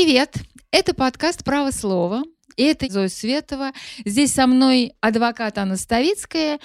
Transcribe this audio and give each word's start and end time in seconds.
Привет! 0.00 0.36
Это 0.70 0.94
подкаст 0.94 1.42
«Право 1.42 1.72
слова». 1.72 2.22
И 2.54 2.62
это 2.62 2.88
Зоя 2.88 3.08
Светова. 3.08 3.72
Здесь 4.04 4.32
со 4.32 4.46
мной 4.46 4.92
адвокат 5.00 5.58
Анна 5.58 5.76
Ставицкая 5.76 6.60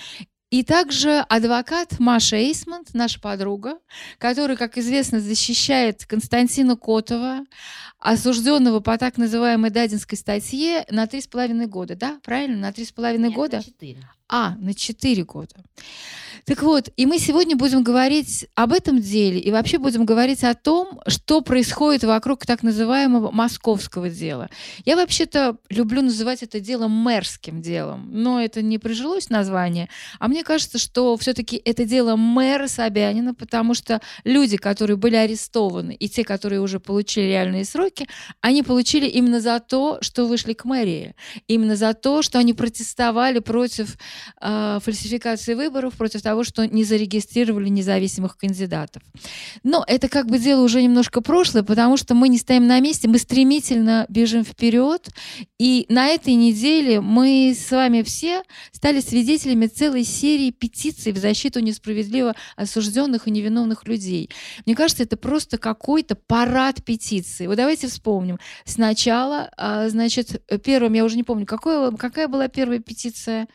и 0.52 0.62
также 0.64 1.26
адвокат 1.30 1.98
Маша 1.98 2.36
Эйсмонт, 2.36 2.94
наша 2.94 3.20
подруга, 3.20 3.80
которая, 4.20 4.56
как 4.56 4.78
известно, 4.78 5.20
защищает 5.20 6.06
Константина 6.06 6.78
Котова, 6.78 7.40
осужденного 7.98 8.82
по 8.82 9.00
так 9.00 9.18
называемой 9.18 9.72
Дадинской 9.72 10.16
статье 10.16 10.86
на 10.92 11.08
три 11.08 11.20
с 11.20 11.26
половиной 11.26 11.66
года. 11.66 11.96
Да, 11.96 12.20
правильно? 12.24 12.58
На 12.58 12.72
три 12.72 12.86
с 12.86 12.92
половиной 12.92 13.32
года? 13.32 13.58
На 13.58 13.64
4. 13.64 13.98
А, 14.30 14.56
на 14.58 14.76
четыре 14.76 15.24
года. 15.24 15.56
Так 16.46 16.62
вот, 16.62 16.90
и 16.98 17.06
мы 17.06 17.20
сегодня 17.20 17.56
будем 17.56 17.84
говорить 17.84 18.48
об 18.56 18.74
этом 18.74 19.00
деле 19.00 19.40
и 19.40 19.50
вообще 19.50 19.78
будем 19.78 20.06
говорить 20.06 20.44
о 20.44 20.54
том, 20.56 21.00
что 21.08 21.40
происходит 21.42 22.04
вокруг 22.04 22.46
так 22.46 22.64
называемого 22.64 23.32
московского 23.32 24.10
дела. 24.10 24.50
Я 24.84 24.98
вообще-то 24.98 25.58
люблю 25.70 26.02
называть 26.02 26.44
это 26.44 26.60
дело 26.60 26.88
мэрским 26.88 27.62
делом, 27.62 28.10
но 28.12 28.42
это 28.42 28.62
не 28.62 28.78
прижилось 28.78 29.30
название. 29.30 29.88
А 30.20 30.28
мне 30.28 30.44
кажется, 30.44 30.80
что 30.80 31.16
все-таки 31.16 31.62
это 31.64 31.86
дело 31.86 32.18
мэра 32.18 32.68
Собянина, 32.68 33.34
потому 33.34 33.74
что 33.74 34.02
люди, 34.26 34.58
которые 34.58 34.98
были 34.98 35.16
арестованы, 35.16 35.94
и 35.94 36.10
те, 36.10 36.26
которые 36.26 36.60
уже 36.60 36.82
получили 36.82 37.26
реальные 37.26 37.64
сроки, 37.64 38.08
они 38.42 38.64
получили 38.64 39.08
именно 39.08 39.40
за 39.40 39.62
то, 39.62 40.00
что 40.02 40.26
вышли 40.26 40.54
к 40.54 40.66
мэрии, 40.66 41.16
именно 41.48 41.78
за 41.78 41.94
то, 41.94 42.22
что 42.22 42.38
они 42.38 42.54
протестовали 42.54 43.40
против 43.40 43.98
э, 44.42 44.80
фальсификации 44.84 45.54
выборов, 45.54 45.94
против 45.94 46.22
того, 46.22 46.33
того, 46.34 46.44
что 46.44 46.66
не 46.66 46.84
зарегистрировали 46.84 47.70
независимых 47.70 48.38
кандидатов. 48.38 49.04
Но 49.62 49.86
это 49.88 50.10
как 50.10 50.26
бы 50.26 50.40
дело 50.40 50.64
уже 50.64 50.82
немножко 50.82 51.22
прошлое, 51.22 51.62
потому 51.62 51.96
что 51.96 52.16
мы 52.16 52.28
не 52.28 52.40
стоим 52.40 52.66
на 52.66 52.80
месте, 52.80 53.08
мы 53.08 53.20
стремительно 53.20 54.08
бежим 54.10 54.44
вперед. 54.44 55.10
И 55.60 55.86
на 55.90 56.08
этой 56.08 56.34
неделе 56.34 57.02
мы 57.02 57.56
с 57.56 57.70
вами 57.70 58.02
все 58.02 58.42
стали 58.72 59.00
свидетелями 59.00 59.68
целой 59.68 60.04
серии 60.04 60.50
петиций 60.50 61.12
в 61.12 61.18
защиту 61.18 61.60
несправедливо 61.60 62.34
осужденных 62.56 63.28
и 63.28 63.32
невиновных 63.32 63.88
людей. 63.88 64.32
Мне 64.66 64.76
кажется, 64.76 65.04
это 65.04 65.18
просто 65.18 65.60
какой-то 65.60 66.16
парад 66.16 66.84
петиций. 66.84 67.46
Вот 67.46 67.58
давайте 67.58 67.88
вспомним. 67.88 68.40
Сначала, 68.66 69.52
а, 69.56 69.88
значит, 69.88 70.44
первым, 70.64 70.94
я 70.94 71.06
уже 71.06 71.16
не 71.16 71.24
помню, 71.24 71.46
какое, 71.46 71.92
какая 71.92 72.28
была 72.28 72.48
первая 72.48 72.80
петиция? 72.80 73.48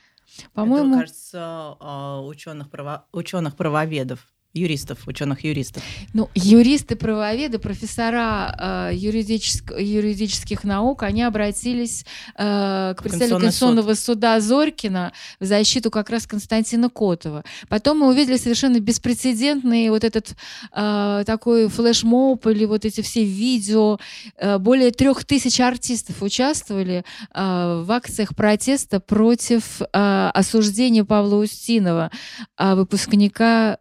По-моему, 0.53 0.95
Это, 0.95 1.01
кажется, 1.01 2.21
ученых, 2.25 2.71
право... 2.71 3.07
ученых 3.13 3.57
правоведов 3.57 4.27
юристов, 4.55 5.07
ученых-юристов? 5.07 5.83
Ну, 6.15 6.31
юристы-правоведы, 6.35 7.59
профессора 7.59 8.91
э, 8.91 8.95
юридических, 8.95 9.79
юридических 9.79 10.65
наук, 10.65 11.03
они 11.03 11.23
обратились 11.23 12.05
э, 12.37 12.95
к 12.97 13.03
представителю 13.03 13.41
Конституционного 13.41 13.95
суд. 13.95 14.05
суда 14.05 14.41
Зорькина 14.41 15.13
в 15.39 15.45
защиту 15.45 15.91
как 15.91 16.11
раз 16.11 16.27
Константина 16.27 16.89
Котова. 16.89 17.45
Потом 17.69 17.99
мы 17.99 18.09
увидели 18.09 18.37
совершенно 18.37 18.81
беспрецедентный 18.81 19.91
вот 19.91 20.05
этот 20.05 20.35
э, 20.75 21.23
такой 21.27 21.69
флешмоб 21.69 22.47
или 22.47 22.65
вот 22.65 22.85
эти 22.85 23.01
все 23.03 23.25
видео. 23.25 23.99
Э, 24.37 24.59
более 24.59 24.91
трех 24.91 25.25
тысяч 25.25 25.61
артистов 25.61 26.23
участвовали 26.23 27.05
э, 27.35 27.83
в 27.85 27.93
акциях 27.93 28.35
протеста 28.35 29.01
против 29.01 29.83
э, 29.83 30.31
осуждения 30.35 31.05
Павла 31.05 31.37
Устинова, 31.37 32.11
э, 32.59 32.75
выпускника 32.75 33.79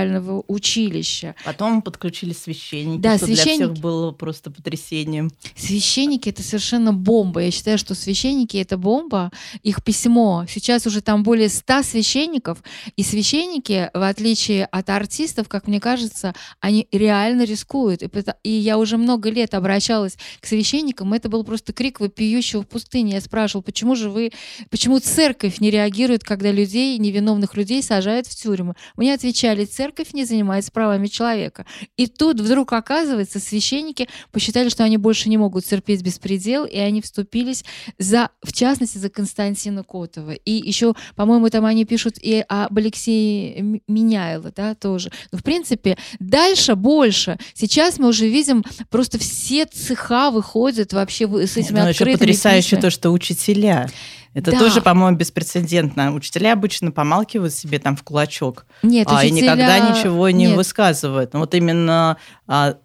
театрального 0.00 0.44
училища. 0.48 1.34
Потом 1.44 1.82
подключили 1.82 2.32
священники, 2.32 3.00
да, 3.00 3.16
что 3.16 3.26
священники... 3.26 3.58
для 3.58 3.66
всех 3.66 3.82
было 3.82 4.12
просто 4.12 4.50
потрясением. 4.50 5.30
Священники— 5.56 6.28
это 6.30 6.42
совершенно 6.42 6.92
бомба. 6.92 7.42
Я 7.42 7.50
считаю, 7.50 7.78
что 7.78 7.94
священники— 7.94 8.56
это 8.58 8.76
бомба. 8.76 9.30
Их 9.62 9.82
письмо. 9.82 10.46
Сейчас 10.48 10.86
уже 10.86 11.00
там 11.00 11.22
более 11.22 11.48
ста 11.48 11.82
священников. 11.82 12.62
И 12.96 13.02
священники, 13.02 13.90
в 13.92 14.08
отличие 14.08 14.66
от 14.66 14.90
артистов, 14.90 15.48
как 15.48 15.66
мне 15.66 15.80
кажется, 15.80 16.34
они 16.60 16.86
реально 16.92 17.44
рискуют. 17.44 18.02
И, 18.42 18.50
я 18.50 18.78
уже 18.78 18.96
много 18.96 19.30
лет 19.30 19.54
обращалась 19.54 20.16
к 20.40 20.46
священникам. 20.46 21.12
Это 21.12 21.28
был 21.28 21.44
просто 21.44 21.72
крик 21.72 22.00
вопиющего 22.00 22.62
в 22.62 22.68
пустыне. 22.68 23.14
Я 23.14 23.20
спрашивала, 23.20 23.62
почему 23.62 23.94
же 23.94 24.10
вы, 24.10 24.32
почему 24.70 24.98
церковь 24.98 25.60
не 25.60 25.70
реагирует, 25.70 26.24
когда 26.24 26.50
людей, 26.50 26.98
невиновных 26.98 27.56
людей 27.56 27.82
сажают 27.82 28.26
в 28.26 28.34
тюрьму? 28.34 28.74
Мне 28.96 29.14
отвечали, 29.14 29.64
церковь 29.64 29.89
церковь 29.90 30.12
не 30.14 30.24
занимается 30.24 30.70
правами 30.70 31.06
человека. 31.08 31.66
И 31.96 32.06
тут 32.06 32.40
вдруг 32.40 32.72
оказывается, 32.72 33.40
священники 33.40 34.08
посчитали, 34.30 34.68
что 34.68 34.84
они 34.84 34.96
больше 34.96 35.28
не 35.28 35.36
могут 35.36 35.64
терпеть 35.64 36.02
беспредел, 36.02 36.64
и 36.64 36.78
они 36.78 37.02
вступились 37.02 37.64
за, 37.98 38.30
в 38.42 38.52
частности, 38.52 38.98
за 38.98 39.10
Константина 39.10 39.82
Котова. 39.82 40.32
И 40.32 40.52
еще, 40.52 40.94
по-моему, 41.16 41.48
там 41.50 41.64
они 41.64 41.84
пишут 41.84 42.18
и 42.20 42.44
об 42.48 42.76
Алексее 42.78 43.80
Меняйло, 43.88 44.52
да, 44.54 44.74
тоже. 44.74 45.10
Но, 45.32 45.38
в 45.38 45.42
принципе, 45.42 45.96
дальше 46.18 46.74
больше. 46.74 47.38
Сейчас 47.54 47.98
мы 47.98 48.08
уже 48.08 48.28
видим, 48.28 48.64
просто 48.90 49.18
все 49.18 49.66
цеха 49.66 50.30
выходят 50.30 50.92
вообще 50.92 51.26
с 51.26 51.56
этими 51.56 51.80
Но 51.80 51.88
открытыми 51.88 52.12
еще 52.12 52.18
потрясающе 52.18 52.70
письмами. 52.70 52.82
то, 52.82 52.90
что 52.90 53.10
учителя 53.10 53.88
это 54.32 54.52
да. 54.52 54.58
тоже, 54.58 54.80
по-моему, 54.80 55.16
беспрецедентно. 55.16 56.14
Учителя 56.14 56.52
обычно 56.52 56.92
помалкивают 56.92 57.52
себе 57.52 57.78
там 57.78 57.96
в 57.96 58.02
кулачок. 58.02 58.64
Нет, 58.82 59.08
а, 59.10 59.16
учителя... 59.16 59.28
И 59.28 59.42
никогда 59.42 59.78
ничего 59.80 60.30
не 60.30 60.46
Нет. 60.46 60.56
высказывают. 60.56 61.32
Но 61.32 61.40
вот 61.40 61.54
именно 61.54 62.16
а, 62.46 62.76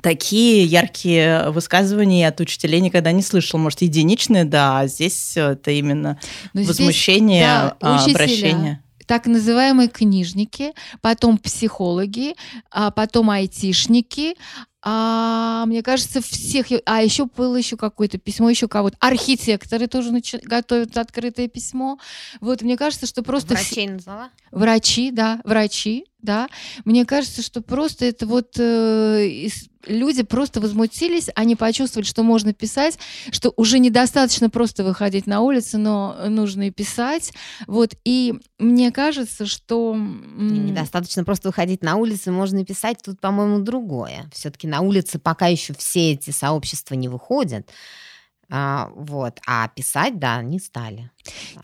такие 0.00 0.64
яркие 0.64 1.50
высказывания 1.50 2.26
от 2.26 2.40
учителей 2.40 2.80
никогда 2.80 3.12
не 3.12 3.22
слышал. 3.22 3.58
Может, 3.58 3.82
единичные, 3.82 4.44
да, 4.44 4.80
а 4.80 4.86
здесь 4.88 5.36
это 5.36 5.70
именно 5.70 6.18
Но 6.54 6.62
возмущение, 6.64 7.44
здесь, 7.44 7.72
да, 7.80 7.96
учителя. 7.96 8.14
обращение 8.14 8.82
так 9.04 9.26
называемые 9.26 9.88
книжники, 9.88 10.72
потом 11.02 11.36
психологи, 11.36 12.34
а 12.70 12.90
потом 12.90 13.28
айтишники, 13.28 14.36
а, 14.82 15.64
мне 15.66 15.82
кажется, 15.82 16.20
всех... 16.20 16.66
А 16.86 17.02
еще 17.02 17.26
было 17.26 17.56
еще 17.56 17.76
какое-то 17.76 18.18
письмо, 18.18 18.50
еще 18.50 18.66
кого-то. 18.66 18.96
Архитекторы 18.98 19.86
тоже 19.86 20.12
нач... 20.12 20.34
готовят 20.42 20.96
открытое 20.98 21.48
письмо. 21.48 21.98
Вот, 22.40 22.62
мне 22.62 22.76
кажется, 22.76 23.06
что 23.06 23.22
просто... 23.22 23.54
Врачей 23.54 23.88
назвала? 23.88 24.30
Врачи, 24.50 25.10
да, 25.12 25.40
врачи, 25.44 26.06
да. 26.22 26.48
Мне 26.84 27.04
кажется, 27.04 27.42
что 27.42 27.60
просто 27.60 28.04
это 28.04 28.26
вот 28.26 28.58
э, 28.58 29.48
люди 29.86 30.22
просто 30.22 30.60
возмутились, 30.60 31.28
они 31.34 31.56
почувствовали, 31.56 32.06
что 32.06 32.22
можно 32.22 32.52
писать, 32.52 32.98
что 33.30 33.52
уже 33.56 33.78
недостаточно 33.78 34.48
просто 34.48 34.84
выходить 34.84 35.26
на 35.26 35.40
улицу, 35.40 35.78
но 35.78 36.16
нужно 36.28 36.68
и 36.68 36.70
писать. 36.70 37.32
Вот, 37.66 37.94
и 38.04 38.34
мне 38.58 38.92
кажется, 38.92 39.46
что... 39.46 39.96
Недостаточно 39.96 41.24
просто 41.24 41.48
выходить 41.48 41.82
на 41.82 41.96
улицу, 41.96 42.32
можно 42.32 42.58
и 42.58 42.64
писать. 42.64 42.98
Тут, 43.04 43.20
по-моему, 43.20 43.60
другое. 43.60 44.30
Все-таки 44.32 44.66
на 44.66 44.80
улице 44.80 45.18
пока 45.18 45.48
еще 45.48 45.74
все 45.74 46.12
эти 46.12 46.30
сообщества 46.30 46.94
не 46.94 47.08
выходят. 47.08 47.68
А, 48.54 48.90
вот. 48.94 49.40
А 49.46 49.66
писать, 49.68 50.18
да, 50.18 50.42
не 50.42 50.58
стали. 50.58 51.10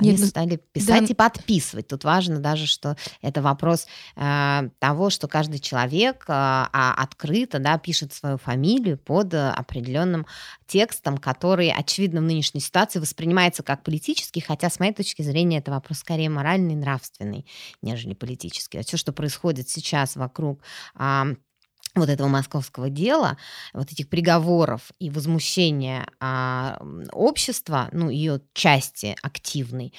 Они 0.00 0.12
Нет, 0.12 0.20
ну, 0.20 0.26
стали 0.26 0.56
писать 0.56 1.02
да. 1.02 1.12
и 1.12 1.14
подписывать. 1.14 1.86
Тут 1.86 2.04
важно 2.04 2.38
даже, 2.38 2.66
что 2.66 2.96
это 3.20 3.42
вопрос 3.42 3.86
э, 4.16 4.70
того, 4.78 5.10
что 5.10 5.28
каждый 5.28 5.58
человек 5.58 6.24
э, 6.28 6.64
открыто 6.72 7.58
да, 7.58 7.76
пишет 7.76 8.14
свою 8.14 8.38
фамилию 8.38 8.96
под 8.96 9.34
э, 9.34 9.50
определенным 9.50 10.26
текстом, 10.66 11.18
который, 11.18 11.70
очевидно, 11.70 12.20
в 12.20 12.24
нынешней 12.24 12.60
ситуации 12.60 13.00
воспринимается 13.00 13.62
как 13.62 13.82
политический, 13.82 14.40
хотя, 14.40 14.70
с 14.70 14.80
моей 14.80 14.94
точки 14.94 15.20
зрения, 15.20 15.58
это 15.58 15.70
вопрос 15.70 15.98
скорее 15.98 16.30
моральный, 16.30 16.74
нравственный, 16.74 17.44
нежели 17.82 18.14
политический. 18.14 18.78
А 18.78 18.82
все, 18.82 18.96
что 18.96 19.12
происходит 19.12 19.68
сейчас 19.68 20.16
вокруг 20.16 20.62
э, 20.98 21.34
вот 21.98 22.08
этого 22.08 22.28
московского 22.28 22.90
дела, 22.90 23.36
вот 23.72 23.92
этих 23.92 24.08
приговоров 24.08 24.92
и 24.98 25.10
возмущения 25.10 26.06
а, 26.20 26.80
общества, 27.12 27.88
ну, 27.92 28.10
ее 28.10 28.40
части 28.52 29.16
активной, 29.22 29.92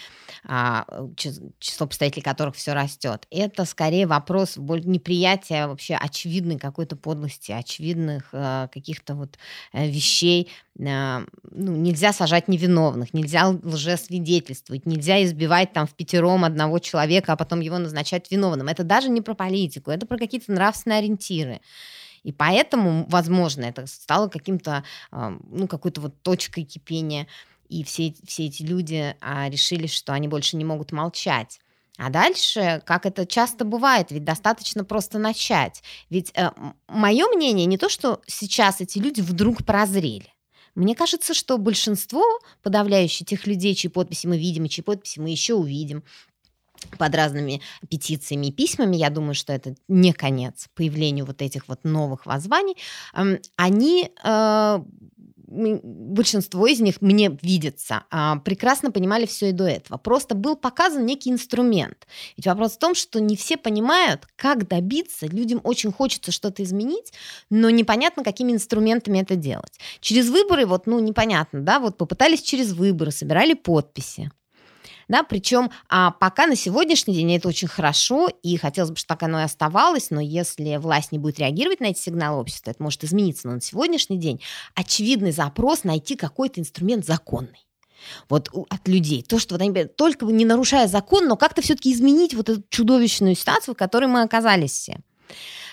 а, 0.45 0.85
число 1.15 1.87
представителей 1.87 2.23
которых 2.23 2.55
все 2.55 2.73
растет, 2.73 3.27
это 3.31 3.65
скорее 3.65 4.07
вопрос 4.07 4.57
неприятия 4.57 5.67
вообще 5.67 5.95
очевидной 5.95 6.57
какой-то 6.57 6.95
подлости, 6.95 7.51
очевидных 7.51 8.29
а, 8.33 8.67
каких-то 8.67 9.15
вот 9.15 9.37
э, 9.73 9.87
вещей. 9.87 10.49
А, 10.87 11.23
ну, 11.51 11.75
нельзя 11.75 12.13
сажать 12.13 12.47
невиновных, 12.47 13.13
нельзя 13.13 13.49
лжесвидетельствовать, 13.49 14.85
нельзя 14.85 15.23
избивать 15.23 15.73
там 15.73 15.87
в 15.87 15.93
пятером 15.93 16.45
одного 16.45 16.79
человека, 16.79 17.33
а 17.33 17.35
потом 17.35 17.59
его 17.59 17.77
назначать 17.77 18.31
виновным. 18.31 18.67
Это 18.67 18.83
даже 18.83 19.09
не 19.09 19.21
про 19.21 19.33
политику, 19.33 19.91
это 19.91 20.05
про 20.05 20.17
какие-то 20.17 20.51
нравственные 20.51 20.99
ориентиры. 20.99 21.59
И 22.23 22.31
поэтому, 22.31 23.05
возможно, 23.09 23.63
это 23.65 23.87
стало 23.87 24.27
каким-то, 24.27 24.83
ну, 25.11 25.67
какой-то 25.67 26.01
вот 26.01 26.21
точкой 26.21 26.63
кипения. 26.63 27.27
И 27.69 27.83
все, 27.83 28.13
все 28.25 28.47
эти 28.47 28.63
люди 28.63 29.15
а, 29.21 29.47
решили, 29.49 29.87
что 29.87 30.13
они 30.13 30.27
больше 30.27 30.57
не 30.57 30.65
могут 30.65 30.91
молчать 30.91 31.59
А 31.97 32.09
дальше, 32.09 32.81
как 32.85 33.05
это 33.05 33.27
часто 33.27 33.63
бывает, 33.63 34.09
ведь 34.09 34.23
достаточно 34.23 34.83
просто 34.83 35.19
начать. 35.19 35.83
Ведь 36.09 36.31
э, 36.35 36.49
мое 36.87 37.27
мнение 37.27 37.67
не 37.67 37.77
то, 37.77 37.87
что 37.87 38.21
сейчас 38.25 38.81
эти 38.81 38.97
люди 38.97 39.21
вдруг 39.21 39.65
прозрели. 39.65 40.33
Мне 40.75 40.95
кажется, 40.95 41.33
что 41.33 41.57
большинство 41.57 42.23
подавляющих 42.63 43.27
тех 43.27 43.45
людей, 43.45 43.75
чьи 43.75 43.89
подписи 43.89 44.27
мы 44.27 44.37
видим, 44.37 44.65
и 44.65 44.69
чьи 44.69 44.83
подписи 44.83 45.19
мы 45.19 45.29
еще 45.29 45.55
увидим, 45.55 46.03
под 46.97 47.15
разными 47.15 47.61
петициями 47.89 48.47
и 48.47 48.51
письмами, 48.51 48.95
я 48.95 49.09
думаю, 49.09 49.33
что 49.33 49.53
это 49.53 49.75
не 49.87 50.13
конец 50.13 50.67
появлению 50.75 51.25
вот 51.25 51.41
этих 51.41 51.67
вот 51.67 51.83
новых 51.83 52.25
воззваний, 52.25 52.77
они 53.57 54.11
э, 54.23 54.79
большинство 55.49 56.67
из 56.67 56.79
них 56.79 57.01
мне 57.01 57.37
видится, 57.41 58.03
а, 58.11 58.37
прекрасно 58.37 58.91
понимали 58.91 59.25
все 59.25 59.49
и 59.49 59.51
до 59.51 59.65
этого. 59.65 59.97
Просто 59.97 60.35
был 60.35 60.55
показан 60.55 61.05
некий 61.05 61.31
инструмент. 61.31 62.07
Ведь 62.37 62.45
вопрос 62.45 62.73
в 62.73 62.79
том, 62.79 62.95
что 62.95 63.19
не 63.19 63.35
все 63.35 63.57
понимают, 63.57 64.27
как 64.35 64.67
добиться. 64.67 65.25
Людям 65.25 65.59
очень 65.63 65.91
хочется 65.91 66.31
что-то 66.31 66.63
изменить, 66.63 67.13
но 67.49 67.69
непонятно, 67.69 68.23
какими 68.23 68.51
инструментами 68.51 69.19
это 69.19 69.35
делать. 69.35 69.79
Через 69.99 70.29
выборы, 70.29 70.65
вот, 70.65 70.85
ну, 70.85 70.99
непонятно, 70.99 71.61
да, 71.61 71.79
вот 71.79 71.97
попытались 71.97 72.41
через 72.41 72.73
выборы, 72.73 73.11
собирали 73.11 73.53
подписи 73.53 74.31
да, 75.09 75.23
причем 75.23 75.71
а, 75.89 76.11
пока 76.11 76.47
на 76.47 76.55
сегодняшний 76.55 77.15
день 77.15 77.35
это 77.35 77.49
очень 77.49 77.67
хорошо, 77.67 78.29
и 78.43 78.55
хотелось 78.55 78.91
бы, 78.91 78.95
чтобы 78.95 79.19
так 79.19 79.23
оно 79.23 79.41
и 79.41 79.43
оставалось, 79.43 80.11
но 80.11 80.21
если 80.21 80.77
власть 80.77 81.11
не 81.11 81.17
будет 81.17 81.39
реагировать 81.39 81.81
на 81.81 81.87
эти 81.87 81.99
сигналы 81.99 82.39
общества, 82.39 82.71
это 82.71 82.81
может 82.81 83.03
измениться, 83.03 83.47
но 83.47 83.55
на 83.55 83.61
сегодняшний 83.61 84.17
день 84.17 84.39
очевидный 84.75 85.31
запрос 85.31 85.83
найти 85.83 86.15
какой-то 86.15 86.61
инструмент 86.61 87.05
законный 87.05 87.65
вот 88.29 88.49
от 88.69 88.87
людей. 88.87 89.23
То, 89.23 89.39
что 89.39 89.55
вот 89.55 89.61
они 89.61 89.73
только 89.85 90.25
не 90.27 90.45
нарушая 90.45 90.87
закон, 90.87 91.27
но 91.27 91.35
как-то 91.35 91.61
все-таки 91.61 91.91
изменить 91.91 92.33
вот 92.33 92.47
эту 92.47 92.63
чудовищную 92.69 93.35
ситуацию, 93.35 93.75
в 93.75 93.77
которой 93.77 94.05
мы 94.05 94.21
оказались 94.21 94.71
все 94.71 95.01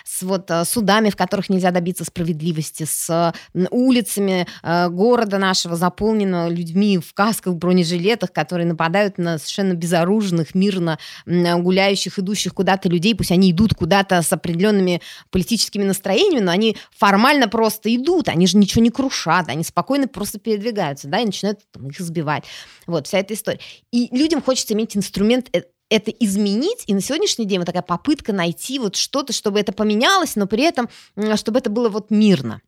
с 0.07 0.21
вот 0.21 0.49
э, 0.49 0.63
судами, 0.65 1.09
в 1.09 1.15
которых 1.15 1.49
нельзя 1.49 1.71
добиться 1.71 2.05
справедливости, 2.05 2.85
с 2.85 3.33
улицами 3.71 4.47
э, 4.63 4.89
города 4.89 5.37
нашего, 5.37 5.75
заполненного 5.75 6.49
людьми 6.49 6.97
в 6.97 7.13
касках, 7.13 7.55
бронежилетах, 7.55 8.31
которые 8.31 8.65
нападают 8.65 9.17
на 9.17 9.37
совершенно 9.37 9.73
безоружных, 9.73 10.55
мирно 10.55 10.97
гуляющих, 11.25 12.19
идущих 12.19 12.53
куда-то 12.53 12.89
людей, 12.89 13.15
пусть 13.15 13.31
они 13.31 13.51
идут 13.51 13.73
куда-то 13.73 14.21
с 14.21 14.31
определенными 14.31 15.01
политическими 15.29 15.83
настроениями, 15.83 16.43
но 16.43 16.51
они 16.51 16.77
формально 16.95 17.47
просто 17.47 17.93
идут, 17.93 18.29
они 18.29 18.47
же 18.47 18.57
ничего 18.57 18.83
не 18.83 18.89
крушат, 18.89 19.49
они 19.49 19.63
спокойно 19.63 20.07
просто 20.07 20.39
передвигаются, 20.39 21.07
да, 21.07 21.19
и 21.19 21.25
начинают 21.25 21.59
там, 21.71 21.89
их 21.89 21.99
избивать. 21.99 22.43
Вот, 22.85 23.07
вся 23.07 23.19
эта 23.19 23.33
история. 23.33 23.59
И 23.91 24.07
людям 24.15 24.41
хочется 24.41 24.73
иметь 24.73 24.95
инструмент 24.95 25.49
э, 25.53 25.63
это 25.89 26.11
изменить, 26.11 26.83
и 26.87 26.93
на 26.93 27.01
сегодняшний 27.01 27.45
день 27.45 27.59
вот 27.59 27.65
такая 27.65 27.81
попытка 27.81 28.33
найти 28.33 28.79
вот 28.79 28.95
что-то, 28.95 29.33
чтобы 29.33 29.59
это 29.59 29.71
поменялось, 29.71 30.35
но 30.35 30.47
при 30.47 30.63
этом, 30.63 30.89
чтобы 31.35 31.59
это 31.59 31.69
было 31.69 31.89
вот 31.89 32.11
мирно. 32.11 32.61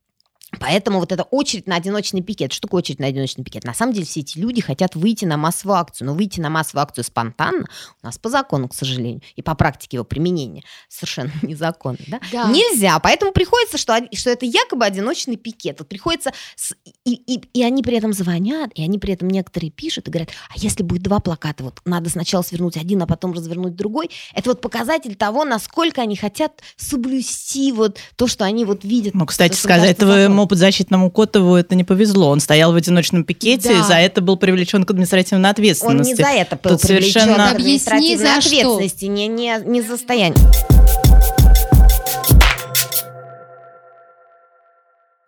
Поэтому 0.60 1.00
вот 1.00 1.12
эта 1.12 1.24
очередь 1.24 1.68
на 1.68 1.76
одиночный 1.76 2.22
пикет. 2.22 2.52
Что 2.54 2.68
такое 2.68 2.80
очередь 2.80 3.00
на 3.00 3.08
одиночный 3.08 3.44
пикет? 3.44 3.64
На 3.64 3.74
самом 3.74 3.94
деле 3.94 4.06
все 4.06 4.22
эти 4.22 4.38
люди 4.38 4.62
хотят 4.62 4.96
выйти 4.96 5.26
на 5.26 5.38
массовую 5.38 5.78
акцию. 5.78 6.08
Но 6.08 6.14
выйти 6.14 6.40
на 6.40 6.50
массовую 6.50 6.84
акцию 6.84 7.04
спонтанно 7.04 7.66
у 8.02 8.06
нас 8.06 8.18
по 8.18 8.30
закону, 8.30 8.68
к 8.68 8.74
сожалению, 8.74 9.22
и 9.36 9.42
по 9.42 9.56
практике 9.56 9.98
его 9.98 10.04
применения 10.04 10.64
совершенно 10.88 11.32
незаконно. 11.42 12.00
Да? 12.08 12.20
Да. 12.32 12.50
Нельзя. 12.50 12.98
Поэтому 13.00 13.32
приходится, 13.32 13.78
что, 13.78 14.00
что 14.14 14.30
это 14.30 14.46
якобы 14.46 14.86
одиночный 14.86 15.36
пикет. 15.36 15.80
Вот 15.80 15.90
приходится... 15.90 16.32
С, 16.56 16.74
и, 17.06 17.14
и, 17.14 17.42
и 17.54 17.64
они 17.64 17.84
при 17.84 17.98
этом 17.98 18.14
звонят, 18.14 18.72
и 18.76 18.84
они 18.84 19.00
при 19.00 19.14
этом 19.14 19.30
некоторые 19.30 19.72
пишут 19.72 20.08
и 20.08 20.12
говорят, 20.12 20.30
а 20.50 20.54
если 20.56 20.84
будет 20.84 21.04
два 21.04 21.20
плаката, 21.20 21.64
вот 21.64 21.80
надо 21.86 22.10
сначала 22.10 22.42
свернуть 22.42 22.78
один, 22.78 23.02
а 23.02 23.08
потом 23.08 23.34
развернуть 23.34 23.76
другой. 23.76 24.10
Это 24.34 24.50
вот 24.50 24.62
показатель 24.62 25.16
того, 25.16 25.46
насколько 25.46 26.02
они 26.02 26.16
хотят 26.16 26.62
соблюсти 26.78 27.72
вот 27.72 28.00
то, 28.16 28.28
что 28.28 28.46
они 28.46 28.66
вот 28.66 28.84
видят. 28.84 29.14
Ну, 29.14 29.26
кстати 29.26 29.56
сказать, 29.56 30.00
вы 30.00 30.30
Моему 30.40 30.48
подзащитному 30.48 31.12
Котову 31.12 31.56
это 31.56 31.76
не 31.76 31.84
повезло. 31.84 32.30
Он 32.30 32.40
стоял 32.40 32.72
в 32.72 32.76
одиночном 32.78 33.26
пикете, 33.26 33.70
да. 33.70 33.80
и 33.80 33.84
за 33.84 33.96
это 33.96 34.22
был 34.22 34.38
привлечен 34.38 34.86
к 34.86 34.92
административной 34.92 35.50
ответственности. 35.50 36.12
Он 36.12 36.18
не 36.18 36.24
за 36.24 36.30
это 36.30 36.56
был 36.56 36.72
Тут 36.72 36.82
привлечен 36.82 37.22
совершенно... 37.24 37.50
к 37.50 37.56
административной 37.56 38.38
ответственности, 38.38 39.06
не, 39.06 39.28
не, 39.28 39.60
не 39.66 39.82
за 39.82 39.98
состояние. 39.98 40.40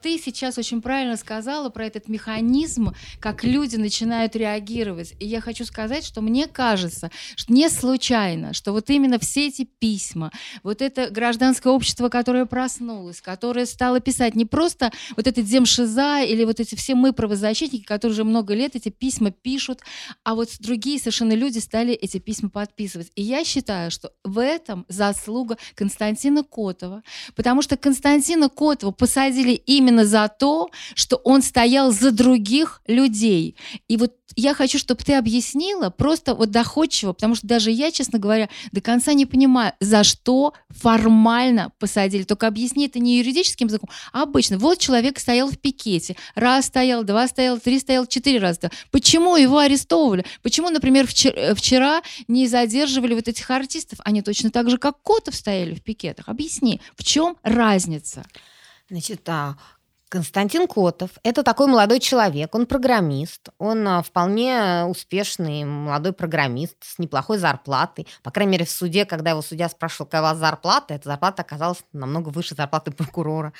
Ты 0.01 0.17
сейчас 0.17 0.57
очень 0.57 0.81
правильно 0.81 1.15
сказала 1.15 1.69
про 1.69 1.85
этот 1.85 2.09
механизм, 2.09 2.91
как 3.19 3.43
люди 3.43 3.75
начинают 3.75 4.35
реагировать. 4.35 5.13
И 5.19 5.27
я 5.27 5.41
хочу 5.41 5.63
сказать, 5.63 6.03
что 6.03 6.21
мне 6.21 6.47
кажется, 6.47 7.11
что 7.35 7.53
не 7.53 7.69
случайно, 7.69 8.53
что 8.53 8.71
вот 8.71 8.89
именно 8.89 9.19
все 9.19 9.47
эти 9.47 9.63
письма, 9.63 10.31
вот 10.63 10.81
это 10.81 11.09
гражданское 11.09 11.69
общество, 11.69 12.09
которое 12.09 12.45
проснулось, 12.45 13.21
которое 13.21 13.67
стало 13.67 13.99
писать 13.99 14.35
не 14.35 14.45
просто 14.45 14.91
вот 15.15 15.27
это 15.27 15.43
Демшиза 15.43 16.23
или 16.23 16.45
вот 16.45 16.59
эти 16.59 16.73
все 16.75 16.95
мы 16.95 17.13
правозащитники, 17.13 17.83
которые 17.83 18.13
уже 18.13 18.23
много 18.23 18.55
лет 18.55 18.75
эти 18.75 18.89
письма 18.89 19.29
пишут, 19.29 19.81
а 20.23 20.33
вот 20.33 20.49
другие 20.59 20.97
совершенно 20.97 21.33
люди 21.33 21.59
стали 21.59 21.93
эти 21.93 22.17
письма 22.17 22.49
подписывать. 22.49 23.11
И 23.15 23.21
я 23.21 23.43
считаю, 23.43 23.91
что 23.91 24.11
в 24.23 24.41
этом 24.41 24.85
заслуга 24.87 25.57
Константина 25.75 26.43
Котова, 26.43 27.03
потому 27.35 27.61
что 27.61 27.77
Константина 27.77 28.49
Котова 28.49 28.91
посадили 28.91 29.51
именно 29.51 29.90
именно 29.91 30.05
за 30.05 30.27
то, 30.27 30.69
что 30.95 31.17
он 31.17 31.41
стоял 31.41 31.91
за 31.91 32.11
других 32.11 32.81
людей. 32.87 33.55
И 33.87 33.97
вот 33.97 34.13
я 34.35 34.53
хочу, 34.53 34.77
чтобы 34.79 35.03
ты 35.03 35.15
объяснила 35.15 35.89
просто 35.89 36.33
вот 36.33 36.51
доходчиво, 36.51 37.11
потому 37.13 37.35
что 37.35 37.47
даже 37.47 37.69
я, 37.69 37.91
честно 37.91 38.17
говоря, 38.17 38.49
до 38.71 38.79
конца 38.79 39.13
не 39.13 39.25
понимаю, 39.25 39.73
за 39.81 40.03
что 40.03 40.53
формально 40.69 41.71
посадили. 41.79 42.23
Только 42.23 42.47
объясни 42.47 42.85
это 42.85 42.99
не 42.99 43.17
юридическим 43.17 43.67
языком, 43.67 43.89
а 44.13 44.23
обычно. 44.23 44.57
Вот 44.57 44.79
человек 44.79 45.19
стоял 45.19 45.49
в 45.49 45.57
пикете, 45.57 46.15
раз 46.35 46.67
стоял, 46.67 47.03
два 47.03 47.27
стоял, 47.27 47.59
три 47.59 47.79
стоял, 47.79 48.05
четыре 48.05 48.39
раза. 48.39 48.71
Почему 48.91 49.35
его 49.35 49.57
арестовывали? 49.57 50.25
Почему, 50.41 50.69
например, 50.69 51.07
вчера, 51.07 51.53
вчера 51.55 52.01
не 52.27 52.47
задерживали 52.47 53.13
вот 53.13 53.27
этих 53.27 53.49
артистов? 53.49 53.99
Они 54.05 54.21
точно 54.21 54.49
так 54.51 54.69
же, 54.69 54.77
как 54.77 55.01
Котов 55.01 55.35
стояли 55.35 55.75
в 55.75 55.81
пикетах. 55.81 56.29
Объясни, 56.29 56.79
в 56.95 57.03
чем 57.03 57.35
разница? 57.43 58.23
Значит, 58.89 59.23
Константин 60.11 60.67
Котов– 60.67 61.11
это 61.23 61.41
такой 61.41 61.67
молодой 61.67 62.01
человек, 62.01 62.53
он 62.53 62.65
программист, 62.65 63.47
он 63.57 63.87
а, 63.87 64.03
вполне 64.03 64.83
успешный 64.85 65.63
молодой 65.63 66.11
программист 66.11 66.75
с 66.81 66.99
неплохой 66.99 67.37
зарплатой. 67.37 68.05
По 68.21 68.29
крайней 68.29 68.51
мере, 68.51 68.65
в 68.65 68.69
суде, 68.69 69.05
когда 69.05 69.29
его 69.29 69.41
судья 69.41 69.69
спрашивал, 69.69 70.07
какая 70.07 70.19
у 70.19 70.23
вас 70.25 70.37
зарплата, 70.37 70.95
эта 70.95 71.07
зарплата 71.07 71.43
оказалась 71.43 71.81
намного 71.93 72.27
выше 72.27 72.55
зарплаты 72.55 72.91
прокурора. 72.91 73.53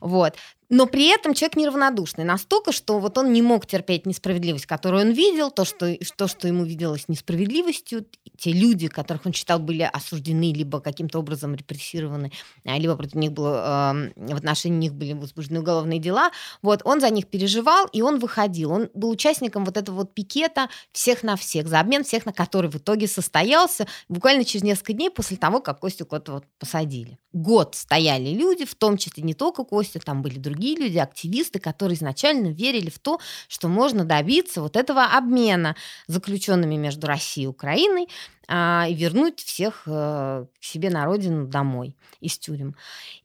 Вот. 0.00 0.34
Но 0.72 0.86
при 0.86 1.08
этом 1.08 1.34
человек 1.34 1.56
неравнодушный 1.56 2.24
настолько, 2.24 2.72
что 2.72 2.98
вот 2.98 3.18
он 3.18 3.30
не 3.34 3.42
мог 3.42 3.66
терпеть 3.66 4.06
несправедливость, 4.06 4.64
которую 4.64 5.02
он 5.02 5.12
видел, 5.12 5.50
то, 5.50 5.66
что, 5.66 5.94
то, 6.16 6.26
что 6.26 6.48
ему 6.48 6.64
виделось 6.64 7.08
несправедливостью, 7.08 8.06
те 8.38 8.52
люди, 8.52 8.88
которых 8.88 9.26
он 9.26 9.34
считал 9.34 9.58
были 9.58 9.82
осуждены, 9.82 10.50
либо 10.50 10.80
каким-то 10.80 11.18
образом 11.18 11.54
репрессированы, 11.54 12.32
а, 12.64 12.78
либо 12.78 12.96
против 12.96 13.16
них 13.16 13.32
было, 13.32 13.92
э, 14.16 14.32
в 14.32 14.34
отношении 14.34 14.78
них 14.78 14.94
были 14.94 15.12
возбуждены 15.12 15.60
уголовные 15.60 15.98
дела, 15.98 16.30
вот, 16.62 16.80
он 16.84 17.02
за 17.02 17.10
них 17.10 17.26
переживал, 17.26 17.86
и 17.92 18.00
он 18.00 18.18
выходил. 18.18 18.72
Он 18.72 18.88
был 18.94 19.10
участником 19.10 19.66
вот 19.66 19.76
этого 19.76 19.96
вот 19.96 20.14
пикета 20.14 20.70
всех 20.90 21.22
на 21.22 21.36
всех, 21.36 21.68
за 21.68 21.80
обмен 21.80 22.02
всех, 22.02 22.24
на 22.24 22.32
который 22.32 22.70
в 22.70 22.76
итоге 22.76 23.08
состоялся 23.08 23.86
буквально 24.08 24.46
через 24.46 24.64
несколько 24.64 24.94
дней 24.94 25.10
после 25.10 25.36
того, 25.36 25.60
как 25.60 25.80
Костю 25.80 26.06
Котова 26.06 26.42
посадили. 26.58 27.18
Год 27.34 27.74
стояли 27.74 28.30
люди, 28.30 28.64
в 28.64 28.74
том 28.74 28.96
числе 28.96 29.22
не 29.22 29.34
только 29.34 29.64
Костя, 29.64 30.00
там 30.00 30.22
были 30.22 30.38
другие 30.38 30.61
другие 30.62 30.76
люди, 30.76 30.98
активисты, 30.98 31.58
которые 31.58 31.96
изначально 31.96 32.48
верили 32.48 32.88
в 32.88 32.98
то, 32.98 33.18
что 33.48 33.68
можно 33.68 34.04
добиться 34.04 34.62
вот 34.62 34.76
этого 34.76 35.04
обмена 35.04 35.74
заключенными 36.06 36.76
между 36.76 37.06
Россией 37.06 37.46
и 37.46 37.48
Украиной 37.48 38.08
а, 38.48 38.86
и 38.88 38.94
вернуть 38.94 39.40
всех 39.40 39.82
а, 39.86 40.46
к 40.60 40.64
себе 40.64 40.90
на 40.90 41.04
родину 41.04 41.46
домой 41.46 41.96
из 42.20 42.38
тюрем. 42.38 42.76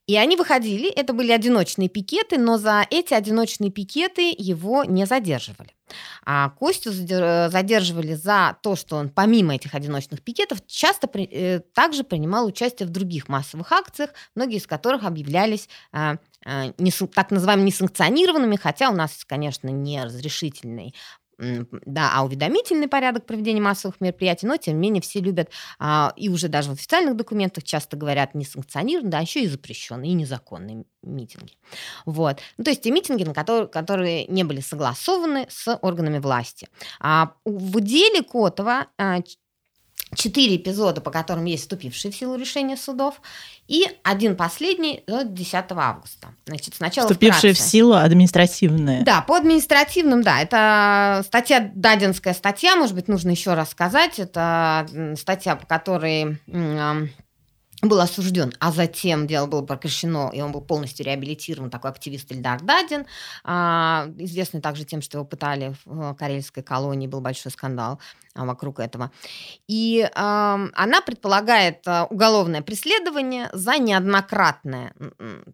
И 0.07 0.15
они 0.15 0.35
выходили, 0.35 0.89
это 0.89 1.13
были 1.13 1.31
одиночные 1.31 1.89
пикеты, 1.89 2.37
но 2.37 2.57
за 2.57 2.85
эти 2.89 3.13
одиночные 3.13 3.71
пикеты 3.71 4.33
его 4.35 4.83
не 4.83 5.05
задерживали. 5.05 5.71
А 6.25 6.49
Костю 6.49 6.91
задерживали 6.91 8.13
за 8.13 8.57
то, 8.61 8.75
что 8.75 8.97
он 8.97 9.09
помимо 9.09 9.55
этих 9.55 9.73
одиночных 9.73 10.21
пикетов 10.21 10.65
часто 10.67 11.07
при, 11.07 11.23
э, 11.25 11.59
также 11.73 12.03
принимал 12.03 12.45
участие 12.45 12.87
в 12.87 12.91
других 12.91 13.29
массовых 13.29 13.71
акциях, 13.71 14.11
многие 14.35 14.57
из 14.57 14.67
которых 14.67 15.03
объявлялись 15.03 15.69
а, 15.91 16.17
не, 16.45 16.91
так 16.91 17.31
называемыми 17.31 17.67
несанкционированными, 17.67 18.55
хотя 18.55 18.89
у 18.89 18.93
нас, 18.93 19.23
конечно, 19.25 19.67
не 19.69 20.03
разрешительный 20.03 20.93
да, 21.37 22.11
а 22.13 22.23
уведомительный 22.23 22.87
порядок 22.87 23.25
проведения 23.25 23.61
массовых 23.61 24.01
мероприятий, 24.01 24.47
но 24.47 24.57
тем 24.57 24.75
не 24.75 24.81
менее 24.81 25.01
все 25.01 25.19
любят, 25.19 25.49
а, 25.77 26.13
и 26.15 26.29
уже 26.29 26.47
даже 26.47 26.69
в 26.69 26.73
официальных 26.73 27.15
документах 27.15 27.63
часто 27.63 27.95
говорят 27.95 28.33
не 28.33 28.43
санкционированные, 28.43 29.11
да, 29.11 29.19
еще 29.19 29.43
и 29.43 29.47
запрещенные, 29.47 30.11
и 30.11 30.15
незаконные 30.15 30.85
митинги. 31.03 31.53
Вот. 32.05 32.39
Ну, 32.57 32.63
то 32.63 32.71
есть 32.71 32.81
те 32.81 32.91
митинги, 32.91 33.23
на 33.23 33.33
которые, 33.33 33.67
которые 33.67 34.25
не 34.25 34.43
были 34.43 34.61
согласованы 34.61 35.45
с 35.49 35.77
органами 35.81 36.17
власти. 36.17 36.67
А 36.99 37.33
в 37.45 37.79
деле 37.81 38.23
Котова 38.23 38.87
а, 38.97 39.19
четыре 40.15 40.55
эпизода, 40.55 41.01
по 41.01 41.11
которым 41.11 41.45
есть 41.45 41.63
вступившие 41.63 42.11
в 42.11 42.15
силу 42.15 42.35
решения 42.35 42.77
судов, 42.77 43.21
и 43.67 43.85
один 44.03 44.35
последний 44.35 45.03
10 45.07 45.65
августа. 45.71 46.29
Значит, 46.45 46.75
сначала 46.75 47.07
Вступившие 47.07 47.53
вкратце. 47.53 47.63
в 47.63 47.71
силу 47.71 47.93
административные. 47.93 49.03
Да, 49.03 49.21
по 49.21 49.35
административным, 49.35 50.23
да. 50.23 50.41
Это 50.41 51.23
статья, 51.25 51.71
Дадинская 51.75 52.33
статья, 52.33 52.75
может 52.75 52.95
быть, 52.95 53.07
нужно 53.07 53.31
еще 53.31 53.53
раз 53.53 53.71
сказать. 53.71 54.19
Это 54.19 54.87
статья, 55.17 55.55
по 55.55 55.65
которой 55.65 56.39
был 57.81 57.99
осужден, 57.99 58.53
а 58.59 58.71
затем 58.71 59.27
дело 59.27 59.45
было 59.45 59.61
прекращено, 59.61 60.31
и 60.33 60.41
он 60.41 60.51
был 60.51 60.61
полностью 60.61 61.05
реабилитирован, 61.05 61.69
такой 61.69 61.91
активист 61.91 62.31
Ильдар 62.31 62.59
Дадин, 62.61 63.05
а, 63.43 64.07
известный 64.17 64.61
также 64.61 64.83
тем, 64.83 65.01
что 65.03 65.19
его 65.19 65.25
пытали 65.25 65.75
в 65.85 66.15
карельской 66.15 66.63
колонии, 66.63 67.07
был 67.07 67.21
большой 67.21 67.51
скандал 67.51 67.99
вокруг 68.45 68.79
этого. 68.79 69.11
И 69.67 70.01
э, 70.01 70.09
она 70.15 71.01
предполагает 71.01 71.85
уголовное 72.09 72.61
преследование 72.61 73.49
за 73.53 73.77
неоднократное 73.77 74.93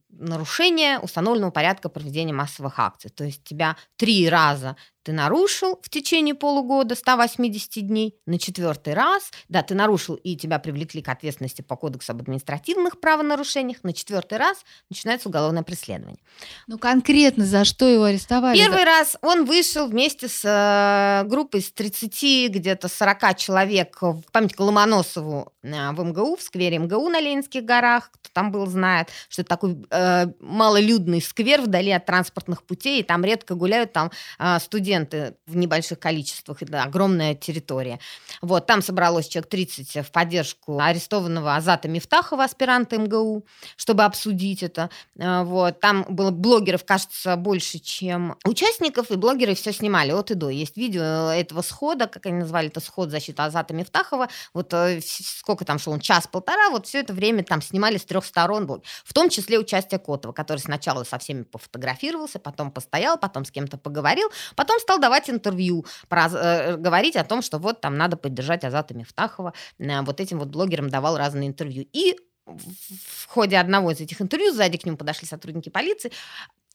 нарушение 0.09 0.99
установленного 0.99 1.51
порядка 1.51 1.89
проведения 1.89 2.33
массовых 2.33 2.79
акций. 2.79 3.09
То 3.09 3.23
есть 3.23 3.43
тебя 3.43 3.75
три 3.97 4.29
раза 4.29 4.75
ты 5.03 5.11
нарушил 5.11 5.79
в 5.81 5.89
течение 5.89 6.33
полугода 6.33 6.95
180 6.95 7.85
дней, 7.85 8.15
на 8.25 8.39
четвертый 8.39 8.93
раз, 8.93 9.31
да, 9.49 9.61
ты 9.61 9.75
нарушил 9.75 10.15
и 10.15 10.35
тебя 10.37 10.59
привлекли 10.59 11.01
к 11.01 11.09
ответственности 11.09 11.61
по 11.61 11.75
кодексу 11.75 12.13
об 12.13 12.21
административных 12.21 12.99
правонарушениях, 12.99 13.83
на 13.83 13.93
четвертый 13.93 14.37
раз 14.37 14.63
начинается 14.89 15.27
уголовное 15.27 15.63
преследование. 15.63 16.21
Ну 16.67 16.77
конкретно 16.77 17.45
за 17.45 17.65
что 17.65 17.85
его 17.87 18.05
арестовали? 18.05 18.57
Первый 18.57 18.85
раз 18.85 19.17
он 19.21 19.45
вышел 19.45 19.87
вместе 19.87 20.29
с 20.29 20.41
э, 20.45 21.27
группой 21.27 21.59
из 21.59 21.71
30, 21.71 22.49
где-то 22.73 22.87
40 22.87 23.37
человек 23.37 24.01
в 24.01 24.23
память 24.31 24.59
Ломоносову 24.59 25.53
э, 25.61 25.91
в 25.91 26.03
МГУ, 26.03 26.35
в 26.35 26.41
сквере 26.41 26.79
МГУ 26.79 27.09
на 27.09 27.19
Ленинских 27.19 27.63
горах. 27.63 28.09
Кто 28.11 28.29
там 28.33 28.51
был, 28.51 28.65
знает, 28.65 29.09
что 29.29 29.41
это 29.41 29.49
такой 29.49 29.77
э, 29.89 30.27
малолюдный 30.39 31.21
сквер 31.21 31.61
вдали 31.61 31.91
от 31.91 32.05
транспортных 32.05 32.63
путей, 32.63 32.99
и 32.99 33.03
там 33.03 33.23
редко 33.23 33.55
гуляют 33.55 33.93
там 33.93 34.11
э, 34.39 34.59
студенты 34.59 35.35
в 35.45 35.55
небольших 35.55 35.99
количествах, 35.99 36.61
это 36.61 36.83
огромная 36.83 37.35
территория. 37.35 37.99
Вот, 38.41 38.65
там 38.65 38.81
собралось 38.81 39.27
человек 39.27 39.49
30 39.49 40.05
в 40.05 40.11
поддержку 40.11 40.79
арестованного 40.79 41.55
Азата 41.55 41.87
Мифтахова, 41.87 42.43
аспиранта 42.43 42.97
МГУ, 42.97 43.45
чтобы 43.77 44.03
обсудить 44.03 44.63
это. 44.63 44.89
Э, 45.17 45.43
вот, 45.43 45.79
там 45.79 46.05
было 46.09 46.31
блогеров, 46.31 46.85
кажется, 46.85 47.35
больше, 47.35 47.79
чем 47.79 48.35
участников, 48.45 49.11
и 49.11 49.15
блогеры 49.15 49.53
все 49.53 49.71
снимали 49.71 50.11
от 50.11 50.31
и 50.31 50.33
до. 50.33 50.49
Есть 50.49 50.77
видео 50.77 51.31
этого 51.31 51.61
схода, 51.61 52.07
как 52.07 52.25
они 52.25 52.43
назвали 52.53 52.67
это, 52.67 52.79
сход 52.79 53.09
защиты 53.09 53.41
Азата 53.41 53.73
Мифтахова. 53.73 54.29
Вот 54.53 54.73
э, 54.73 55.01
сколько 55.01 55.65
там 55.65 55.79
шел, 55.79 55.93
он 55.93 55.99
час-полтора, 55.99 56.69
вот 56.69 56.85
все 56.85 56.99
это 56.99 57.13
время 57.13 57.43
там 57.43 57.61
снимали 57.61 57.97
с 57.97 58.05
трех 58.05 58.25
сторон, 58.25 58.81
в 59.03 59.13
том 59.13 59.29
числе 59.29 59.57
участие 59.57 59.99
Котова, 59.99 60.33
который 60.33 60.59
сначала 60.59 61.03
со 61.03 61.17
всеми 61.17 61.43
пофотографировался, 61.43 62.39
потом 62.39 62.71
постоял, 62.71 63.17
потом 63.17 63.45
с 63.45 63.51
кем-то 63.51 63.77
поговорил, 63.77 64.29
потом 64.55 64.79
стал 64.79 64.99
давать 64.99 65.29
интервью, 65.29 65.85
про, 66.07 66.27
э, 66.27 66.77
говорить 66.77 67.15
о 67.15 67.23
том, 67.23 67.41
что 67.41 67.57
вот 67.57 67.81
там 67.81 67.97
надо 67.97 68.17
поддержать 68.17 68.63
Азата 68.63 68.93
Мифтахова. 68.93 69.53
Э, 69.79 70.01
вот 70.01 70.19
этим 70.19 70.39
вот 70.39 70.49
блогерам 70.49 70.89
давал 70.89 71.17
разные 71.17 71.47
интервью. 71.47 71.87
И 71.91 72.15
в 72.45 73.27
ходе 73.27 73.57
одного 73.57 73.91
из 73.91 74.01
этих 74.01 74.21
интервью 74.21 74.53
сзади 74.53 74.77
к 74.77 74.85
нему 74.85 74.97
подошли 74.97 75.27
сотрудники 75.27 75.69
полиции, 75.69 76.11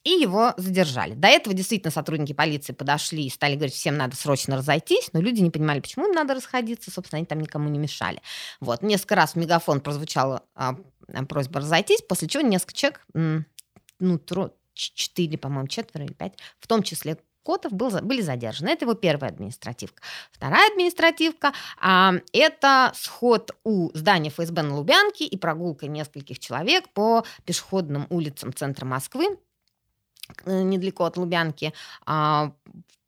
и 0.09 0.23
его 0.23 0.55
задержали. 0.57 1.13
До 1.13 1.29
этого 1.29 1.55
действительно 1.55 1.91
сотрудники 1.91 2.33
полиции 2.33 2.73
подошли 2.73 3.27
и 3.27 3.31
стали 3.31 3.57
говорить, 3.57 3.75
всем 3.75 3.99
надо 3.99 4.17
срочно 4.17 4.57
разойтись, 4.57 5.11
но 5.13 5.21
люди 5.21 5.41
не 5.41 5.51
понимали, 5.51 5.81
почему 5.81 6.07
им 6.07 6.13
надо 6.13 6.33
расходиться, 6.33 6.91
собственно, 6.91 7.19
они 7.19 7.27
там 7.27 7.41
никому 7.41 7.69
не 7.69 7.79
мешали. 7.79 8.23
Вот, 8.61 8.83
несколько 8.83 9.17
раз 9.17 9.33
в 9.33 9.37
мегафон 9.37 9.83
прозвучала 9.83 10.45
а, 10.55 10.77
просьба 11.29 11.61
разойтись, 11.61 12.01
после 12.01 12.27
чего 12.27 12.43
несколько 12.43 12.73
человек, 12.73 13.07
ну, 13.13 14.19
тро, 14.19 14.51
четыре, 14.73 15.37
по-моему, 15.37 15.69
четверо 15.69 16.07
или 16.07 16.15
пять, 16.15 16.39
в 16.59 16.67
том 16.67 16.83
числе 16.83 17.19
Котов 17.45 17.73
был, 17.73 17.91
были 18.03 18.21
задержаны. 18.21 18.69
Это 18.69 18.85
его 18.85 18.93
первая 18.93 19.31
административка. 19.31 20.03
Вторая 20.33 20.71
административка 20.71 21.55
а,– 21.81 22.13
это 22.35 22.93
сход 22.95 23.57
у 23.65 23.91
здания 23.95 24.29
ФСБ 24.29 24.61
на 24.63 24.77
Лубянке 24.77 25.25
и 25.25 25.37
прогулка 25.39 25.87
нескольких 25.87 26.41
человек 26.41 26.91
по 26.91 27.25
пешеходным 27.47 28.07
улицам 28.11 28.53
центра 28.53 28.85
Москвы 28.85 29.39
недалеко 30.47 31.05
от 31.05 31.17
Лубянки, 31.17 31.73
а, 32.07 32.51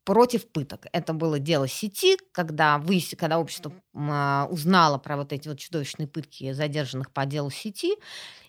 против 0.03 0.47
пыток. 0.47 0.87
Это 0.91 1.13
было 1.13 1.39
дело 1.39 1.67
сети, 1.67 2.17
когда, 2.31 2.77
вы, 2.77 3.01
когда 3.17 3.39
общество 3.39 3.71
а, 3.93 4.47
узнало 4.49 4.97
про 4.97 5.17
вот 5.17 5.33
эти 5.33 5.47
вот 5.47 5.59
чудовищные 5.59 6.07
пытки 6.07 6.51
задержанных 6.53 7.11
по 7.11 7.25
делу 7.25 7.51
сети, 7.51 7.95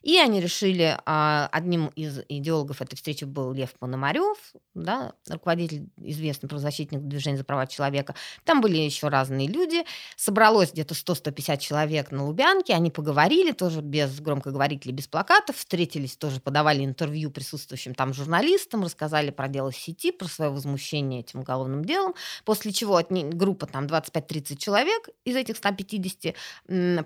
и 0.02 0.18
они 0.18 0.40
решили, 0.40 0.98
а, 1.06 1.48
одним 1.52 1.86
из 1.88 2.20
идеологов 2.28 2.82
этой 2.82 2.96
встречи 2.96 3.24
был 3.24 3.52
Лев 3.52 3.72
Пономарев, 3.78 4.36
да, 4.74 5.12
руководитель, 5.28 5.88
известный 5.98 6.48
правозащитник 6.48 7.00
движения 7.02 7.38
за 7.38 7.44
права 7.44 7.66
человека. 7.66 8.14
Там 8.44 8.60
были 8.60 8.78
еще 8.78 9.08
разные 9.08 9.46
люди. 9.46 9.84
Собралось 10.16 10.72
где-то 10.72 10.94
100-150 10.94 11.58
человек 11.58 12.10
на 12.10 12.24
Лубянке. 12.24 12.74
Они 12.74 12.90
поговорили 12.90 13.52
тоже 13.52 13.80
без 13.80 14.20
громкоговорителей, 14.20 14.92
без 14.92 15.06
плакатов. 15.06 15.56
Встретились, 15.56 16.16
тоже 16.16 16.40
подавали 16.40 16.84
интервью 16.84 17.30
присутствующим 17.30 17.94
там 17.94 18.12
журналистам, 18.12 18.82
рассказали 18.82 19.30
про 19.30 19.48
дело 19.48 19.72
сети, 19.72 20.10
про 20.10 20.26
свое 20.26 20.50
возмущение 20.50 21.20
этим 21.20 21.41
уголовным 21.42 21.84
делом. 21.84 22.14
После 22.44 22.72
чего 22.72 22.96
от 22.96 23.10
группа 23.10 23.66
там 23.66 23.86
25-30 23.86 24.56
человек 24.56 25.08
из 25.24 25.36
этих 25.36 25.56
150 25.56 26.34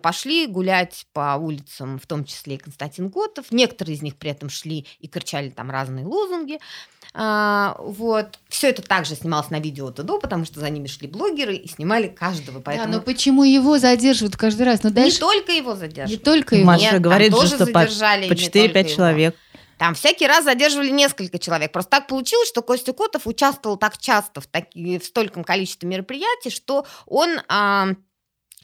пошли 0.01 0.47
гулять 0.47 1.07
по 1.13 1.37
улицам, 1.37 1.99
в 1.99 2.07
том 2.07 2.25
числе 2.25 2.55
и 2.55 2.59
Константин 2.59 3.11
Котов. 3.11 3.47
Некоторые 3.51 3.97
из 3.97 4.03
них 4.03 4.17
при 4.17 4.31
этом 4.31 4.49
шли 4.49 4.87
и 5.01 5.09
кричали 5.09 5.51
там 5.51 5.71
разные 5.71 6.07
лозунги. 6.07 6.59
А, 7.19 7.77
вот. 7.79 8.39
Все 8.49 8.69
это 8.69 8.83
также 8.83 9.15
снималось 9.15 9.49
на 9.49 9.59
видео 9.59 9.91
ТДО, 9.91 10.19
потому 10.19 10.45
что 10.45 10.61
за 10.61 10.69
ними 10.69 10.87
шли 10.87 11.09
блогеры 11.09 11.55
и 11.57 11.67
снимали 11.67 12.09
каждого. 12.09 12.61
Поэтому... 12.61 12.93
Да, 12.93 12.99
но 12.99 13.03
почему 13.03 13.43
его 13.43 13.79
задерживают 13.79 14.37
каждый 14.37 14.67
раз? 14.67 14.83
Ну, 14.83 14.91
дальше... 14.91 15.17
Не 15.17 15.21
только 15.21 15.53
его 15.53 15.75
задерживают. 15.75 16.11
Не 16.11 16.19
только 16.19 16.57
его. 16.57 16.67
Маша 16.67 16.93
Нет, 16.93 17.01
говорит 17.01 17.35
же, 17.35 17.47
что 17.47 17.67
по, 17.67 17.73
по 17.73 17.87
4-5 17.87 18.95
человек. 18.95 19.37
Там 19.79 19.95
всякий 19.95 20.27
раз 20.27 20.45
задерживали 20.45 20.91
несколько 20.91 21.39
человек. 21.39 21.73
Просто 21.73 21.91
так 21.91 22.07
получилось, 22.07 22.49
что 22.49 22.63
Костя 22.63 22.93
Котов 22.93 23.27
участвовал 23.27 23.77
так 23.77 23.99
часто 23.99 24.41
в, 24.41 24.47
таки, 24.47 24.99
в 24.99 25.05
стольком 25.05 25.45
количестве 25.45 25.89
мероприятий, 25.89 26.51
что 26.51 26.87
он 27.07 27.41
а, 27.49 27.89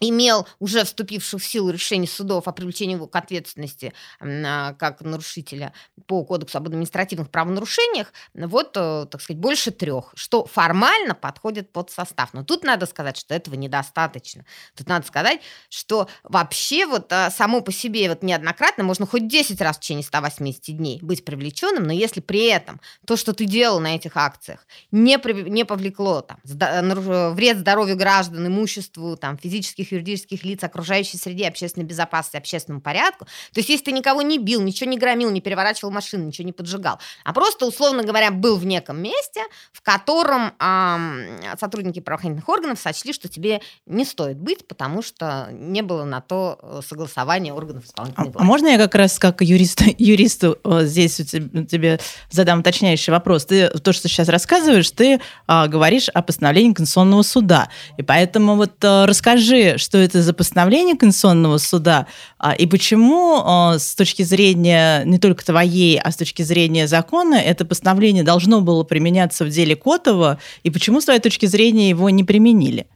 имел 0.08 0.46
уже 0.58 0.84
вступивших 0.84 1.40
в 1.40 1.46
силу 1.46 1.70
решение 1.70 2.08
судов 2.08 2.48
о 2.48 2.52
привлечении 2.52 2.94
его 2.94 3.06
к 3.06 3.16
ответственности 3.16 3.92
как 4.18 5.00
нарушителя 5.00 5.72
по 6.06 6.24
кодексу 6.24 6.58
об 6.58 6.66
административных 6.66 7.30
правонарушениях, 7.30 8.12
вот, 8.34 8.76
э, 8.76 9.06
так 9.10 9.20
сказать, 9.20 9.40
больше 9.40 9.70
трех, 9.70 10.12
что 10.14 10.44
формально 10.46 11.14
подходит 11.14 11.72
под 11.72 11.90
состав. 11.90 12.34
Но 12.34 12.44
тут 12.44 12.64
надо 12.64 12.86
сказать, 12.86 13.16
что 13.16 13.34
этого 13.34 13.54
недостаточно. 13.54 14.44
Тут 14.76 14.88
надо 14.88 15.06
сказать, 15.06 15.40
что 15.68 16.08
вообще 16.22 16.86
вот 16.86 17.12
э, 17.12 17.30
само 17.30 17.60
по 17.60 17.72
себе 17.72 18.08
вот 18.08 18.22
неоднократно 18.22 18.84
можно 18.84 19.06
хоть 19.06 19.28
10 19.28 19.60
раз 19.60 19.76
в 19.76 19.80
течение 19.80 20.04
180 20.04 20.76
дней 20.76 20.98
быть 21.02 21.24
привлеченным, 21.24 21.84
но 21.84 21.92
если 21.92 22.20
при 22.20 22.46
этом 22.46 22.80
то, 23.06 23.16
что 23.16 23.32
ты 23.32 23.44
делал 23.44 23.80
на 23.80 23.94
этих 23.94 24.16
акциях, 24.16 24.66
не, 24.90 25.18
при, 25.18 25.32
не 25.48 25.64
повлекло 25.64 26.22
там, 26.22 26.38
вред 26.44 27.58
здоровью 27.58 27.96
граждан, 27.96 28.46
имуществу, 28.46 29.16
там, 29.16 29.38
физических 29.38 29.91
юридических 29.92 30.44
лиц, 30.44 30.62
окружающей 30.64 31.16
среде, 31.16 31.48
общественной 31.48 31.86
безопасности, 31.86 32.36
общественному 32.36 32.80
порядку. 32.80 33.26
То 33.52 33.60
есть, 33.60 33.68
если 33.68 33.84
ты 33.86 33.92
никого 33.92 34.22
не 34.22 34.38
бил, 34.38 34.60
ничего 34.60 34.90
не 34.90 34.98
громил, 34.98 35.30
не 35.30 35.40
переворачивал 35.40 35.90
машину, 35.90 36.24
ничего 36.24 36.46
не 36.46 36.52
поджигал, 36.52 36.98
а 37.24 37.32
просто, 37.32 37.66
условно 37.66 38.02
говоря, 38.02 38.30
был 38.30 38.56
в 38.56 38.66
неком 38.66 39.00
месте, 39.00 39.42
в 39.72 39.82
котором 39.82 40.52
э, 40.58 41.56
сотрудники 41.58 42.00
правоохранительных 42.00 42.48
органов 42.48 42.78
сочли, 42.78 43.12
что 43.12 43.28
тебе 43.28 43.60
не 43.86 44.04
стоит 44.04 44.38
быть, 44.38 44.66
потому 44.66 45.02
что 45.02 45.48
не 45.52 45.82
было 45.82 46.04
на 46.04 46.20
то 46.20 46.58
э, 46.62 46.80
согласования 46.86 47.52
органов 47.52 47.84
исполнительной 47.84 48.30
власти. 48.30 48.42
А, 48.42 48.44
можно 48.44 48.68
я 48.68 48.78
как 48.78 48.94
раз 48.94 49.18
как 49.18 49.42
юрист, 49.42 49.82
юристу 49.98 50.58
здесь 50.64 51.16
тебе 51.16 52.00
задам 52.30 52.60
уточняющий 52.60 53.12
вопрос? 53.12 53.46
Ты 53.46 53.68
то, 53.68 53.92
что 53.92 54.08
сейчас 54.08 54.28
рассказываешь, 54.28 54.90
ты 54.90 55.20
а, 55.46 55.68
говоришь 55.68 56.08
о 56.08 56.22
постановлении 56.22 56.72
Конституционного 56.72 57.22
суда. 57.22 57.68
И 57.96 58.02
поэтому 58.02 58.56
вот 58.56 58.72
а, 58.84 59.06
расскажи, 59.06 59.76
что 59.82 59.98
это 59.98 60.22
за 60.22 60.32
постановление 60.32 60.96
Конституционного 60.96 61.58
суда 61.58 62.06
а, 62.38 62.54
и 62.54 62.66
почему 62.66 63.42
а, 63.44 63.78
с 63.78 63.94
точки 63.94 64.22
зрения 64.22 65.04
не 65.04 65.18
только 65.18 65.44
твоей, 65.44 65.98
а 65.98 66.10
с 66.10 66.16
точки 66.16 66.42
зрения 66.42 66.86
закона 66.86 67.34
это 67.34 67.64
постановление 67.64 68.22
должно 68.22 68.60
было 68.60 68.84
применяться 68.84 69.44
в 69.44 69.50
деле 69.50 69.76
Котова 69.76 70.38
и 70.62 70.70
почему 70.70 71.00
с 71.00 71.04
твоей 71.04 71.20
точки 71.20 71.46
зрения 71.46 71.90
его 71.90 72.08
не 72.10 72.24
применили? 72.24 72.86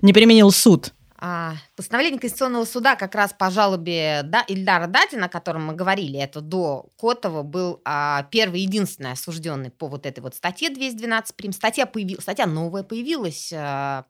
Не 0.00 0.12
применил 0.12 0.50
суд? 0.50 0.92
А, 1.24 1.54
постановление 1.76 2.18
Конституционного 2.18 2.64
суда 2.64 2.96
как 2.96 3.14
раз 3.14 3.32
по 3.32 3.48
жалобе 3.48 4.22
да, 4.24 4.42
Ильдара 4.48 4.88
Датина, 4.88 5.26
о 5.26 5.28
котором 5.28 5.66
мы 5.66 5.74
говорили, 5.74 6.18
это 6.18 6.40
до 6.40 6.86
Котова, 6.98 7.44
был 7.44 7.80
а, 7.84 8.24
первый 8.32 8.62
единственный 8.62 9.12
осужденный 9.12 9.70
по 9.70 9.86
вот 9.86 10.04
этой 10.04 10.18
вот 10.18 10.34
статье 10.34 10.68
212 10.68 11.36
прим. 11.36 11.52
Статья, 11.52 11.86
появилась, 11.86 12.24
статья 12.24 12.46
новая 12.46 12.82
появилась 12.82 13.52
а, 13.54 14.04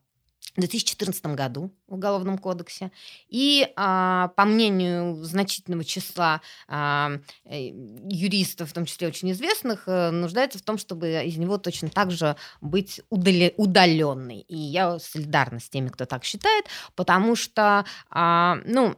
в 0.57 0.61
2014 0.61 1.27
году 1.27 1.73
в 1.87 1.95
Уголовном 1.95 2.39
кодексе. 2.39 2.91
И, 3.29 3.67
а, 3.77 4.29
по 4.29 4.45
мнению 4.45 5.15
значительного 5.25 5.85
числа 5.85 6.41
а, 6.69 7.13
э, 7.45 7.69
юристов, 8.09 8.71
в 8.71 8.73
том 8.73 8.85
числе 8.85 9.09
очень 9.09 9.33
известных, 9.33 9.85
э, 9.87 10.11
нуждается 10.11 10.59
в 10.59 10.63
том, 10.63 10.79
чтобы 10.79 11.23
из 11.25 11.37
него 11.37 11.59
точно 11.59 11.89
так 11.89 12.11
же 12.11 12.37
быть 12.61 13.01
удаленный. 13.11 14.41
И 14.41 14.57
я 14.57 14.99
солидарна 14.99 15.61
с 15.61 15.69
теми, 15.69 15.89
кто 15.89 16.05
так 16.05 16.25
считает, 16.25 16.67
потому 16.95 17.35
что, 17.37 17.85
а, 18.11 18.59
ну, 18.65 18.95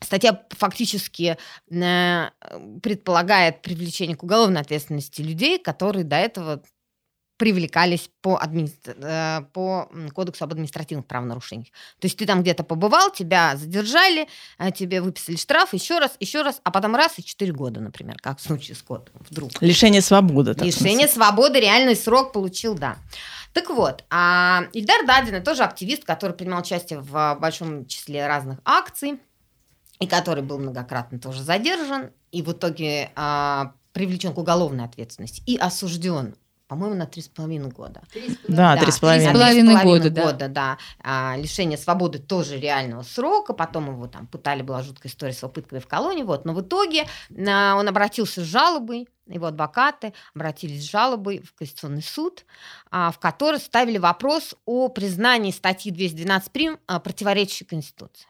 Статья 0.00 0.44
фактически 0.50 1.38
э, 1.70 2.30
предполагает 2.82 3.62
привлечение 3.62 4.14
к 4.14 4.22
уголовной 4.22 4.60
ответственности 4.60 5.22
людей, 5.22 5.58
которые 5.58 6.04
до 6.04 6.16
этого 6.16 6.62
привлекались 7.36 8.10
по, 8.22 8.36
админи... 8.36 8.72
Э, 8.86 9.42
по 9.52 9.90
кодексу 10.14 10.44
об 10.44 10.52
административных 10.52 11.06
правонарушениях. 11.06 11.68
То 11.98 12.06
есть 12.06 12.16
ты 12.16 12.26
там 12.26 12.42
где-то 12.42 12.64
побывал, 12.64 13.10
тебя 13.10 13.56
задержали, 13.56 14.28
э, 14.58 14.70
тебе 14.72 15.00
выписали 15.00 15.36
штраф, 15.36 15.72
еще 15.72 15.98
раз, 15.98 16.16
еще 16.20 16.42
раз, 16.42 16.60
а 16.64 16.70
потом 16.70 16.96
раз 16.96 17.18
и 17.18 17.24
4 17.24 17.52
года, 17.52 17.80
например, 17.80 18.16
как 18.20 18.38
в 18.38 18.42
случае 18.42 18.76
с 18.76 18.82
кодом 18.82 19.14
вдруг. 19.30 19.50
Лишение 19.60 20.02
свободы. 20.02 20.54
Лишение 20.58 21.08
свободы, 21.08 21.60
реальный 21.60 21.96
срок 21.96 22.32
получил, 22.32 22.74
да. 22.74 22.96
Так 23.52 23.70
вот, 23.70 24.04
а 24.10 24.64
Ильдар 24.72 25.06
Дадин 25.06 25.42
тоже 25.42 25.62
активист, 25.62 26.04
который 26.04 26.36
принимал 26.36 26.60
участие 26.60 27.00
в 27.00 27.36
большом 27.40 27.86
числе 27.86 28.26
разных 28.26 28.58
акций, 28.64 29.18
и 29.98 30.06
который 30.06 30.42
был 30.42 30.58
многократно 30.58 31.18
тоже 31.18 31.42
задержан, 31.42 32.10
и 32.32 32.42
в 32.42 32.52
итоге 32.52 33.10
а, 33.14 33.72
привлечен 33.92 34.34
к 34.34 34.38
уголовной 34.38 34.84
ответственности 34.84 35.42
и 35.46 35.56
осужден 35.56 36.36
по-моему, 36.68 36.96
на 36.96 37.06
три 37.06 37.22
с 37.22 37.28
половиной 37.28 37.70
года. 37.70 38.02
Да, 38.48 38.76
три 38.76 38.90
с 38.90 38.98
половиной 38.98 39.82
года, 39.82 40.10
да. 40.10 40.22
года, 40.22 40.48
да. 40.48 40.78
А, 41.00 41.36
лишение 41.36 41.78
свободы 41.78 42.18
тоже 42.18 42.58
реального 42.58 43.02
срока, 43.02 43.52
потом 43.52 43.90
его 43.90 44.06
там 44.08 44.26
пытали, 44.26 44.62
была 44.62 44.82
жуткая 44.82 45.10
история 45.10 45.32
с 45.32 45.42
его 45.42 45.48
пыткой 45.48 45.80
в 45.80 45.86
колонии, 45.86 46.22
вот. 46.22 46.44
Но 46.44 46.54
в 46.54 46.60
итоге 46.60 47.06
а, 47.46 47.76
он 47.76 47.88
обратился 47.88 48.42
с 48.42 48.44
жалобой, 48.44 49.08
его 49.26 49.46
адвокаты 49.46 50.12
обратились 50.34 50.84
с 50.84 50.90
жалобой 50.90 51.40
в 51.42 51.54
Конституционный 51.54 52.02
суд, 52.02 52.44
а, 52.90 53.10
в 53.10 53.18
которой 53.18 53.58
ставили 53.58 53.98
вопрос 53.98 54.54
о 54.64 54.88
признании 54.88 55.50
статьи 55.50 55.90
212 55.92 56.50
прим 56.52 56.78
а, 56.86 57.00
противоречащей 57.00 57.66
Конституции. 57.66 58.26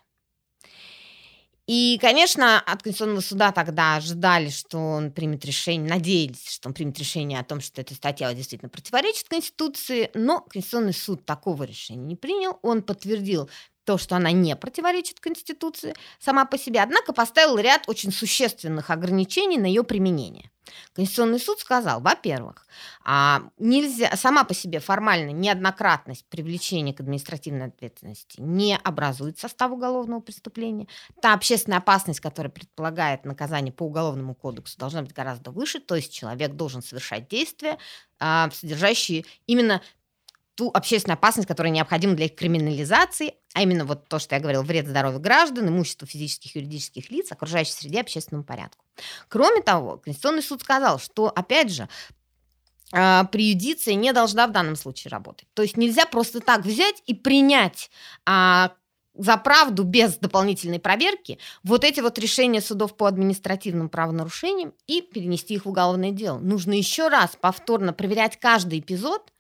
И, 1.68 1.98
конечно, 2.00 2.60
от 2.60 2.82
Конституционного 2.82 3.20
суда 3.20 3.50
тогда 3.50 3.96
ожидали, 3.96 4.50
что 4.50 4.78
он 4.78 5.10
примет 5.10 5.44
решение, 5.44 5.90
надеялись, 5.90 6.48
что 6.48 6.68
он 6.68 6.74
примет 6.74 6.96
решение 6.98 7.40
о 7.40 7.44
том, 7.44 7.60
что 7.60 7.80
эта 7.80 7.92
статья 7.94 8.32
действительно 8.34 8.68
противоречит 8.68 9.28
Конституции, 9.28 10.10
но 10.14 10.42
Конституционный 10.42 10.94
суд 10.94 11.24
такого 11.24 11.64
решения 11.64 12.04
не 12.04 12.14
принял. 12.14 12.60
Он 12.62 12.82
подтвердил 12.82 13.50
то, 13.86 13.98
что 13.98 14.16
она 14.16 14.32
не 14.32 14.56
противоречит 14.56 15.20
Конституции 15.20 15.94
сама 16.18 16.44
по 16.44 16.58
себе, 16.58 16.82
однако 16.82 17.12
поставил 17.12 17.56
ряд 17.56 17.88
очень 17.88 18.12
существенных 18.12 18.90
ограничений 18.90 19.58
на 19.58 19.66
ее 19.66 19.84
применение. 19.84 20.50
Конституционный 20.92 21.38
суд 21.38 21.60
сказал, 21.60 22.00
во-первых, 22.00 22.66
а, 23.04 23.42
нельзя, 23.56 24.16
сама 24.16 24.42
по 24.42 24.52
себе 24.52 24.80
формально 24.80 25.30
неоднократность 25.30 26.26
привлечения 26.28 26.92
к 26.92 27.00
административной 27.00 27.66
ответственности 27.66 28.40
не 28.40 28.76
образует 28.76 29.38
состав 29.38 29.70
уголовного 29.70 30.20
преступления. 30.20 30.88
Та 31.22 31.34
общественная 31.34 31.78
опасность, 31.78 32.18
которая 32.18 32.50
предполагает 32.50 33.24
наказание 33.24 33.72
по 33.72 33.84
уголовному 33.84 34.34
кодексу, 34.34 34.76
должна 34.76 35.02
быть 35.02 35.14
гораздо 35.14 35.52
выше, 35.52 35.78
то 35.78 35.94
есть 35.94 36.12
человек 36.12 36.54
должен 36.54 36.82
совершать 36.82 37.28
действия, 37.28 37.78
а, 38.18 38.50
содержащие 38.50 39.24
именно 39.46 39.80
ту 40.56 40.70
общественную 40.72 41.14
опасность, 41.14 41.46
которая 41.46 41.72
необходима 41.72 42.14
для 42.14 42.26
их 42.26 42.34
криминализации, 42.34 43.34
а 43.54 43.62
именно 43.62 43.84
вот 43.84 44.08
то, 44.08 44.18
что 44.18 44.34
я 44.34 44.40
говорил, 44.40 44.62
вред 44.62 44.88
здоровью 44.88 45.20
граждан, 45.20 45.68
имуществу 45.68 46.06
физических 46.06 46.56
и 46.56 46.58
юридических 46.60 47.10
лиц, 47.10 47.30
окружающей 47.30 47.72
среде, 47.72 48.00
общественному 48.00 48.44
порядку. 48.44 48.84
Кроме 49.28 49.62
того, 49.62 49.98
Конституционный 49.98 50.42
суд 50.42 50.62
сказал, 50.62 50.98
что, 50.98 51.28
опять 51.28 51.70
же, 51.70 51.88
а, 52.92 53.24
приюдиция 53.24 53.94
не 53.94 54.12
должна 54.12 54.46
в 54.46 54.52
данном 54.52 54.76
случае 54.76 55.10
работать. 55.10 55.46
То 55.54 55.62
есть 55.62 55.76
нельзя 55.76 56.06
просто 56.06 56.40
так 56.40 56.64
взять 56.64 57.02
и 57.06 57.14
принять 57.14 57.90
а, 58.24 58.72
за 59.14 59.36
правду 59.36 59.84
без 59.84 60.16
дополнительной 60.16 60.78
проверки 60.78 61.38
вот 61.62 61.84
эти 61.84 62.00
вот 62.00 62.18
решения 62.18 62.60
судов 62.60 62.96
по 62.96 63.06
административным 63.06 63.88
правонарушениям 63.88 64.72
и 64.86 65.02
перенести 65.02 65.54
их 65.54 65.66
в 65.66 65.68
уголовное 65.68 66.12
дело. 66.12 66.38
Нужно 66.38 66.72
еще 66.72 67.08
раз 67.08 67.36
повторно 67.38 67.92
проверять 67.92 68.38
каждый 68.38 68.80
эпизод, 68.80 69.32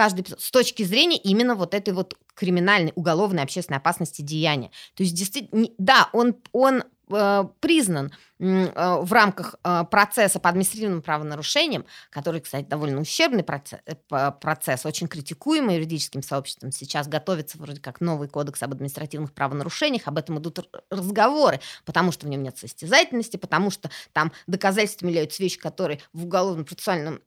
каждый 0.00 0.22
эпизод 0.22 0.40
с 0.40 0.50
точки 0.50 0.82
зрения 0.82 1.18
именно 1.18 1.54
вот 1.54 1.74
этой 1.74 1.92
вот 1.92 2.14
криминальной, 2.34 2.94
уголовной, 2.94 3.42
общественной 3.42 3.76
опасности 3.76 4.22
деяния. 4.22 4.70
То 4.94 5.02
есть, 5.02 5.14
действительно, 5.14 5.66
да, 5.76 6.08
он, 6.14 6.36
он 6.52 6.84
э, 7.10 7.44
признан 7.60 8.10
э, 8.38 8.96
в 9.02 9.12
рамках 9.12 9.56
э, 9.62 9.84
процесса 9.90 10.40
по 10.40 10.48
административным 10.48 11.02
правонарушениям, 11.02 11.84
который, 12.08 12.40
кстати, 12.40 12.64
довольно 12.64 13.02
ущербный 13.02 13.44
процесс, 13.44 13.80
процесс, 14.08 14.86
очень 14.86 15.06
критикуемый 15.06 15.74
юридическим 15.74 16.22
сообществом. 16.22 16.72
Сейчас 16.72 17.06
готовится 17.06 17.58
вроде 17.58 17.82
как 17.82 18.00
новый 18.00 18.28
кодекс 18.28 18.62
об 18.62 18.72
административных 18.72 19.34
правонарушениях, 19.34 20.08
об 20.08 20.16
этом 20.16 20.38
идут 20.38 20.66
разговоры, 20.88 21.60
потому 21.84 22.10
что 22.10 22.24
в 22.24 22.30
нем 22.30 22.42
нет 22.42 22.56
состязательности, 22.56 23.36
потому 23.36 23.70
что 23.70 23.90
там 24.14 24.32
доказательствами 24.46 25.10
являются 25.10 25.42
вещи, 25.42 25.58
которые 25.58 26.00
в 26.14 26.24
уголовно-процессуальном 26.24 27.20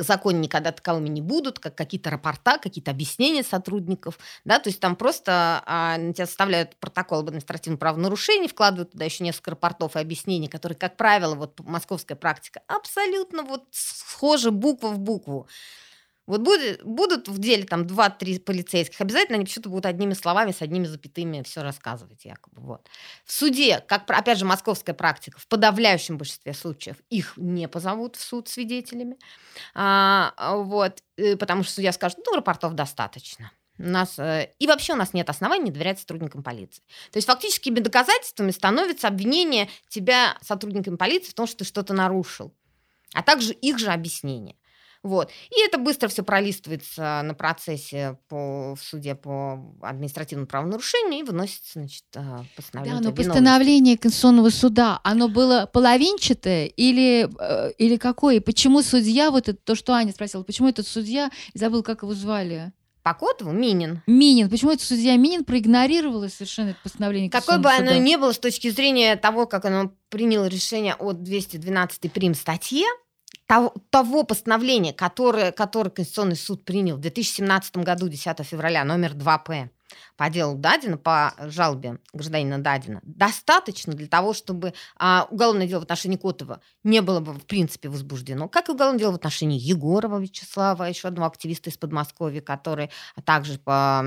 законе 0.00 0.38
никогда 0.40 0.72
таковыми 0.72 1.08
не 1.08 1.22
будут, 1.22 1.58
как 1.58 1.74
какие-то 1.74 2.10
рапорта, 2.10 2.58
какие-то 2.58 2.90
объяснения 2.90 3.42
сотрудников, 3.42 4.18
да, 4.44 4.58
то 4.58 4.68
есть 4.68 4.80
там 4.80 4.94
просто 4.94 5.62
а, 5.66 5.96
на 5.96 6.12
тебя 6.12 6.26
составляют 6.26 6.76
протокол 6.76 7.20
об 7.20 7.28
административном 7.28 7.78
правонарушении, 7.78 8.48
вкладывают 8.48 8.92
туда 8.92 9.04
еще 9.04 9.24
несколько 9.24 9.52
рапортов 9.52 9.96
и 9.96 10.00
объяснений, 10.00 10.48
которые, 10.48 10.76
как 10.76 10.96
правило, 10.96 11.34
вот 11.34 11.60
московская 11.60 12.16
практика 12.16 12.60
абсолютно 12.66 13.42
вот 13.42 13.64
схожи 13.70 14.50
буква 14.50 14.88
в 14.88 14.98
букву. 14.98 15.48
Вот 16.30 16.42
будет, 16.42 16.84
будут 16.84 17.26
в 17.26 17.40
деле 17.40 17.64
там 17.64 17.82
2-3 17.82 18.38
полицейских, 18.38 19.00
обязательно 19.00 19.34
они 19.34 19.46
почему-то 19.46 19.68
будут 19.68 19.86
одними 19.86 20.14
словами, 20.14 20.52
с 20.52 20.62
одними 20.62 20.84
запятыми 20.84 21.42
все 21.42 21.62
рассказывать 21.62 22.24
якобы. 22.24 22.62
Вот. 22.62 22.88
В 23.24 23.32
суде, 23.32 23.80
как, 23.80 24.08
опять 24.08 24.38
же, 24.38 24.44
московская 24.44 24.94
практика, 24.94 25.40
в 25.40 25.48
подавляющем 25.48 26.18
большинстве 26.18 26.54
случаев 26.54 26.98
их 27.08 27.32
не 27.36 27.66
позовут 27.66 28.14
в 28.14 28.20
суд 28.20 28.48
свидетелями. 28.48 29.16
А, 29.74 30.54
вот, 30.54 31.02
э, 31.16 31.36
потому 31.36 31.64
что 31.64 31.72
судья 31.72 31.90
скажет, 31.90 32.20
ну, 32.24 32.36
рапортов 32.36 32.74
достаточно. 32.74 33.50
У 33.76 33.82
нас, 33.82 34.16
э, 34.20 34.52
и 34.60 34.68
вообще 34.68 34.92
у 34.92 34.96
нас 34.96 35.12
нет 35.12 35.28
оснований 35.28 35.64
не 35.64 35.70
доверять 35.72 35.98
сотрудникам 35.98 36.44
полиции. 36.44 36.84
То 37.10 37.16
есть 37.16 37.26
фактическими 37.26 37.80
доказательствами 37.80 38.52
становится 38.52 39.08
обвинение 39.08 39.68
тебя 39.88 40.38
сотрудниками 40.42 40.94
полиции 40.94 41.30
в 41.32 41.34
том, 41.34 41.48
что 41.48 41.58
ты 41.58 41.64
что-то 41.64 41.92
нарушил, 41.92 42.54
а 43.14 43.24
также 43.24 43.52
их 43.52 43.80
же 43.80 43.90
объяснение. 43.90 44.54
Вот. 45.02 45.30
И 45.50 45.64
это 45.64 45.78
быстро 45.78 46.08
все 46.08 46.22
пролистывается 46.22 47.22
на 47.24 47.32
процессе 47.32 48.18
по, 48.28 48.74
в 48.74 48.82
суде 48.82 49.14
по 49.14 49.74
административному 49.80 50.46
правонарушению 50.46 51.20
и 51.20 51.22
выносится 51.22 51.78
значит, 51.80 52.04
а, 52.14 52.44
постановление. 52.54 53.00
Да, 53.00 53.08
но 53.08 53.14
постановление 53.14 53.96
Конституционного 53.96 54.50
суда, 54.50 55.00
оно 55.02 55.28
было 55.28 55.68
половинчатое 55.72 56.66
или, 56.66 57.30
э, 57.40 57.72
или 57.78 57.96
какое? 57.96 58.42
Почему 58.42 58.82
судья, 58.82 59.30
вот 59.30 59.48
это, 59.48 59.58
то, 59.58 59.74
что 59.74 59.94
Аня 59.94 60.12
спросила, 60.12 60.42
почему 60.42 60.68
этот 60.68 60.86
судья, 60.86 61.30
забыл, 61.54 61.82
как 61.82 62.02
его 62.02 62.12
звали? 62.12 62.72
По 63.02 63.14
Котову 63.14 63.52
Минин. 63.52 64.02
Минин. 64.06 64.50
Почему 64.50 64.72
этот 64.72 64.84
судья 64.84 65.16
Минин 65.16 65.44
проигнорировал 65.44 66.28
совершенно 66.28 66.70
это 66.70 66.78
постановление 66.82 67.30
Какое 67.30 67.56
бы 67.56 67.70
оно 67.70 67.94
ни 67.94 68.16
было 68.16 68.32
с 68.32 68.38
точки 68.38 68.68
зрения 68.68 69.16
того, 69.16 69.46
как 69.46 69.64
оно 69.64 69.94
приняло 70.10 70.44
решение 70.44 70.94
о 70.94 71.12
212 71.12 72.12
прим 72.12 72.34
статье, 72.34 72.84
того, 73.50 73.74
того 73.90 74.22
постановления, 74.22 74.92
которое, 74.92 75.50
которое 75.50 75.90
Конституционный 75.90 76.36
суд 76.36 76.64
принял 76.64 76.96
в 76.96 77.00
2017 77.00 77.78
году, 77.78 78.08
10 78.08 78.46
февраля, 78.46 78.84
номер 78.84 79.14
2П, 79.14 79.70
по 80.16 80.28
делу 80.30 80.56
Дадина, 80.56 80.96
по 80.96 81.34
жалобе 81.38 81.98
гражданина 82.12 82.62
Дадина, 82.62 83.00
достаточно 83.02 83.92
для 83.94 84.06
того, 84.06 84.32
чтобы 84.32 84.74
а, 84.96 85.26
уголовное 85.30 85.66
дело 85.66 85.80
в 85.80 85.84
отношении 85.84 86.16
Котова 86.16 86.60
не 86.84 87.00
было 87.00 87.20
бы 87.20 87.32
в 87.32 87.46
принципе 87.46 87.88
возбуждено, 87.88 88.48
как 88.48 88.68
и 88.68 88.72
уголовное 88.72 88.98
дело 88.98 89.12
в 89.12 89.16
отношении 89.16 89.58
Егорова 89.58 90.18
Вячеслава, 90.18 90.84
еще 90.84 91.08
одного 91.08 91.28
активиста 91.28 91.70
из 91.70 91.76
Подмосковья, 91.76 92.40
который 92.40 92.90
также 93.24 93.58
по, 93.58 94.04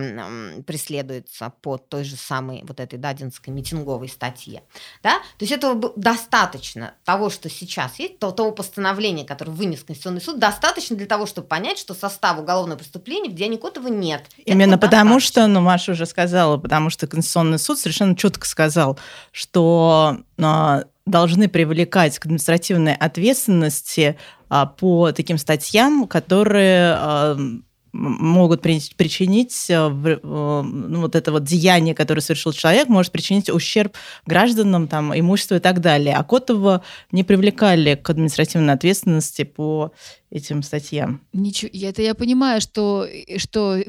преследуется 0.65 1.51
по 1.61 1.77
той 1.77 2.03
же 2.03 2.15
самой 2.15 2.63
вот 2.67 2.79
этой 2.79 2.99
Дадинской 2.99 3.53
митинговой 3.53 4.09
статье. 4.09 4.63
Да? 5.01 5.19
То 5.37 5.45
есть 5.45 5.51
этого 5.51 5.93
достаточно 5.95 6.93
того, 7.03 7.29
что 7.29 7.49
сейчас 7.49 7.99
есть, 7.99 8.19
того, 8.19 8.31
того 8.31 8.51
постановления, 8.51 9.25
которое 9.25 9.51
вынес 9.51 9.83
Конституционный 9.83 10.21
суд, 10.21 10.39
достаточно 10.39 10.95
для 10.95 11.07
того, 11.07 11.25
чтобы 11.25 11.47
понять, 11.47 11.77
что 11.77 11.93
состава 11.93 12.41
уголовного 12.41 12.79
преступления 12.79 13.29
в 13.29 13.33
Деяне 13.33 13.57
Котова 13.57 13.87
нет. 13.87 14.25
Именно 14.45 14.75
Этого 14.75 14.81
потому, 14.81 15.15
достаточно. 15.15 15.41
что, 15.41 15.47
ну, 15.47 15.61
Маша 15.73 15.93
уже 15.93 16.05
сказала, 16.05 16.57
потому 16.57 16.91
что 16.91 17.07
Конституционный 17.07 17.57
суд 17.57 17.79
совершенно 17.79 18.15
четко 18.15 18.45
сказал, 18.45 18.99
что 19.31 20.17
а, 20.39 20.83
должны 21.07 21.49
привлекать 21.49 22.19
к 22.19 22.25
административной 22.25 22.93
ответственности 22.93 24.15
а, 24.49 24.67
по 24.67 25.11
таким 25.11 25.39
статьям, 25.39 26.07
которые 26.07 26.93
а, 26.95 27.37
могут 27.93 28.61
причинить, 28.61 29.67
э, 29.69 29.87
ну, 29.87 31.01
вот 31.01 31.15
это 31.15 31.31
вот 31.31 31.43
деяние, 31.43 31.93
которое 31.93 32.21
совершил 32.21 32.51
человек, 32.51 32.89
может 32.89 33.11
причинить 33.11 33.49
ущерб 33.49 33.95
гражданам, 34.25 34.87
там, 34.87 35.17
имуществу 35.17 35.55
и 35.55 35.59
так 35.59 35.79
далее. 35.79 36.15
А 36.15 36.23
Котова 36.23 36.83
не 37.11 37.23
привлекали 37.23 37.95
к 37.95 38.09
административной 38.09 38.73
ответственности 38.73 39.43
по 39.43 39.91
этим 40.31 40.63
статьям. 40.63 41.21
Ничего, 41.31 41.69
это 41.71 42.01
я 42.01 42.15
понимаю, 42.15 42.59
что, 42.59 43.07
что 43.37 43.79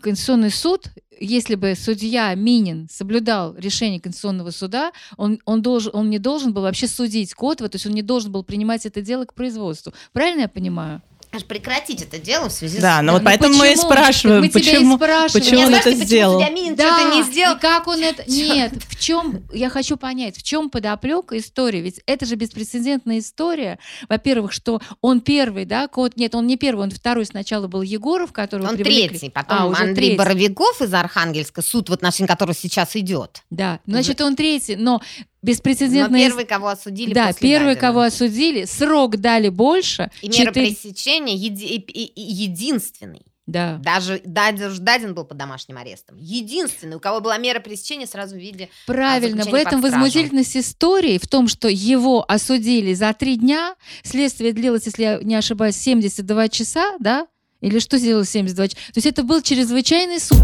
Конституционный 0.00 0.52
суд, 0.52 0.86
если 1.18 1.56
бы 1.56 1.74
судья 1.74 2.32
Минин 2.36 2.88
соблюдал 2.88 3.56
решение 3.56 4.00
Конституционного 4.00 4.52
суда, 4.52 4.92
он, 5.16 5.40
он, 5.44 5.60
должен, 5.62 5.90
он 5.94 6.10
не 6.10 6.20
должен 6.20 6.52
был 6.52 6.62
вообще 6.62 6.86
судить 6.86 7.34
Котова, 7.34 7.68
то 7.68 7.74
есть 7.74 7.86
он 7.86 7.94
не 7.94 8.02
должен 8.02 8.30
был 8.30 8.44
принимать 8.44 8.86
это 8.86 9.02
дело 9.02 9.24
к 9.24 9.34
производству. 9.34 9.92
Правильно 10.12 10.42
я 10.42 10.48
понимаю? 10.48 11.02
Аж 11.30 11.44
прекратить 11.44 12.02
это 12.02 12.18
дело 12.18 12.48
в 12.48 12.52
связи 12.52 12.78
да, 12.78 12.80
с... 12.80 12.82
Да, 12.82 13.02
но 13.02 13.12
вот 13.12 13.18
ну, 13.20 13.24
поэтому 13.26 13.54
почему? 13.54 13.64
мы 13.64 13.72
и 13.72 13.76
спрашиваем, 13.76 14.42
мы 14.42 14.50
почему, 14.50 14.96
и 14.96 14.98
почему 15.32 15.60
он 15.62 15.74
это 15.74 15.92
сделал. 15.92 16.40
Почему 16.40 16.74
да, 16.76 17.14
не 17.14 17.22
сделал? 17.22 17.56
И 17.56 17.60
как 17.60 17.86
он 17.86 18.02
это... 18.02 18.24
Нет, 18.30 18.72
в 18.88 18.98
чем... 18.98 19.42
Я 19.52 19.68
хочу 19.68 19.96
понять, 19.96 20.36
в 20.36 20.42
чем 20.42 20.70
подоплека 20.70 21.36
истории? 21.36 21.80
Ведь 21.80 22.00
это 22.06 22.24
же 22.24 22.34
беспрецедентная 22.36 23.18
история. 23.18 23.78
Во-первых, 24.08 24.52
что 24.52 24.80
он 25.00 25.20
первый, 25.20 25.64
да, 25.64 25.88
кот... 25.88 26.16
Нет, 26.16 26.34
он 26.34 26.46
не 26.46 26.56
первый, 26.56 26.84
он 26.84 26.90
второй 26.90 27.26
сначала 27.26 27.66
был 27.66 27.82
Егоров, 27.82 28.32
которого 28.32 28.68
Он 28.68 28.76
привлекли. 28.76 29.08
третий, 29.08 29.30
потом 29.30 29.58
а, 29.58 29.66
уже 29.66 29.82
Андрей 29.82 29.94
третий. 29.94 30.16
Боровиков 30.16 30.80
из 30.80 30.94
Архангельска, 30.94 31.62
суд, 31.62 31.90
в 31.90 31.92
отношении 31.92 32.28
которого 32.28 32.54
сейчас 32.54 32.96
идет. 32.96 33.42
Да, 33.50 33.80
значит, 33.86 34.20
он 34.20 34.34
третий, 34.34 34.76
но 34.76 35.02
беспрецедентная... 35.42 36.20
Но 36.20 36.28
первый, 36.28 36.44
кого 36.44 36.68
осудили 36.68 37.14
Да, 37.14 37.32
первый, 37.32 37.74
Дадина. 37.74 37.80
кого 37.80 38.00
осудили, 38.02 38.64
срок 38.64 39.16
дали 39.16 39.48
больше. 39.48 40.10
И 40.22 40.28
4... 40.28 40.40
мера 40.40 40.52
пресечения 40.52 41.34
еди... 41.34 41.84
единственный. 42.16 43.22
Да. 43.48 43.80
Даже 43.82 44.20
Дадин, 44.26 44.76
Дадин 44.78 45.14
был 45.14 45.24
под 45.24 45.38
домашним 45.38 45.78
арестом. 45.78 46.18
Единственный, 46.18 46.96
у 46.96 47.00
кого 47.00 47.20
была 47.20 47.38
мера 47.38 47.60
пресечения 47.60 48.06
сразу 48.06 48.34
в 48.36 48.38
виде 48.38 48.68
а, 48.86 48.92
Правильно, 48.92 49.44
в 49.44 49.54
этом 49.54 49.80
возмутительность 49.80 50.54
истории, 50.54 51.16
в 51.16 51.26
том, 51.26 51.48
что 51.48 51.66
его 51.68 52.22
осудили 52.28 52.92
за 52.92 53.14
три 53.14 53.36
дня, 53.36 53.74
следствие 54.02 54.52
длилось, 54.52 54.84
если 54.84 55.02
я 55.02 55.18
не 55.22 55.34
ошибаюсь, 55.34 55.76
72 55.76 56.48
часа, 56.48 56.94
да? 57.00 57.26
Или 57.62 57.78
что 57.78 57.96
сделалось 57.96 58.28
72 58.28 58.68
часа? 58.68 58.76
То 58.92 58.98
есть 58.98 59.06
это 59.06 59.22
был 59.22 59.40
чрезвычайный 59.40 60.20
суд. 60.20 60.38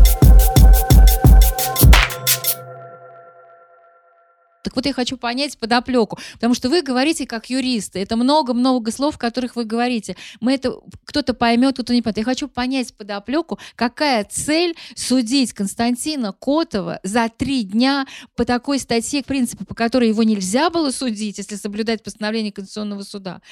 Так 4.64 4.74
вот 4.74 4.86
я 4.86 4.94
хочу 4.94 5.18
понять 5.18 5.58
подоплеку, 5.58 6.18
потому 6.32 6.54
что 6.54 6.70
вы 6.70 6.80
говорите 6.80 7.26
как 7.26 7.50
юристы, 7.50 7.98
это 7.98 8.16
много-много 8.16 8.90
слов, 8.90 9.18
которых 9.18 9.56
вы 9.56 9.64
говорите. 9.64 10.16
Мы 10.40 10.54
это 10.54 10.80
кто-то 11.04 11.34
поймет, 11.34 11.74
кто-то 11.74 11.92
не 11.92 12.00
поймет. 12.00 12.16
Я 12.16 12.24
хочу 12.24 12.48
понять 12.48 12.94
подоплеку, 12.94 13.58
какая 13.76 14.24
цель 14.24 14.74
судить 14.96 15.52
Константина 15.52 16.32
Котова 16.32 16.98
за 17.02 17.28
три 17.28 17.64
дня 17.64 18.06
по 18.36 18.46
такой 18.46 18.78
статье, 18.78 19.22
в 19.22 19.26
принципе, 19.26 19.66
по 19.66 19.74
которой 19.74 20.08
его 20.08 20.22
нельзя 20.22 20.70
было 20.70 20.90
судить, 20.90 21.36
если 21.36 21.56
соблюдать 21.56 22.02
постановление 22.02 22.50
Конституционного 22.50 23.02
суда. 23.02 23.42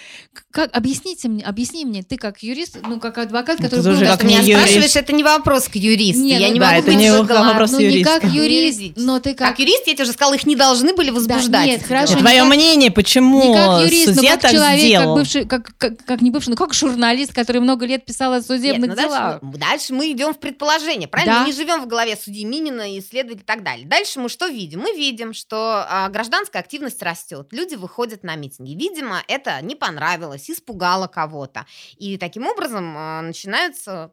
Как, 0.51 0.75
объясните 0.75 1.29
мне, 1.29 1.45
объясни 1.45 1.85
мне, 1.85 2.03
ты 2.03 2.17
как 2.17 2.43
юрист, 2.43 2.79
ну 2.83 2.99
как 2.99 3.19
адвокат, 3.19 3.59
ну, 3.59 3.65
который... 3.67 3.83
Ты 3.83 4.01
был, 4.01 4.07
как 4.07 4.25
меня 4.25 4.41
юрист. 4.41 4.61
спрашиваешь, 4.61 4.97
это 4.97 5.13
не 5.13 5.23
вопрос 5.23 5.69
к 5.69 5.77
юристу. 5.77 6.23
Нет, 6.23 6.41
я 6.41 6.49
ну, 6.49 6.55
не 6.55 6.61
да, 6.61 6.67
могу 6.67 6.79
это 6.79 6.87
быть 6.87 6.97
не 6.97 7.13
вопрос 7.13 7.73
ну, 7.73 7.81
не 7.81 8.03
как 8.03 8.25
юрист, 8.25 8.97
но 8.97 9.21
ты 9.21 9.35
как... 9.35 9.51
Как 9.51 9.59
юрист, 9.59 9.87
я 9.87 9.93
тебе 9.93 10.05
уже 10.05 10.13
сказала, 10.13 10.35
их 10.35 10.47
не 10.47 10.57
должны 10.57 10.95
были 10.95 11.02
возбуждать. 11.11 11.51
Да, 11.51 11.67
нет, 11.67 11.83
хорошо. 11.83 12.19
Твое 12.19 12.41
как, 12.41 12.49
мнение, 12.49 12.91
почему 12.91 13.49
не 13.49 13.55
как 13.55 13.83
юрист, 13.83 14.15
судья 14.15 14.31
но 14.31 14.35
как 14.37 14.43
так 14.43 14.51
человек, 14.53 14.81
сделал? 14.81 15.15
как 15.15 15.23
бывший, 15.23 15.47
как, 15.47 15.77
как, 15.77 16.05
как 16.05 16.23
не 16.23 16.31
бывший, 16.31 16.51
ну 16.51 16.57
как 16.57 16.75
журналист, 16.75 17.33
который 17.33 17.61
много 17.61 17.87
лет 17.87 18.05
писал 18.05 18.33
о 18.33 18.43
судебных 18.43 18.91
нет, 18.91 18.97
ну 18.97 19.03
делах. 19.03 19.41
Дальше, 19.41 19.59
дальше 19.59 19.95
мы 19.95 20.13
идем 20.13 20.35
в 20.35 20.39
предположение, 20.39 21.09
правильно? 21.09 21.35
Да. 21.35 21.41
Мы 21.41 21.47
не 21.49 21.53
живем 21.53 21.83
в 21.83 21.87
голове 21.87 22.17
судьи 22.17 22.45
Минина, 22.45 22.99
исследователей 22.99 23.43
и 23.43 23.47
так 23.47 23.63
далее. 23.63 23.87
Дальше 23.87 24.21
мы 24.21 24.29
что 24.29 24.47
видим? 24.47 24.81
Мы 24.81 24.93
видим, 24.93 25.33
что 25.33 25.85
а, 25.89 26.09
гражданская 26.09 26.63
активность 26.63 27.03
растет, 27.03 27.49
люди 27.53 27.75
выходят 27.75 28.23
на 28.23 28.37
митинги. 28.37 28.73
Видимо, 28.73 29.23
это 29.29 29.61
не 29.63 29.75
понравилось, 29.75 30.51
испугало 30.51 31.07
кого-то. 31.07 31.67
И 31.97 32.17
таким 32.19 32.47
образом 32.47 32.95
а, 32.97 33.23
начинаются 33.23 34.13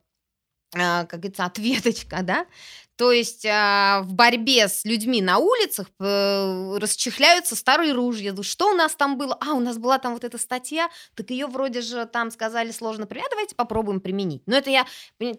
а, 0.76 1.06
как 1.06 1.22
говорится, 1.22 1.46
ответочка, 1.46 2.22
да, 2.22 2.46
то 3.00 3.14
есть 3.14 3.46
э, 3.46 4.02
в 4.04 4.12
борьбе 4.12 4.68
с 4.68 4.84
людьми 4.84 5.22
на 5.22 5.38
улицах 5.38 5.88
э, 6.02 6.78
расчехляются 6.80 7.56
старые 7.56 7.94
ружья. 7.94 8.36
Что 8.42 8.72
у 8.72 8.74
нас 8.74 8.94
там 8.94 9.18
было? 9.18 9.38
А, 9.40 9.54
у 9.54 9.62
нас 9.62 9.78
была 9.78 10.00
там 10.00 10.12
вот 10.12 10.26
эта 10.26 10.38
статья, 10.38 10.90
так 11.16 11.30
ее 11.30 11.48
вроде 11.48 11.80
же 11.80 12.06
там 12.08 12.30
сказали 12.30 12.72
сложно 12.72 13.08
применять. 13.08 13.30
А 13.30 13.36
давайте 13.36 13.56
попробуем 13.56 14.02
применить. 14.02 14.42
Но 14.48 14.58
это 14.58 14.70
я 14.70 14.86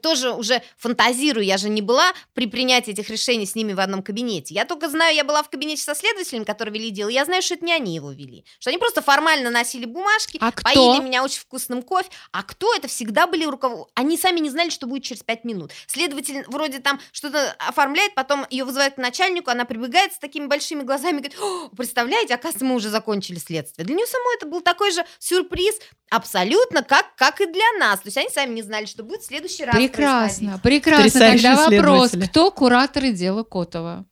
тоже 0.00 0.32
уже 0.32 0.62
фантазирую. 0.78 1.44
Я 1.44 1.58
же 1.58 1.68
не 1.68 1.82
была 1.82 2.14
при 2.32 2.46
принятии 2.46 2.92
этих 2.92 3.10
решений 3.10 3.44
с 3.44 3.54
ними 3.54 3.74
в 3.74 3.80
одном 3.80 4.02
кабинете. 4.02 4.54
Я 4.54 4.64
только 4.64 4.88
знаю, 4.88 5.14
я 5.14 5.24
была 5.24 5.42
в 5.42 5.50
кабинете 5.50 5.82
со 5.82 5.94
следователем, 5.94 6.46
который 6.46 6.72
вели 6.72 6.88
дело. 6.88 7.10
Я 7.10 7.26
знаю, 7.26 7.42
что 7.42 7.56
это 7.56 7.66
не 7.66 7.74
они 7.74 7.94
его 7.94 8.10
вели. 8.10 8.46
Что 8.58 8.70
они 8.70 8.78
просто 8.78 9.02
формально 9.02 9.50
носили 9.50 9.84
бумажки, 9.84 10.38
а 10.40 10.50
поили 10.50 10.96
кто? 10.96 11.02
меня 11.02 11.22
очень 11.22 11.40
вкусным 11.40 11.82
кофе. 11.82 12.08
А 12.32 12.42
кто 12.42 12.74
это 12.74 12.88
всегда 12.88 13.26
были 13.26 13.44
руководители? 13.44 13.92
Они 13.96 14.16
сами 14.16 14.40
не 14.40 14.48
знали, 14.48 14.70
что 14.70 14.86
будет 14.86 15.02
через 15.02 15.22
пять 15.22 15.44
минут. 15.44 15.72
Следователь 15.86 16.42
вроде 16.48 16.78
там 16.78 16.98
что-то 17.12 17.49
оформляет, 17.58 18.14
потом 18.14 18.46
ее 18.50 18.64
вызывают 18.64 18.94
к 18.94 18.98
начальнику, 18.98 19.50
она 19.50 19.64
прибегает 19.64 20.12
с 20.12 20.18
такими 20.18 20.46
большими 20.46 20.82
глазами, 20.82 21.18
говорит, 21.18 21.36
представляете, 21.76 22.34
оказывается, 22.34 22.64
мы 22.64 22.74
уже 22.74 22.90
закончили 22.90 23.38
следствие. 23.38 23.86
Для 23.86 23.94
нее 23.94 24.06
самой 24.06 24.36
это 24.36 24.46
был 24.46 24.60
такой 24.60 24.92
же 24.92 25.04
сюрприз, 25.18 25.74
абсолютно 26.10 26.82
как, 26.82 27.14
как 27.16 27.40
и 27.40 27.46
для 27.46 27.78
нас. 27.78 28.00
То 28.00 28.06
есть 28.06 28.18
они 28.18 28.28
сами 28.28 28.54
не 28.54 28.62
знали, 28.62 28.86
что 28.86 29.02
будет 29.02 29.22
в 29.22 29.26
следующий 29.26 29.64
раз 29.64 29.74
Прекрасно, 29.74 30.60
прекрасно. 30.62 31.20
Тогда 31.20 31.68
вопрос, 31.68 32.12
кто 32.28 32.50
кураторы 32.50 33.12
дела 33.12 33.42
Котова? 33.42 34.04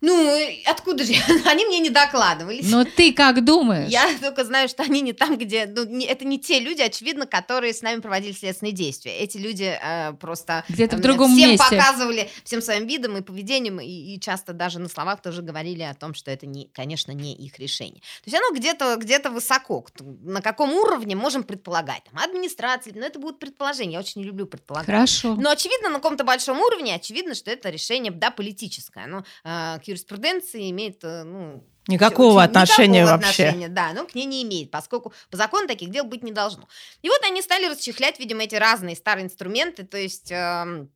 Ну, 0.00 0.38
откуда 0.66 1.04
же? 1.04 1.14
Они 1.46 1.64
мне 1.64 1.78
не 1.78 1.90
докладывали. 1.90 2.60
Но 2.62 2.84
ты 2.84 3.12
как 3.12 3.44
думаешь? 3.44 3.90
Я 3.90 4.08
только 4.20 4.44
знаю, 4.44 4.68
что 4.68 4.82
они 4.82 5.00
не 5.00 5.12
там, 5.12 5.38
где... 5.38 5.66
Ну, 5.66 5.84
не, 5.84 6.06
это 6.06 6.24
не 6.24 6.38
те 6.38 6.60
люди, 6.60 6.82
очевидно, 6.82 7.26
которые 7.26 7.72
с 7.72 7.82
нами 7.82 8.00
проводили 8.00 8.32
следственные 8.32 8.72
действия. 8.72 9.16
Эти 9.16 9.38
люди 9.38 9.78
э, 9.82 10.12
просто... 10.14 10.64
Где-то 10.68 10.96
э, 10.96 10.98
в 10.98 11.02
другом 11.02 11.34
всем 11.34 11.50
месте. 11.50 11.64
показывали 11.64 12.30
всем 12.44 12.60
своим 12.60 12.86
видом 12.86 13.16
и 13.16 13.22
поведением, 13.22 13.80
и, 13.80 13.86
и 13.86 14.20
часто 14.20 14.52
даже 14.52 14.78
на 14.78 14.88
словах 14.88 15.22
тоже 15.22 15.42
говорили 15.42 15.82
о 15.82 15.94
том, 15.94 16.14
что 16.14 16.30
это, 16.30 16.46
не, 16.46 16.66
конечно, 16.66 17.12
не 17.12 17.34
их 17.34 17.58
решение. 17.58 18.00
То 18.00 18.30
есть 18.30 18.36
оно 18.36 18.54
где-то 18.54 18.96
где 18.96 19.18
высоко. 19.30 19.84
На 20.00 20.42
каком 20.42 20.72
уровне 20.72 21.16
можем 21.16 21.42
предполагать? 21.42 22.02
Там, 22.10 22.22
администрация, 22.22 22.92
но 22.94 23.04
это 23.04 23.18
будут 23.18 23.38
предположения. 23.38 23.94
Я 23.94 24.00
очень 24.00 24.20
не 24.20 24.26
люблю 24.26 24.46
предполагать. 24.46 24.86
Хорошо. 24.86 25.34
Но 25.34 25.50
очевидно, 25.50 25.88
на 25.88 25.96
каком-то 25.96 26.24
большом 26.24 26.60
уровне, 26.60 26.94
очевидно, 26.94 27.34
что 27.34 27.50
это 27.50 27.70
решение, 27.70 28.12
да, 28.12 28.30
политическое. 28.30 29.04
Оно 29.04 29.24
э, 29.44 29.78
юриспруденции 29.88 30.70
имеет, 30.70 31.02
э, 31.04 31.24
ну, 31.24 31.64
Никакого 31.88 32.40
очень, 32.40 32.48
отношения 32.48 33.02
никакого 33.02 33.22
вообще. 33.22 33.44
Отношения, 33.44 33.68
да, 33.68 33.92
ну, 33.92 34.06
к 34.06 34.14
ней 34.14 34.24
не 34.24 34.42
имеет, 34.42 34.70
поскольку 34.70 35.12
по 35.30 35.36
закону 35.36 35.68
таких 35.68 35.90
дел 35.90 36.04
быть 36.04 36.24
не 36.24 36.32
должно. 36.32 36.68
И 37.02 37.08
вот 37.08 37.20
они 37.24 37.42
стали 37.42 37.66
расчехлять, 37.66 38.18
видимо, 38.18 38.42
эти 38.42 38.56
разные 38.56 38.96
старые 38.96 39.26
инструменты, 39.26 39.84
то 39.84 39.96
есть 39.96 40.32
э, 40.32 40.88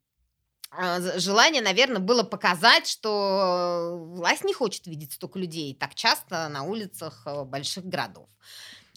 э, 0.76 1.18
желание, 1.18 1.62
наверное, 1.62 2.00
было 2.00 2.24
показать, 2.24 2.88
что 2.88 3.98
власть 4.00 4.44
не 4.44 4.52
хочет 4.52 4.86
видеть 4.86 5.12
столько 5.12 5.38
людей 5.38 5.74
так 5.78 5.94
часто 5.94 6.48
на 6.48 6.64
улицах 6.64 7.22
э, 7.26 7.44
больших 7.44 7.84
городов. 7.84 8.28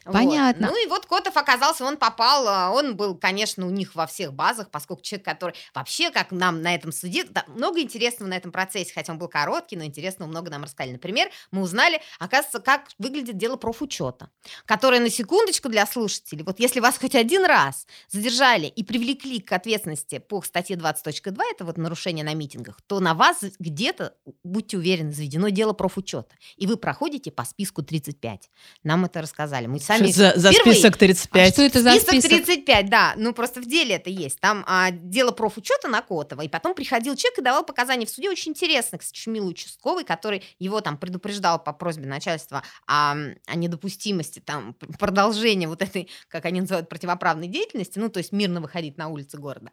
Понятно. 0.03 0.67
Вот. 0.67 0.75
Ну 0.75 0.85
и 0.85 0.89
вот 0.89 1.05
Котов 1.05 1.37
оказался, 1.37 1.85
он 1.85 1.97
попал, 1.97 2.47
а, 2.47 2.71
он 2.71 2.95
был, 2.95 3.15
конечно, 3.15 3.65
у 3.65 3.69
них 3.69 3.95
во 3.95 4.07
всех 4.07 4.33
базах, 4.33 4.69
поскольку 4.69 5.01
человек, 5.03 5.25
который 5.25 5.55
вообще, 5.73 6.11
как 6.11 6.31
нам 6.31 6.61
на 6.61 6.75
этом 6.75 6.91
суде, 6.91 7.23
да, 7.23 7.45
много 7.47 7.79
интересного 7.79 8.29
на 8.29 8.33
этом 8.35 8.51
процессе, 8.51 8.91
хотя 8.93 9.13
он 9.13 9.19
был 9.19 9.27
короткий, 9.27 9.77
но 9.77 9.85
интересного 9.85 10.29
много 10.29 10.51
нам 10.51 10.63
рассказали. 10.63 10.93
Например, 10.93 11.29
мы 11.51 11.61
узнали, 11.61 12.01
оказывается, 12.19 12.59
как 12.59 12.89
выглядит 12.97 13.37
дело 13.37 13.55
профучета, 13.55 14.29
которое 14.65 14.99
на 14.99 15.09
секундочку 15.09 15.69
для 15.69 15.85
слушателей, 15.85 16.43
вот 16.43 16.59
если 16.59 16.79
вас 16.79 16.97
хоть 16.97 17.15
один 17.15 17.45
раз 17.45 17.87
задержали 18.09 18.65
и 18.65 18.83
привлекли 18.83 19.39
к 19.39 19.51
ответственности 19.51 20.19
по 20.19 20.41
статье 20.41 20.75
20.2, 20.75 21.41
это 21.51 21.65
вот 21.65 21.77
нарушение 21.77 22.25
на 22.25 22.33
митингах, 22.33 22.81
то 22.87 22.99
на 22.99 23.13
вас 23.13 23.43
где-то, 23.59 24.15
будьте 24.43 24.77
уверены, 24.77 25.13
заведено 25.13 25.49
дело 25.49 25.73
профучета, 25.73 26.35
и 26.57 26.67
вы 26.67 26.77
проходите 26.77 27.31
по 27.31 27.45
списку 27.45 27.83
35. 27.83 28.49
Нам 28.83 29.05
это 29.05 29.21
рассказали. 29.21 29.67
Мы 29.67 29.79
сами 29.79 29.92
за, 29.99 30.33
за 30.35 30.51
список 30.51 30.97
35. 30.97 31.49
А 31.49 31.53
что 31.53 31.61
это 31.61 31.81
за 31.81 31.91
список? 31.91 32.09
Список 32.09 32.45
35, 32.45 32.89
да. 32.89 33.13
Ну, 33.17 33.33
просто 33.33 33.61
в 33.61 33.65
деле 33.65 33.95
это 33.95 34.09
есть. 34.09 34.39
Там 34.39 34.63
а, 34.67 34.91
дело 34.91 35.31
профучета 35.31 35.87
на 35.87 36.01
Котова, 36.01 36.41
и 36.41 36.47
потом 36.47 36.73
приходил 36.73 37.15
человек 37.15 37.39
и 37.39 37.41
давал 37.41 37.65
показания 37.65 38.05
в 38.05 38.09
суде 38.09 38.29
очень 38.29 38.51
интересных, 38.51 39.01
кстати, 39.01 39.29
Милый 39.29 39.51
участковый, 39.51 40.03
который 40.03 40.43
его 40.59 40.81
там 40.81 40.97
предупреждал 40.97 41.63
по 41.63 41.73
просьбе 41.73 42.07
начальства 42.07 42.63
о, 42.85 43.13
о 43.13 43.55
недопустимости 43.55 44.39
там 44.39 44.75
продолжения 44.99 45.67
вот 45.67 45.81
этой, 45.81 46.09
как 46.27 46.45
они 46.45 46.61
называют, 46.61 46.89
противоправной 46.89 47.47
деятельности, 47.47 47.99
ну, 47.99 48.09
то 48.09 48.19
есть 48.19 48.31
мирно 48.31 48.61
выходить 48.61 48.97
на 48.97 49.07
улицы 49.07 49.37
города. 49.37 49.71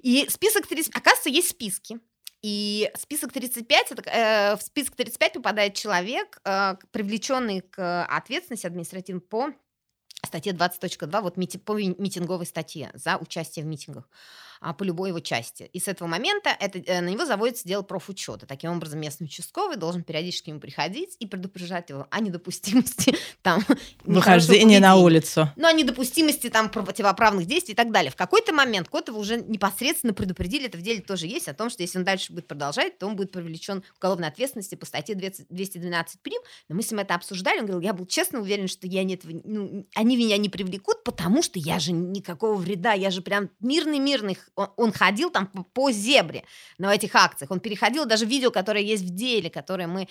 И 0.00 0.26
список 0.28 0.66
30, 0.66 0.94
оказывается, 0.94 1.30
есть 1.30 1.50
списки. 1.50 1.98
И 2.42 2.90
список 2.96 3.32
35, 3.32 3.92
это, 3.92 4.10
э, 4.10 4.56
в 4.56 4.62
список 4.62 4.96
35 4.96 5.34
попадает 5.34 5.74
человек, 5.74 6.40
э, 6.44 6.74
привлеченный 6.90 7.60
к 7.60 8.04
ответственности 8.04 8.66
административной 8.66 9.20
по 9.20 9.52
статье 10.26 10.52
20.2, 10.52 11.20
вот 11.20 11.36
мити, 11.36 11.56
по 11.56 11.74
митинговой 11.74 12.46
статье 12.46 12.90
за 12.94 13.16
участие 13.16 13.64
в 13.64 13.68
митингах 13.68 14.08
а, 14.62 14.72
по 14.72 14.84
любой 14.84 15.08
его 15.08 15.18
части. 15.18 15.68
И 15.72 15.80
с 15.80 15.88
этого 15.88 16.06
момента 16.06 16.50
это, 16.60 16.78
э, 16.78 17.00
на 17.00 17.08
него 17.08 17.26
заводится 17.26 17.66
дело 17.66 17.82
профучета. 17.82 18.46
Таким 18.46 18.70
образом, 18.70 19.00
местный 19.00 19.24
участковый 19.24 19.76
должен 19.76 20.04
периодически 20.04 20.50
ему 20.50 20.60
приходить 20.60 21.16
и 21.18 21.26
предупреждать 21.26 21.90
его 21.90 22.06
о 22.10 22.20
недопустимости 22.20 23.16
там 23.42 23.64
выхождения 24.04 24.78
на 24.78 24.94
улицу. 24.94 25.50
Ну, 25.56 25.66
о 25.66 25.72
недопустимости 25.72 26.48
там 26.48 26.70
противоправных 26.70 27.46
действий 27.46 27.72
и 27.72 27.76
так 27.76 27.90
далее. 27.90 28.12
В 28.12 28.16
какой-то 28.16 28.52
момент 28.52 28.88
Котова 28.88 29.18
уже 29.18 29.42
непосредственно 29.42 30.14
предупредили, 30.14 30.66
это 30.66 30.78
в 30.78 30.82
деле 30.82 31.00
тоже 31.00 31.26
есть, 31.26 31.48
о 31.48 31.54
том, 31.54 31.68
что 31.68 31.82
если 31.82 31.98
он 31.98 32.04
дальше 32.04 32.32
будет 32.32 32.46
продолжать, 32.46 32.98
то 32.98 33.06
он 33.08 33.16
будет 33.16 33.32
привлечен 33.32 33.82
к 33.82 33.98
уголовной 33.98 34.28
ответственности 34.28 34.76
по 34.76 34.86
статье 34.86 35.16
212 35.16 36.20
прим. 36.20 36.40
Но 36.68 36.76
мы 36.76 36.82
с 36.82 36.90
ним 36.92 37.00
это 37.00 37.16
обсуждали, 37.16 37.58
он 37.58 37.66
говорил, 37.66 37.80
я 37.80 37.92
был 37.92 38.06
честно 38.06 38.40
уверен, 38.40 38.68
что 38.68 38.86
я 38.86 39.02
не 39.02 39.14
этого, 39.14 39.32
ну, 39.44 39.86
они 39.96 40.16
меня 40.16 40.36
не 40.36 40.48
привлекут, 40.48 41.02
потому 41.02 41.42
что 41.42 41.58
я 41.58 41.80
же 41.80 41.90
никакого 41.90 42.54
вреда, 42.54 42.92
я 42.92 43.10
же 43.10 43.22
прям 43.22 43.50
мирный-мирный 43.58 44.36
он, 44.54 44.92
ходил 44.92 45.30
там 45.30 45.46
по, 45.46 45.90
зебре 45.90 46.44
на 46.78 46.94
этих 46.94 47.14
акциях. 47.14 47.50
Он 47.50 47.60
переходил 47.60 48.04
даже 48.04 48.26
видео, 48.26 48.50
которое 48.50 48.82
есть 48.82 49.04
в 49.04 49.14
деле, 49.14 49.50
которое 49.50 49.86
мы 49.86 50.08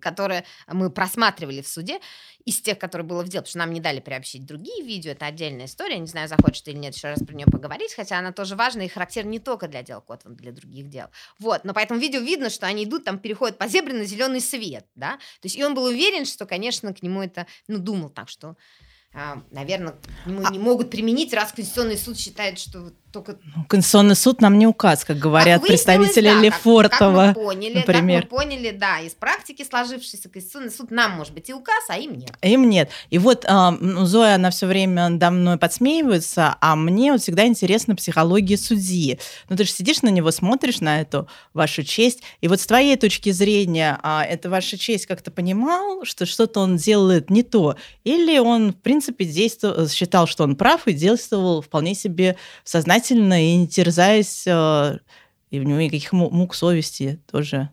которые 0.00 0.44
мы 0.68 0.90
просматривали 0.90 1.60
в 1.60 1.68
суде, 1.68 2.00
из 2.44 2.60
тех, 2.60 2.78
которые 2.78 3.06
было 3.06 3.22
в 3.22 3.28
деле, 3.28 3.42
потому 3.42 3.50
что 3.50 3.58
нам 3.58 3.72
не 3.72 3.80
дали 3.80 4.00
приобщить 4.00 4.46
другие 4.46 4.84
видео, 4.84 5.12
это 5.12 5.26
отдельная 5.26 5.66
история, 5.66 5.98
не 5.98 6.06
знаю, 6.06 6.28
захочешь 6.28 6.62
ты 6.62 6.70
или 6.70 6.78
нет 6.78 6.94
еще 6.94 7.08
раз 7.08 7.20
про 7.24 7.34
нее 7.34 7.46
поговорить, 7.46 7.92
хотя 7.94 8.18
она 8.18 8.32
тоже 8.32 8.54
важна 8.54 8.84
и 8.84 8.88
характерна 8.88 9.30
не 9.30 9.40
только 9.40 9.68
для 9.68 9.82
дел 9.82 10.00
код, 10.00 10.22
для 10.24 10.52
других 10.52 10.88
дел. 10.88 11.08
Вот, 11.38 11.64
но 11.64 11.74
по 11.74 11.80
этому 11.80 11.98
видео 11.98 12.20
видно, 12.20 12.50
что 12.50 12.66
они 12.66 12.84
идут, 12.84 13.04
там 13.04 13.18
переходят 13.18 13.58
по 13.58 13.66
зебре 13.66 13.94
на 13.94 14.04
зеленый 14.04 14.40
свет, 14.40 14.86
да, 14.94 15.16
то 15.16 15.46
есть 15.46 15.56
и 15.56 15.64
он 15.64 15.74
был 15.74 15.84
уверен, 15.84 16.24
что, 16.24 16.46
конечно, 16.46 16.94
к 16.94 17.02
нему 17.02 17.22
это, 17.22 17.46
ну, 17.66 17.78
думал 17.78 18.10
так, 18.10 18.28
что 18.28 18.56
наверное, 19.50 19.94
ему 20.26 20.42
а... 20.44 20.50
не 20.50 20.58
могут 20.58 20.90
применить, 20.90 21.32
раз 21.32 21.52
Конституционный 21.52 21.96
суд 21.96 22.18
считает, 22.18 22.58
что 22.58 22.92
только... 23.16 23.38
Ну, 23.56 23.64
Конституционный 23.64 24.16
суд 24.16 24.40
нам 24.40 24.58
не 24.58 24.66
указ, 24.66 25.04
как 25.04 25.18
говорят 25.18 25.60
как 25.60 25.68
представители 25.68 26.28
да, 26.28 26.40
Лефортова, 26.40 26.88
как, 26.88 27.34
как 27.34 27.36
мы 27.36 27.44
поняли, 27.44 27.78
например. 27.78 28.22
Как 28.22 28.32
мы 28.32 28.38
поняли, 28.38 28.70
да, 28.70 29.00
из 29.00 29.12
практики 29.12 29.64
сложившейся 29.68 30.28
Конституционный 30.28 30.70
суд 30.70 30.90
нам, 30.90 31.12
может 31.12 31.32
быть, 31.32 31.48
и 31.48 31.54
указ, 31.54 31.84
а 31.88 31.98
им 31.98 32.18
нет. 32.18 32.32
Им 32.42 32.68
нет. 32.68 32.90
И 33.10 33.18
вот 33.18 33.44
э, 33.44 34.04
Зоя, 34.04 34.34
она 34.34 34.50
все 34.50 34.66
время 34.66 35.10
до 35.10 35.30
мной 35.30 35.56
подсмеивается, 35.56 36.56
а 36.60 36.76
мне 36.76 37.12
вот 37.12 37.22
всегда 37.22 37.46
интересна 37.46 37.96
психология 37.96 38.58
судьи. 38.58 39.18
Ну, 39.48 39.56
ты 39.56 39.64
же 39.64 39.70
сидишь 39.70 40.02
на 40.02 40.08
него, 40.08 40.30
смотришь 40.30 40.80
на 40.80 41.00
эту 41.00 41.28
вашу 41.54 41.84
честь, 41.84 42.22
и 42.40 42.48
вот 42.48 42.60
с 42.60 42.66
твоей 42.66 42.96
точки 42.96 43.30
зрения, 43.30 43.98
а, 44.02 44.24
это 44.24 44.50
ваша 44.50 44.76
честь 44.76 45.06
как-то 45.06 45.30
понимал, 45.30 46.04
что 46.04 46.26
что-то 46.26 46.60
он 46.60 46.76
делает 46.76 47.30
не 47.30 47.42
то, 47.42 47.76
или 48.04 48.38
он, 48.38 48.72
в 48.72 48.76
принципе, 48.76 49.05
принципе, 49.06 49.24
действовал, 49.24 49.88
считал, 49.88 50.26
что 50.26 50.44
он 50.44 50.56
прав 50.56 50.86
и 50.86 50.92
действовал 50.92 51.62
вполне 51.62 51.94
себе 51.94 52.36
сознательно 52.64 53.44
и 53.44 53.56
не 53.56 53.68
терзаясь, 53.68 54.44
э, 54.46 54.98
и 55.50 55.60
у 55.60 55.62
него 55.62 55.80
никаких 55.80 56.12
мук 56.12 56.54
совести 56.54 57.20
тоже 57.30 57.70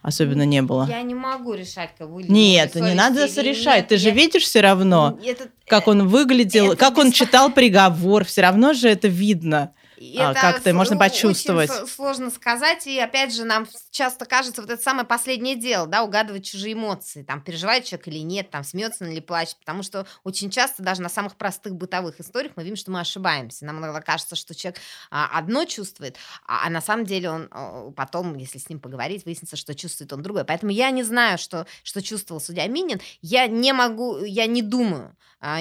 особенно 0.00 0.44
не 0.44 0.62
было. 0.62 0.86
Я 0.88 1.02
не 1.02 1.14
могу 1.14 1.54
решать, 1.54 1.90
кого 1.96 2.20
Нет, 2.20 2.74
не 2.74 2.94
надо 2.94 3.26
решать. 3.26 3.88
Ты 3.88 3.96
же 3.96 4.10
видишь 4.10 4.42
все 4.42 4.60
равно, 4.60 5.18
это, 5.24 5.48
как 5.66 5.86
он 5.88 6.08
выглядел, 6.08 6.76
как 6.76 6.98
он 6.98 7.12
читал 7.12 7.52
приговор. 7.52 8.24
Все 8.24 8.42
равно 8.42 8.72
же 8.72 8.88
это 8.88 9.08
видно. 9.08 9.72
А, 10.18 10.34
как-то 10.34 10.72
можно 10.74 10.96
почувствовать. 10.96 11.70
Очень 11.70 11.86
сложно 11.86 12.30
сказать, 12.30 12.86
и 12.86 12.98
опять 12.98 13.34
же 13.34 13.44
нам 13.44 13.66
часто 13.90 14.24
кажется 14.24 14.62
вот 14.62 14.70
это 14.70 14.82
самое 14.82 15.06
последнее 15.06 15.56
дело, 15.56 15.86
да, 15.86 16.02
угадывать 16.02 16.44
чужие 16.44 16.74
эмоции, 16.74 17.22
там 17.22 17.42
переживает 17.42 17.84
человек 17.84 18.08
или 18.08 18.18
нет, 18.18 18.50
там 18.50 18.64
смеется 18.64 19.04
или 19.04 19.20
плачет, 19.20 19.56
потому 19.58 19.82
что 19.82 20.06
очень 20.24 20.50
часто 20.50 20.82
даже 20.82 21.02
на 21.02 21.08
самых 21.08 21.36
простых 21.36 21.74
бытовых 21.74 22.20
историях 22.20 22.52
мы 22.56 22.62
видим, 22.62 22.76
что 22.76 22.90
мы 22.90 23.00
ошибаемся, 23.00 23.64
нам 23.64 23.78
иногда 23.78 24.00
кажется, 24.00 24.36
что 24.36 24.54
человек 24.54 24.80
а, 25.10 25.38
одно 25.38 25.64
чувствует, 25.64 26.16
а, 26.46 26.66
а 26.66 26.70
на 26.70 26.80
самом 26.80 27.04
деле 27.04 27.30
он 27.30 27.48
а, 27.50 27.90
потом, 27.90 28.36
если 28.36 28.58
с 28.58 28.68
ним 28.68 28.80
поговорить, 28.80 29.24
выяснится, 29.24 29.56
что 29.56 29.74
чувствует 29.74 30.12
он 30.12 30.22
другое. 30.22 30.44
Поэтому 30.44 30.72
я 30.72 30.90
не 30.90 31.02
знаю, 31.02 31.38
что 31.38 31.66
что 31.82 32.02
чувствовал 32.02 32.40
судья 32.40 32.66
Минин, 32.66 33.00
я 33.20 33.46
не 33.46 33.72
могу, 33.72 34.24
я 34.24 34.46
не 34.46 34.62
думаю, 34.62 35.16
а, 35.40 35.60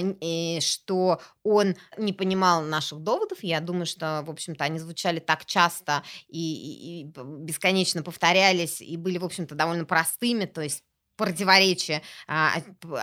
что 0.60 1.20
он 1.44 1.76
не 1.98 2.14
понимал 2.14 2.62
наших 2.62 3.00
доводов. 3.00 3.40
Я 3.42 3.60
думаю, 3.60 3.86
что, 3.88 4.24
в 4.26 4.30
общем-то, 4.32 4.64
они 4.64 4.80
звучали 4.80 5.20
так 5.20 5.46
часто 5.46 6.04
и, 6.28 7.04
и 7.04 7.04
бесконечно 7.06 8.04
повторялись, 8.04 8.82
и 8.82 8.98
были, 8.98 9.18
в 9.18 9.26
общем-то, 9.26 9.56
довольно 9.56 9.86
простыми, 9.86 10.46
то 10.46 10.62
есть 10.62 10.84
противоречие, 11.16 12.02
а, 12.28 12.54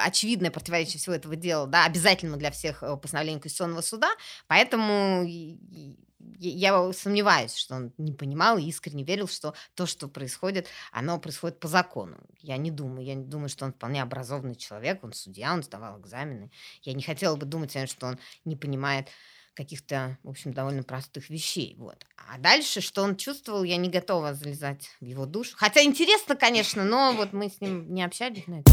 очевидное 0.05 0.51
противоречие 0.51 0.99
всего 0.99 1.15
этого 1.15 1.37
дела, 1.37 1.67
да, 1.67 1.85
обязательно 1.85 2.37
для 2.37 2.51
всех 2.51 2.83
э, 2.83 2.97
постановлений 2.97 3.39
Конституционного 3.39 3.81
суда, 3.81 4.09
поэтому 4.49 5.25
я 6.19 6.93
сомневаюсь, 6.93 7.55
что 7.55 7.77
он 7.77 7.93
не 7.97 8.13
понимал 8.13 8.59
и 8.59 8.65
искренне 8.65 9.05
верил, 9.05 9.29
что 9.29 9.55
то, 9.75 9.87
что 9.87 10.09
происходит, 10.09 10.67
оно 10.93 11.19
происходит 11.19 11.61
по 11.61 11.69
закону. 11.69 12.17
Я 12.41 12.57
не 12.57 12.71
думаю. 12.71 13.05
Я 13.05 13.15
не 13.15 13.25
думаю, 13.25 13.49
что 13.49 13.65
он 13.65 13.73
вполне 13.73 14.03
образованный 14.03 14.57
человек, 14.57 15.03
он 15.05 15.13
судья, 15.13 15.53
он 15.53 15.63
сдавал 15.63 16.01
экзамены. 16.01 16.51
Я 16.83 16.95
не 16.95 17.03
хотела 17.03 17.37
бы 17.37 17.47
думать, 17.47 17.73
что 17.89 18.07
он 18.07 18.19
не 18.45 18.57
понимает 18.57 19.09
каких-то, 19.59 20.17
в 20.23 20.31
общем, 20.31 20.53
довольно 20.53 20.85
простых 20.85 21.31
вещей. 21.31 21.75
Вот. 21.79 22.07
А 22.31 22.39
дальше, 22.39 22.81
что 22.81 23.03
он 23.03 23.17
чувствовал, 23.17 23.65
я 23.65 23.77
не 23.77 23.89
готова 23.89 24.33
залезать 24.33 24.89
в 25.01 25.05
его 25.05 25.27
душу. 25.27 25.57
Хотя 25.57 25.83
интересно, 25.83 26.37
конечно, 26.37 26.85
но 26.85 27.13
вот 27.13 27.33
мы 27.33 27.51
с 27.51 27.61
ним 27.61 27.93
не 27.93 28.05
общались 28.05 28.47
на 28.47 28.61
это. 28.61 28.71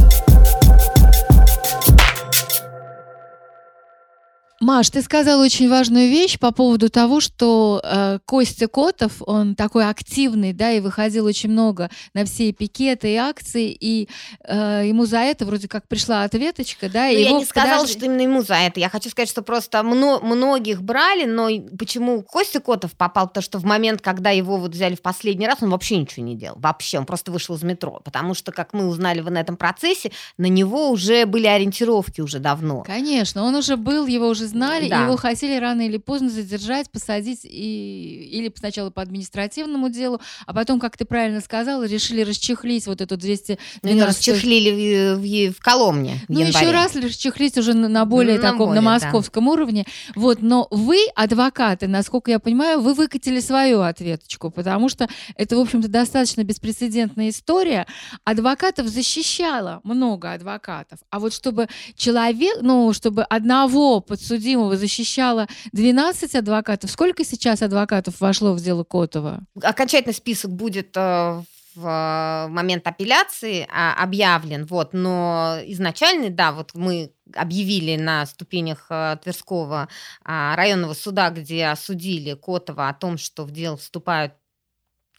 Маш, 4.62 4.89
ты 4.89 5.02
сказала 5.02 5.44
очень 5.44 5.70
важную 5.70 6.10
вещь 6.10 6.39
по 6.39 6.52
поводу 6.52 6.89
того, 6.89 7.20
что 7.20 7.82
э, 7.84 8.20
Костя 8.26 8.68
Котов, 8.68 9.22
он 9.26 9.54
такой 9.54 9.89
активный, 9.89 10.54
да, 10.54 10.72
и 10.72 10.80
выходил 10.80 11.26
очень 11.26 11.50
много 11.50 11.89
на 12.13 12.24
все 12.24 12.54
пикеты 12.54 13.13
и 13.13 13.15
акции, 13.18 13.76
и 13.78 14.08
э, 14.48 14.84
ему 14.86 15.06
за 15.06 15.20
это 15.20 15.46
вроде 15.46 15.68
как 15.68 15.89
пришла 15.89 16.24
ответочка, 16.24 16.89
да. 16.89 17.08
Ну, 17.08 17.12
и 17.12 17.22
я 17.22 17.32
не 17.34 17.44
сказала, 17.44 17.82
подожди... 17.82 17.98
что 17.98 18.06
именно 18.06 18.22
ему 18.22 18.44
за 18.44 18.56
это. 18.56 18.80
Я 18.80 18.88
хочу 18.88 19.10
сказать, 19.10 19.30
что 19.30 19.41
просто 19.41 19.84
мно- 19.84 20.22
многих 20.22 20.82
брали, 20.82 21.26
но 21.26 21.50
почему 21.78 22.22
Костя 22.24 22.62
Котов 22.62 22.94
попал? 22.94 23.28
Потому 23.28 23.44
что 23.44 23.60
в 23.60 23.65
момент, 23.65 24.02
когда 24.02 24.30
его 24.30 24.58
вот 24.58 24.72
взяли 24.72 24.96
в 24.96 25.02
последний 25.02 25.48
раз, 25.48 25.58
он 25.62 25.70
вообще 25.70 25.98
ничего 25.98 26.26
не 26.26 26.36
делал. 26.36 26.58
Вообще, 26.60 26.98
он 26.98 27.06
просто 27.06 27.32
вышел 27.32 27.56
из 27.56 27.63
метро. 27.63 28.00
Потому 28.06 28.34
что, 28.34 28.54
как 28.54 28.72
мы 28.72 28.88
узнали 28.88 29.20
в 29.20 29.28
этом 29.28 29.58
процессе, 29.58 30.12
на 30.38 30.46
него 30.46 30.91
уже 30.91 31.26
были 31.26 31.46
ориентировки 31.46 32.22
уже 32.22 32.39
давно. 32.39 32.84
Конечно, 32.84 33.44
он 33.44 33.56
уже 33.56 33.76
был, 33.76 34.06
его 34.06 34.30
уже 34.30 34.44
знали, 34.47 34.89
да. 34.89 35.01
и 35.01 35.03
его 35.03 35.17
хотели 35.17 35.58
рано 35.60 35.81
или 35.81 35.97
поздно 35.97 36.29
задержать, 36.29 36.89
посадить, 36.89 37.41
и, 37.43 38.29
или 38.31 38.51
сначала 38.55 38.89
по 38.89 39.01
административному 39.01 39.89
делу, 39.89 40.21
а 40.45 40.53
потом, 40.53 40.79
как 40.79 40.97
ты 40.97 41.05
правильно 41.05 41.41
сказала, 41.41 41.86
решили 41.86 42.21
расчехлить 42.21 42.88
вот 42.88 43.01
эту 43.01 43.17
200... 43.17 43.58
Ну, 43.81 44.05
расчехлили 44.05 45.15
в, 45.15 45.19
в, 45.19 45.58
в 45.58 45.60
Коломне 45.62 46.21
в 46.27 46.31
Ну, 46.31 46.39
еще 46.41 46.71
раз 46.71 46.95
расчехлить 46.95 47.58
уже 47.58 47.73
на 47.73 48.05
более 48.05 48.38
на 48.38 48.41
таком, 48.41 48.67
более, 48.67 48.81
на 48.81 48.81
московском 48.81 49.45
да. 49.45 49.51
уровне. 49.51 49.86
Вот, 50.15 50.41
но 50.41 50.67
вы, 50.71 50.97
адвокаты, 51.15 51.88
насколько 51.88 52.31
я 52.31 52.39
понимаю, 52.39 52.81
вы 52.81 52.93
выкатили 52.93 53.39
свою 53.39 53.81
ответочку, 53.81 54.49
потому 54.49 54.89
что 54.89 55.08
это, 55.36 55.55
в 55.55 55.60
общем-то, 55.60 55.88
достаточно 55.88 56.43
беспрецедентная 56.43 57.29
история. 57.29 57.86
Адвокатов 58.23 58.88
защищало 58.88 59.81
много 59.84 60.34
адвокатов, 60.34 60.99
а 61.10 61.19
вот 61.19 61.34
чтобы 61.34 61.67
человек, 61.95 62.58
ну, 62.62 62.93
чтобы 62.93 63.23
одного 63.23 64.01
подсудимого 64.36 64.76
защищала 64.76 65.48
12 65.71 66.36
адвокатов. 66.36 66.91
Сколько 66.91 67.24
сейчас 67.24 67.62
адвокатов 67.62 68.19
вошло 68.19 68.54
в 68.54 68.62
дело 68.62 68.84
Котова? 68.84 69.39
Окончательный 69.62 70.13
список 70.13 70.52
будет 70.52 70.95
э, 70.98 71.41
в 71.76 71.88
э, 71.88 72.48
момент 72.50 72.86
апелляции 72.88 73.67
а, 73.71 73.93
объявлен, 74.04 74.65
вот, 74.65 74.93
но 74.93 75.58
изначальный, 75.65 76.30
да, 76.30 76.52
вот 76.52 76.71
мы 76.74 77.12
объявили 77.34 77.95
на 78.02 78.26
ступенях 78.26 78.88
э, 78.89 79.17
Тверского 79.24 79.88
а, 80.24 80.56
районного 80.56 80.93
суда, 80.93 81.30
где 81.30 81.67
осудили 81.67 82.34
Котова 82.34 82.89
о 82.89 82.93
том, 82.93 83.17
что 83.17 83.45
в 83.45 83.52
дело 83.52 83.78
вступают 83.78 84.34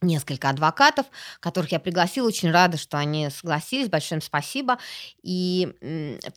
несколько 0.03 0.51
адвокатов, 0.51 1.07
которых 1.41 1.73
я 1.73 1.81
пригласила. 1.81 2.27
Очень 2.27 2.51
рада, 2.51 2.77
что 2.77 2.99
они 2.99 3.31
согласились. 3.31 3.89
Большое 3.89 4.19
им 4.19 4.23
спасибо. 4.23 4.79
И 5.23 5.75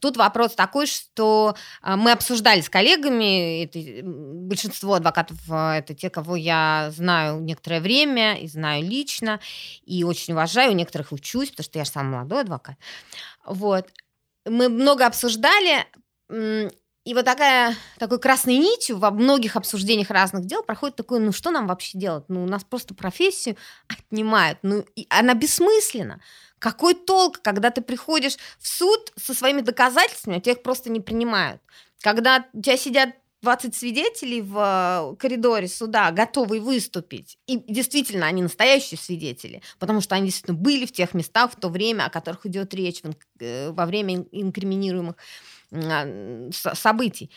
тут 0.01 0.17
вопрос 0.17 0.55
такой, 0.55 0.87
что 0.87 1.55
а, 1.81 1.97
мы 1.97 2.11
обсуждали 2.11 2.61
с 2.61 2.69
коллегами, 2.69 3.63
это, 3.63 3.79
большинство 4.03 4.93
адвокатов 4.93 5.37
а, 5.49 5.77
это 5.77 5.93
те, 5.93 6.09
кого 6.09 6.35
я 6.35 6.91
знаю 6.95 7.41
некоторое 7.41 7.81
время 7.81 8.35
и 8.35 8.47
знаю 8.47 8.83
лично, 8.83 9.39
и 9.85 10.03
очень 10.03 10.33
уважаю, 10.33 10.71
у 10.71 10.75
некоторых 10.75 11.11
учусь, 11.11 11.49
потому 11.49 11.65
что 11.65 11.79
я 11.79 11.85
же 11.85 11.91
самый 11.91 12.11
молодой 12.11 12.41
адвокат. 12.41 12.77
Вот. 13.45 13.87
Мы 14.45 14.69
много 14.69 15.05
обсуждали, 15.05 15.85
и 17.09 17.13
вот 17.15 17.25
такая, 17.25 17.75
такой 17.97 18.19
красной 18.19 18.59
нитью 18.59 18.99
во 18.99 19.09
многих 19.09 19.55
обсуждениях 19.55 20.11
разных 20.11 20.45
дел 20.45 20.61
проходит 20.61 20.95
такое, 20.95 21.19
ну 21.19 21.31
что 21.31 21.49
нам 21.49 21.65
вообще 21.65 21.97
делать? 21.97 22.25
Ну 22.27 22.43
у 22.43 22.45
нас 22.45 22.63
просто 22.63 22.93
профессию 22.93 23.57
отнимают, 23.87 24.59
ну 24.61 24.85
и 24.95 25.07
она 25.09 25.33
бессмысленна. 25.33 26.21
Какой 26.59 26.93
толк, 26.93 27.39
когда 27.41 27.71
ты 27.71 27.81
приходишь 27.81 28.35
в 28.59 28.67
суд 28.67 29.11
со 29.15 29.33
своими 29.33 29.61
доказательствами, 29.61 30.37
а 30.37 30.39
тебя 30.39 30.53
их 30.53 30.61
просто 30.61 30.91
не 30.91 30.99
принимают? 30.99 31.59
Когда 31.99 32.45
у 32.53 32.61
тебя 32.61 32.77
сидят 32.77 33.09
20 33.41 33.75
свидетелей 33.75 34.41
в 34.41 35.13
э, 35.13 35.15
коридоре 35.15 35.67
суда, 35.67 36.11
готовые 36.11 36.61
выступить. 36.61 37.39
И 37.47 37.57
действительно, 37.57 38.27
они 38.27 38.41
настоящие 38.41 38.99
свидетели, 38.99 39.61
потому 39.79 40.01
что 40.01 40.15
они 40.15 40.25
действительно 40.25 40.57
были 40.57 40.85
в 40.85 40.91
тех 40.91 41.13
местах 41.13 41.53
в 41.53 41.55
то 41.55 41.69
время, 41.69 42.05
о 42.05 42.09
которых 42.09 42.45
идет 42.45 42.73
речь 42.73 43.01
э, 43.39 43.71
во 43.71 43.85
время 43.85 44.25
инкриминируемых 44.31 45.15
событий. 46.51 47.31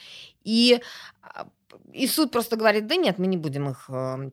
И, 0.44 0.80
а, 1.22 1.48
и 1.92 2.06
суд 2.06 2.30
просто 2.30 2.56
говорит, 2.56 2.86
да 2.86 2.96
нет, 2.96 3.18
мы 3.18 3.26
не 3.26 3.36
будем 3.36 3.68
их 3.68 3.88
эм, 3.90 4.32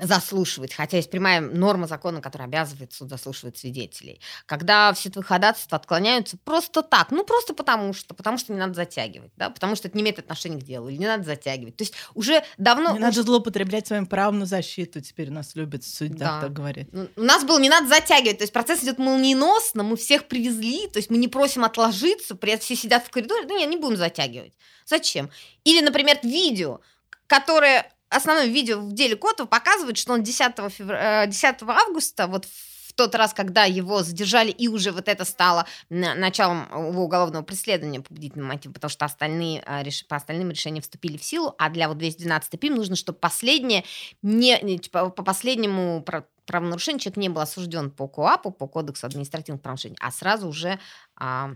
заслушивать, 0.00 0.74
хотя 0.74 0.98
есть 0.98 1.10
прямая 1.10 1.40
норма 1.40 1.86
закона, 1.86 2.20
которая 2.20 2.48
обязывает 2.48 2.92
суд 2.92 3.08
заслушивать 3.08 3.56
свидетелей. 3.56 4.20
Когда 4.44 4.92
все 4.92 5.08
твои 5.10 5.24
ходатайства 5.24 5.76
отклоняются 5.76 6.36
просто 6.44 6.82
так, 6.82 7.10
ну 7.10 7.24
просто 7.24 7.54
потому 7.54 7.94
что, 7.94 8.14
потому 8.14 8.36
что 8.36 8.52
не 8.52 8.58
надо 8.58 8.74
затягивать, 8.74 9.32
да, 9.36 9.48
потому 9.48 9.74
что 9.74 9.88
это 9.88 9.96
не 9.96 10.02
имеет 10.02 10.18
отношения 10.18 10.60
к 10.60 10.64
делу, 10.64 10.88
или 10.88 10.98
не 10.98 11.06
надо 11.06 11.24
затягивать. 11.24 11.76
То 11.76 11.84
есть 11.84 11.94
уже 12.14 12.44
давно... 12.58 12.92
Не 12.92 12.98
надо 12.98 13.22
злоупотреблять 13.22 13.86
своим 13.86 14.06
правом 14.06 14.38
на 14.38 14.46
защиту, 14.46 15.00
теперь 15.00 15.30
нас 15.30 15.54
любят 15.54 15.82
судья 15.84 16.16
да. 16.18 16.40
так 16.42 16.52
говорит. 16.52 16.88
Ну, 16.92 17.08
у 17.16 17.22
нас 17.22 17.44
было 17.44 17.58
не 17.58 17.70
надо 17.70 17.88
затягивать, 17.88 18.38
то 18.38 18.44
есть 18.44 18.52
процесс 18.52 18.82
идет 18.82 18.98
молниеносно, 18.98 19.82
мы 19.82 19.96
всех 19.96 20.28
привезли, 20.28 20.88
то 20.88 20.98
есть 20.98 21.10
мы 21.10 21.16
не 21.16 21.28
просим 21.28 21.64
отложиться, 21.64 22.34
при 22.34 22.52
этом 22.52 22.64
все 22.64 22.76
сидят 22.76 23.06
в 23.06 23.10
коридоре, 23.10 23.46
ну 23.48 23.58
нет, 23.58 23.70
не 23.70 23.78
будем 23.78 23.96
затягивать. 23.96 24.52
Зачем? 24.84 25.30
Или, 25.64 25.80
например, 25.80 26.18
видео, 26.22 26.80
которое 27.26 27.90
основное 28.08 28.46
видео 28.46 28.80
в 28.80 28.92
деле 28.92 29.16
Котова 29.16 29.46
показывает, 29.46 29.98
что 29.98 30.12
он 30.12 30.22
10, 30.22 30.72
февраля, 30.72 31.26
10 31.26 31.62
августа, 31.62 32.26
вот 32.26 32.44
в 32.44 32.92
тот 32.96 33.14
раз, 33.14 33.34
когда 33.34 33.64
его 33.64 34.02
задержали, 34.02 34.50
и 34.50 34.68
уже 34.68 34.90
вот 34.90 35.08
это 35.08 35.24
стало 35.24 35.66
началом 35.90 36.66
его 36.88 37.04
уголовного 37.04 37.42
преследования 37.42 38.00
побудительным 38.00 38.48
мотивом, 38.48 38.74
потому 38.74 38.90
что 38.90 39.04
остальные, 39.04 39.62
а, 39.66 39.84
по 40.08 40.16
остальным 40.16 40.50
решениям 40.50 40.82
вступили 40.82 41.16
в 41.18 41.24
силу, 41.24 41.54
а 41.58 41.68
для 41.68 41.88
вот 41.88 41.98
212 41.98 42.58
ПИМ 42.58 42.74
нужно, 42.74 42.96
чтобы 42.96 43.18
последнее, 43.18 43.84
не, 44.22 44.78
типа, 44.78 45.10
по 45.10 45.22
последнему 45.22 46.04
правонарушению 46.46 47.00
человек 47.00 47.18
не 47.18 47.28
был 47.28 47.42
осужден 47.42 47.90
по 47.90 48.08
КОАПу, 48.08 48.50
по 48.50 48.66
Кодексу 48.66 49.06
административных 49.06 49.60
правонарушений, 49.60 49.96
а 50.00 50.10
сразу 50.10 50.48
уже 50.48 50.78
а, 51.16 51.50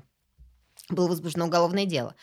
было 0.91 1.09
возбуждено 1.09 1.47
уголовное 1.47 1.87
дело. 1.87 2.15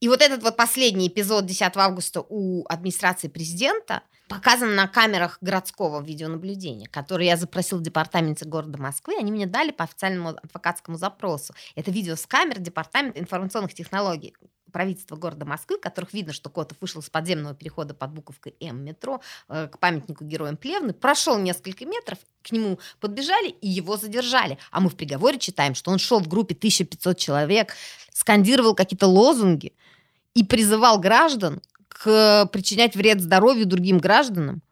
И 0.00 0.08
вот 0.08 0.20
этот 0.20 0.42
вот 0.42 0.56
последний 0.56 1.08
эпизод 1.08 1.46
10 1.46 1.76
августа 1.76 2.22
у 2.28 2.64
администрации 2.68 3.28
президента 3.28 4.02
показан 4.28 4.74
на 4.74 4.88
камерах 4.88 5.38
городского 5.40 6.02
видеонаблюдения, 6.02 6.88
которые 6.88 7.28
я 7.28 7.36
запросил 7.36 7.78
в 7.78 7.82
департаменте 7.82 8.44
города 8.44 8.78
Москвы. 8.78 9.14
Они 9.18 9.32
мне 9.32 9.46
дали 9.46 9.70
по 9.70 9.84
официальному 9.84 10.30
адвокатскому 10.30 10.98
запросу. 10.98 11.54
Это 11.76 11.90
видео 11.90 12.16
с 12.16 12.26
камер 12.26 12.58
Департамента 12.58 13.20
информационных 13.20 13.72
технологий 13.72 14.34
правительства 14.72 15.16
города 15.16 15.44
Москвы, 15.44 15.78
которых 15.78 16.12
видно, 16.12 16.32
что 16.32 16.50
Котов 16.50 16.78
вышел 16.80 17.02
с 17.02 17.10
подземного 17.10 17.54
перехода 17.54 17.94
под 17.94 18.12
буковкой 18.12 18.54
М 18.60 18.84
метро 18.84 19.20
э, 19.48 19.68
к 19.68 19.78
памятнику 19.78 20.24
героям 20.24 20.56
Плевны, 20.56 20.92
прошел 20.92 21.38
несколько 21.38 21.86
метров, 21.86 22.18
к 22.42 22.52
нему 22.52 22.78
подбежали 23.00 23.48
и 23.48 23.68
его 23.68 23.96
задержали. 23.96 24.58
А 24.70 24.80
мы 24.80 24.88
в 24.88 24.96
приговоре 24.96 25.38
читаем, 25.38 25.74
что 25.74 25.90
он 25.90 25.98
шел 25.98 26.20
в 26.20 26.28
группе 26.28 26.54
1500 26.54 27.16
человек, 27.18 27.74
скандировал 28.12 28.74
какие-то 28.74 29.06
лозунги 29.06 29.72
и 30.34 30.44
призывал 30.44 30.98
граждан 30.98 31.62
к 31.88 32.46
причинять 32.52 32.94
вред 32.94 33.20
здоровью 33.20 33.66
другим 33.66 33.98
гражданам. 33.98 34.62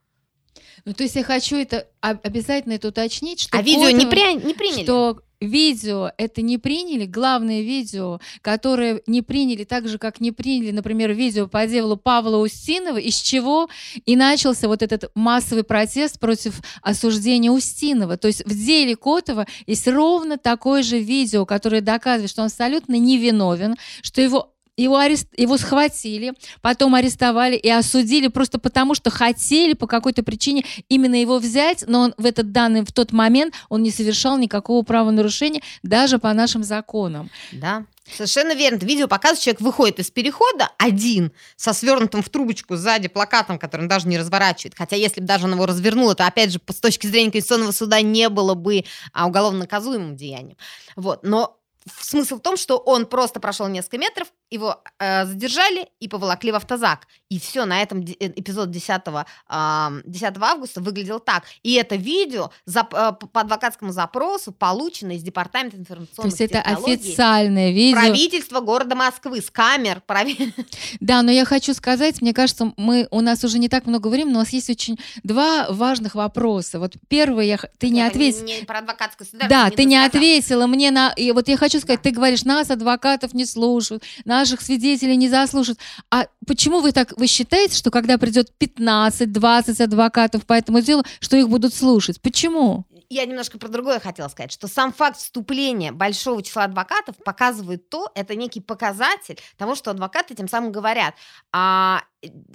Ну, 0.85 0.93
то 0.93 1.03
есть 1.03 1.17
я 1.17 1.25
хочу 1.25 1.57
это 1.57 1.89
обязательно 2.01 2.75
это 2.75 2.89
уточнить, 2.89 3.41
что 3.41 3.57
а 3.57 3.63
видео 3.63 3.89
не, 3.89 4.07
при... 4.07 4.35
не 4.35 4.53
приняли. 4.53 4.83
Что 4.83 5.23
видео 5.41 6.11
это 6.17 6.43
не 6.43 6.59
приняли, 6.59 7.07
главное 7.07 7.63
видео, 7.63 8.21
которое 8.41 9.03
не 9.07 9.23
приняли 9.23 9.65
так 9.65 9.89
же, 9.89 9.99
как 9.99 10.21
не 10.21 10.33
приняли, 10.33 10.71
например, 10.71 11.13
видео 11.13 11.47
по 11.47 11.67
делу 11.67 11.97
Павла 11.97 12.39
Устинова, 12.39 12.99
из 12.99 13.17
чего 13.17 13.69
и 14.05 14.17
начался 14.17 14.69
вот 14.69 14.83
этот 14.83 15.11
массовый 15.15 15.65
протест 15.65 16.19
против 16.19 16.61
осуждения 16.83 17.51
Устинова. 17.51 18.17
То 18.17 18.29
есть 18.29 18.45
в 18.45 18.51
деле 18.51 18.97
Котова 18.97 19.47
есть 19.67 19.87
ровно 19.89 20.39
такое 20.39 20.83
же 20.83 20.99
видео, 20.99 21.47
которое 21.47 21.81
доказывает, 21.81 22.31
что 22.31 22.43
он 22.43 22.47
абсолютно 22.47 22.99
невиновен, 22.99 23.77
что 24.03 24.21
его 24.21 24.54
его, 24.77 24.97
арест... 24.97 25.29
его 25.37 25.57
схватили, 25.57 26.35
потом 26.61 26.95
арестовали 26.95 27.57
и 27.57 27.71
осудили 27.71 28.29
просто 28.29 28.59
потому, 28.59 28.95
что 28.95 29.11
хотели 29.11 29.75
по 29.75 29.87
какой-то 29.87 30.23
причине 30.23 30.65
именно 30.89 31.15
его 31.15 31.39
взять, 31.39 31.85
но 31.87 32.01
он 32.01 32.15
в 32.17 32.27
этот 32.27 32.53
данный, 32.53 32.83
в 32.83 32.93
тот 32.93 33.13
момент 33.13 33.55
он 33.69 33.83
не 33.83 33.91
совершал 33.91 34.39
никакого 34.39 34.83
правонарушения 34.83 35.63
даже 35.83 36.19
по 36.19 36.33
нашим 36.33 36.65
законам. 36.65 37.31
Да. 37.53 37.87
Совершенно 38.13 38.55
верно. 38.55 38.77
Это 38.77 38.87
видео 38.87 39.09
показывает, 39.09 39.41
человек 39.41 39.61
выходит 39.63 39.99
из 39.99 40.11
перехода 40.11 40.69
один, 40.79 41.33
со 41.57 41.73
свернутым 41.73 42.23
в 42.23 42.29
трубочку 42.29 42.77
сзади 42.77 43.09
плакатом, 43.09 43.59
который 43.59 43.83
он 43.83 43.89
даже 43.89 44.09
не 44.09 44.19
разворачивает. 44.19 44.75
Хотя 44.77 44.97
если 44.97 45.21
бы 45.21 45.27
даже 45.27 45.47
он 45.47 45.55
его 45.55 45.65
развернул, 45.65 46.15
то, 46.15 46.27
опять 46.27 46.53
же, 46.53 46.61
с 46.69 46.81
точки 46.81 47.07
зрения 47.07 47.31
Конституционного 47.31 47.73
суда 47.73 48.03
не 48.03 48.29
было 48.29 48.55
бы 48.55 48.85
а, 49.13 49.27
уголовно 49.27 49.61
наказуемым 49.61 50.17
деянием. 50.17 50.59
Вот. 50.97 51.23
Но 51.23 51.59
смысл 51.87 52.37
в 52.37 52.41
том, 52.41 52.57
что 52.57 52.79
он 52.79 53.07
просто 53.07 53.41
прошел 53.41 53.69
несколько 53.69 53.99
метров, 53.99 54.29
его 54.51 54.83
э, 54.99 55.27
задержали 55.27 55.89
и 56.01 56.09
поволокли 56.09 56.53
в 56.53 56.55
автозак. 56.55 57.07
И 57.29 57.39
все, 57.39 57.65
на 57.65 57.83
этом 57.83 58.01
э, 58.01 58.27
эпизод 58.37 58.71
10, 58.71 59.03
э, 59.07 60.03
10 60.05 60.39
августа 60.41 60.81
выглядел 60.81 61.21
так. 61.21 61.45
И 61.63 61.75
это 61.75 61.97
видео 61.97 62.51
за, 62.65 62.81
э, 62.81 63.13
по 63.13 63.41
адвокатскому 63.41 63.93
запросу 63.93 64.53
получено 64.53 65.13
из 65.13 65.23
Департамента 65.23 65.77
информационных 65.77 66.37
То 66.37 66.43
есть 66.43 66.53
это 66.53 66.61
официальное 66.61 67.73
видео. 67.73 67.99
Правительство 67.99 68.61
города 68.61 68.95
Москвы 68.95 69.41
с 69.41 69.51
камер. 69.51 70.01
Прав... 70.07 70.29
Да, 71.01 71.23
но 71.23 71.31
я 71.31 71.45
хочу 71.45 71.75
сказать, 71.75 72.23
мне 72.23 72.33
кажется, 72.33 72.73
мы, 72.77 73.09
у 73.11 73.21
нас 73.21 73.43
уже 73.45 73.59
не 73.59 73.69
так 73.69 73.87
много 73.87 74.09
времени, 74.09 74.33
но 74.33 74.39
у 74.39 74.43
нас 74.43 74.51
есть 74.51 74.71
очень 74.71 74.99
два 75.23 75.67
важных 75.71 76.15
вопроса. 76.15 76.79
Вот 76.79 76.95
первый, 77.09 77.49
я, 77.49 77.59
ты 77.79 77.91
не 77.91 78.03
ответила... 78.03 78.45
Не, 78.45 78.61
не 78.61 78.65
про 78.65 78.79
адвокатскую 78.79 79.29
Да, 79.49 79.71
ты 79.71 79.85
не 79.85 79.97
ответила 79.97 80.67
мне 80.67 80.91
на... 80.91 81.13
И 81.17 81.33
вот 81.33 81.49
я 81.49 81.57
хочу 81.57 81.74
сказать, 81.81 82.01
да. 82.03 82.11
ты 82.11 82.15
говоришь, 82.15 82.45
нас, 82.45 82.71
адвокатов, 82.71 83.35
не 83.35 83.47
слушают, 83.47 84.03
наших 84.25 84.61
свидетелей 84.61 85.17
не 85.17 85.29
заслушают. 85.29 85.79
А 86.11 86.27
почему 86.47 86.81
вы 86.81 86.93
так, 86.93 87.13
вы 87.17 87.27
считаете, 87.27 87.77
что 87.77 87.91
когда 87.91 88.19
придет 88.19 88.53
15-20 88.61 89.83
адвокатов 89.83 90.47
по 90.47 90.53
этому 90.53 90.81
делу, 90.81 91.05
что 91.21 91.37
их 91.37 91.49
будут 91.49 91.75
слушать? 91.75 92.21
Почему? 92.21 92.87
я 93.15 93.27
немножко 93.27 93.59
про 93.59 93.69
другое 93.69 94.01
хотела 94.01 94.29
сказать, 94.29 94.53
что 94.53 94.69
сам 94.69 94.93
факт 94.93 95.19
вступления 95.19 95.93
большого 95.93 96.43
числа 96.43 96.65
адвокатов 96.65 97.17
показывает 97.25 97.89
то, 97.89 98.11
это 98.15 98.35
некий 98.35 98.61
показатель 98.61 99.39
того, 99.57 99.75
что 99.75 99.91
адвокаты 99.91 100.35
тем 100.35 100.49
самым 100.49 100.73
говорят, 100.73 101.15
а, 101.53 102.03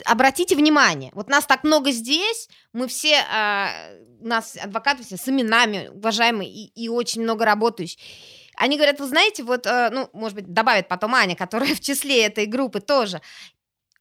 обратите 0.05 0.55
внимание, 0.55 1.11
вот 1.13 1.29
нас 1.29 1.45
так 1.45 1.63
много 1.63 1.91
здесь, 1.91 2.49
мы 2.73 2.87
все, 2.87 3.23
а, 3.31 3.71
нас 4.19 4.57
адвокаты 4.61 5.03
все 5.03 5.17
с 5.17 5.27
именами, 5.27 5.89
уважаемые, 5.93 6.49
и, 6.49 6.65
и 6.75 6.89
очень 6.89 7.23
много 7.23 7.45
работающих. 7.45 7.99
Они 8.59 8.75
говорят, 8.75 8.99
вы 8.99 9.07
знаете, 9.07 9.41
вот, 9.43 9.65
э, 9.65 9.89
ну, 9.89 10.09
может 10.11 10.35
быть, 10.35 10.51
добавит 10.51 10.89
потом 10.89 11.15
Аня, 11.15 11.35
которая 11.35 11.73
в 11.75 11.79
числе 11.79 12.25
этой 12.25 12.45
группы 12.45 12.81
тоже. 12.81 13.21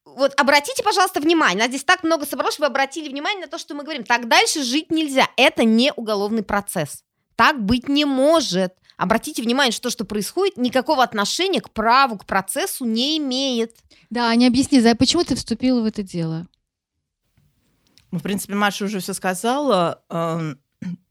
Вот 0.04 0.38
обратите, 0.40 0.82
пожалуйста, 0.82 1.20
внимание, 1.20 1.58
нас 1.58 1.68
здесь 1.68 1.84
так 1.84 2.02
много 2.02 2.26
собралось, 2.26 2.54
чтобы 2.54 2.66
вы 2.66 2.72
обратили 2.72 3.08
внимание 3.08 3.42
на 3.42 3.46
то, 3.46 3.56
что 3.56 3.74
мы 3.74 3.84
говорим. 3.84 4.02
Так 4.02 4.26
дальше 4.26 4.64
жить 4.64 4.90
нельзя. 4.90 5.28
Это 5.36 5.64
не 5.64 5.92
уголовный 5.94 6.42
процесс. 6.42 7.04
Так 7.36 7.62
быть 7.62 7.88
не 7.88 8.04
может. 8.04 8.74
Обратите 8.96 9.42
внимание, 9.42 9.70
что 9.70 9.82
то, 9.82 9.90
что 9.90 10.04
происходит, 10.04 10.56
никакого 10.56 11.04
отношения 11.04 11.60
к 11.60 11.70
праву, 11.70 12.18
к 12.18 12.26
процессу 12.26 12.84
не 12.84 13.16
имеет. 13.18 13.76
Да, 14.10 14.34
не 14.34 14.48
объясни, 14.48 14.80
за 14.80 14.96
почему 14.96 15.22
ты 15.22 15.36
вступила 15.36 15.82
в 15.82 15.84
это 15.84 16.02
дело? 16.02 16.48
Ну, 18.10 18.18
в 18.18 18.22
принципе, 18.22 18.54
Маша 18.54 18.86
уже 18.86 18.98
все 18.98 19.14
сказала. 19.14 20.02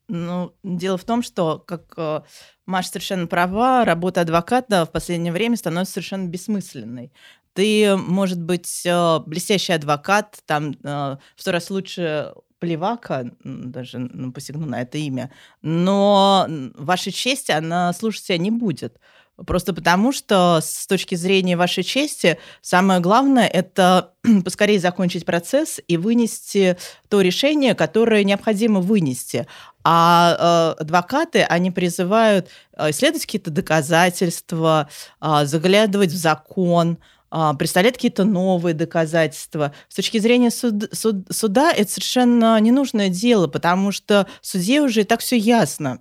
Ну, 0.10 0.54
дело 0.63 0.98
в 0.98 1.04
том, 1.04 1.21
что, 1.21 1.60
как 1.60 1.94
э, 1.98 2.21
Маша 2.65 2.90
совершенно 2.90 3.27
права, 3.27 3.84
работа 3.84 4.21
адвоката 4.21 4.86
в 4.86 4.92
последнее 4.92 5.34
время 5.34 5.58
становится 5.58 5.96
совершенно 5.96 6.27
бессмысленной. 6.27 7.12
Ты, 7.54 7.98
может 7.98 8.42
быть, 8.42 8.84
э, 8.86 9.19
блестящий 9.25 9.73
адвокат, 9.73 10.40
там 10.46 10.71
э, 10.71 10.77
в 10.86 11.19
сто 11.36 11.52
раз 11.52 11.69
лучше 11.69 12.34
Плевака, 12.60 13.31
даже 13.44 14.00
ну, 14.00 14.31
посягну 14.31 14.65
на 14.65 14.81
это 14.81 14.98
имя, 14.98 15.31
но 15.62 16.48
вашей 16.75 17.12
чести 17.12 17.52
она 17.52 17.92
слушать 17.94 18.23
себя 18.23 18.38
не 18.38 18.50
будет. 18.50 19.00
Просто 19.46 19.71
потому, 19.73 20.12
что 20.12 20.60
с 20.63 20.88
точки 20.88 21.13
зрения 21.13 21.56
вашей 21.56 21.83
чести 21.83 22.40
самое 22.62 23.00
главное– 23.00 23.48
это 23.54 24.13
поскорее 24.44 24.79
закончить 24.79 25.25
процесс 25.25 25.79
и 25.88 25.96
вынести 25.96 26.77
то 27.08 27.21
решение, 27.21 27.75
которое 27.75 28.23
необходимо 28.23 28.79
вынести. 28.79 29.46
А 29.83 30.73
э, 30.77 30.81
адвокаты, 30.81 31.44
они 31.44 31.69
призывают 31.69 32.50
э, 32.75 32.90
исследовать 32.90 33.25
какие-то 33.27 33.52
доказательства, 33.52 34.90
э, 35.21 35.46
заглядывать 35.46 36.12
в 36.12 36.17
закон, 36.17 36.98
представлять 37.60 37.96
какие-то 37.96 38.23
новые 38.23 38.73
доказательства. 38.73 39.73
С 39.90 39.96
точки 39.96 40.17
зрения 40.17 40.50
суд, 40.50 40.88
суд, 40.94 41.27
суда 41.29 41.73
это 41.73 41.92
совершенно 41.92 42.58
ненужное 42.62 43.10
дело, 43.10 43.48
потому 43.48 43.92
что 43.92 44.27
судье 44.42 44.81
уже 44.81 45.02
и 45.02 45.04
так 45.04 45.19
все 45.19 45.35
ясно 45.35 46.00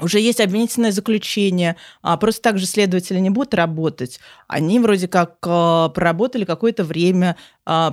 уже 0.00 0.20
есть 0.20 0.40
обвинительное 0.40 0.92
заключение, 0.92 1.76
а 2.02 2.16
просто 2.16 2.42
так 2.42 2.58
же 2.58 2.66
следователи 2.66 3.18
не 3.18 3.30
будут 3.30 3.54
работать. 3.54 4.20
Они 4.46 4.78
вроде 4.78 5.08
как 5.08 5.36
а, 5.46 5.88
проработали 5.88 6.44
какое-то 6.44 6.84
время, 6.84 7.36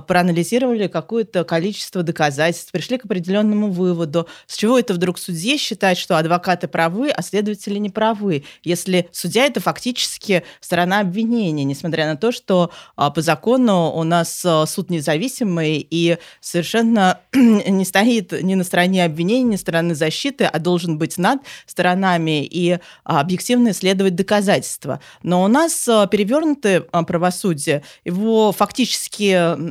проанализировали 0.06 0.86
какое-то 0.86 1.44
количество 1.44 2.02
доказательств, 2.02 2.72
пришли 2.72 2.98
к 2.98 3.04
определенному 3.04 3.70
выводу. 3.70 4.26
С 4.46 4.56
чего 4.56 4.78
это 4.78 4.94
вдруг 4.94 5.18
судье 5.18 5.58
считать, 5.58 5.98
что 5.98 6.16
адвокаты 6.16 6.66
правы, 6.66 7.10
а 7.10 7.22
следователи 7.22 7.78
не 7.78 7.90
правы, 7.90 8.44
если 8.62 9.08
судья 9.12 9.44
это 9.44 9.60
фактически 9.60 10.44
сторона 10.60 11.00
обвинения, 11.00 11.64
несмотря 11.64 12.06
на 12.06 12.16
то, 12.16 12.32
что 12.32 12.70
а, 12.96 13.10
по 13.10 13.20
закону 13.20 13.92
у 13.94 14.02
нас 14.02 14.44
суд 14.66 14.90
независимый 14.90 15.86
и 15.88 16.18
совершенно 16.40 17.20
не 17.34 17.84
стоит 17.84 18.32
ни 18.42 18.54
на 18.54 18.64
стороне 18.64 19.04
обвинения, 19.04 19.42
ни 19.42 19.52
на 19.52 19.58
стороне 19.58 19.94
защиты, 19.94 20.44
а 20.44 20.58
должен 20.58 20.98
быть 20.98 21.18
над 21.18 21.40
сторонами 21.66 22.44
и 22.44 22.78
а, 23.04 23.20
объективно 23.20 23.70
исследовать 23.70 24.14
доказательства. 24.14 25.00
Но 25.22 25.42
у 25.42 25.48
нас 25.48 25.88
а, 25.88 26.06
перевернутое 26.06 26.84
а, 26.92 27.02
правосудие, 27.02 27.82
его 28.04 28.52
фактически 28.52 29.65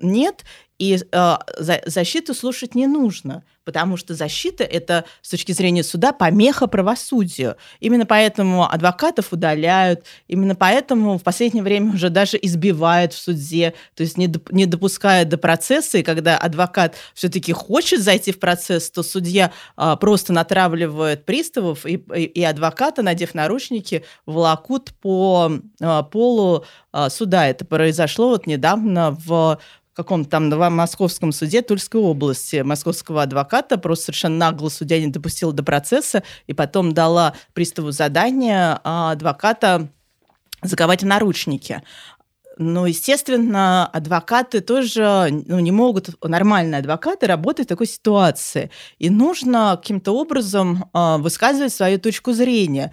нет, 0.00 0.44
и 0.78 0.98
защиту 1.86 2.34
слушать 2.34 2.74
не 2.74 2.86
нужно 2.86 3.44
потому 3.64 3.96
что 3.96 4.14
защита– 4.14 4.64
это, 4.64 5.04
с 5.22 5.30
точки 5.30 5.52
зрения 5.52 5.82
суда, 5.82 6.12
помеха 6.12 6.66
правосудию. 6.66 7.56
Именно 7.80 8.06
поэтому 8.06 8.70
адвокатов 8.70 9.32
удаляют, 9.32 10.04
именно 10.28 10.54
поэтому 10.54 11.18
в 11.18 11.22
последнее 11.22 11.64
время 11.64 11.94
уже 11.94 12.10
даже 12.10 12.38
избивают 12.40 13.12
в 13.12 13.18
суде, 13.18 13.74
то 13.94 14.02
есть 14.02 14.16
не, 14.18 14.32
не 14.50 14.66
допускают 14.66 15.28
до 15.28 15.38
процесса, 15.38 15.98
и 15.98 16.02
когда 16.02 16.36
адвокат 16.36 16.96
все-таки 17.14 17.52
хочет 17.52 18.00
зайти 18.02 18.32
в 18.32 18.38
процесс, 18.38 18.90
то 18.90 19.02
судья 19.02 19.52
а, 19.76 19.96
просто 19.96 20.32
натравливает 20.32 21.24
приставов, 21.24 21.86
и, 21.86 21.94
и, 22.14 22.24
и 22.24 22.44
адвоката, 22.44 23.02
надев 23.02 23.34
наручники, 23.34 24.04
волокут 24.26 24.92
по 25.00 25.52
а, 25.80 26.02
полу 26.02 26.64
а, 26.92 27.08
суда. 27.08 27.48
Это 27.48 27.64
произошло 27.64 28.28
вот 28.28 28.46
недавно 28.46 29.16
в 29.24 29.58
каком-то 29.94 30.30
там 30.30 30.50
московском 30.74 31.32
суде 31.32 31.62
Тульской 31.62 32.00
области 32.00 32.62
московского 32.62 33.22
адвоката 33.22 33.78
просто 33.78 34.06
совершенно 34.06 34.36
нагло 34.36 34.68
судья 34.68 35.00
не 35.00 35.06
допустила 35.06 35.52
до 35.52 35.62
процесса 35.62 36.22
и 36.46 36.52
потом 36.52 36.92
дала 36.92 37.34
приставу 37.52 37.90
задание 37.92 38.80
а, 38.84 39.12
адвоката 39.12 39.88
заковать 40.62 41.02
в 41.02 41.06
наручники. 41.06 41.82
Ну, 42.56 42.86
естественно, 42.86 43.86
адвокаты 43.86 44.60
тоже 44.60 45.28
ну, 45.46 45.58
не 45.58 45.72
могут, 45.72 46.10
нормальные 46.22 46.78
адвокаты, 46.78 47.26
работать 47.26 47.66
в 47.66 47.68
такой 47.68 47.86
ситуации. 47.88 48.70
И 48.98 49.10
нужно 49.10 49.76
каким-то 49.76 50.12
образом 50.12 50.88
э, 50.94 51.16
высказывать 51.18 51.72
свою 51.72 51.98
точку 51.98 52.32
зрения. 52.32 52.92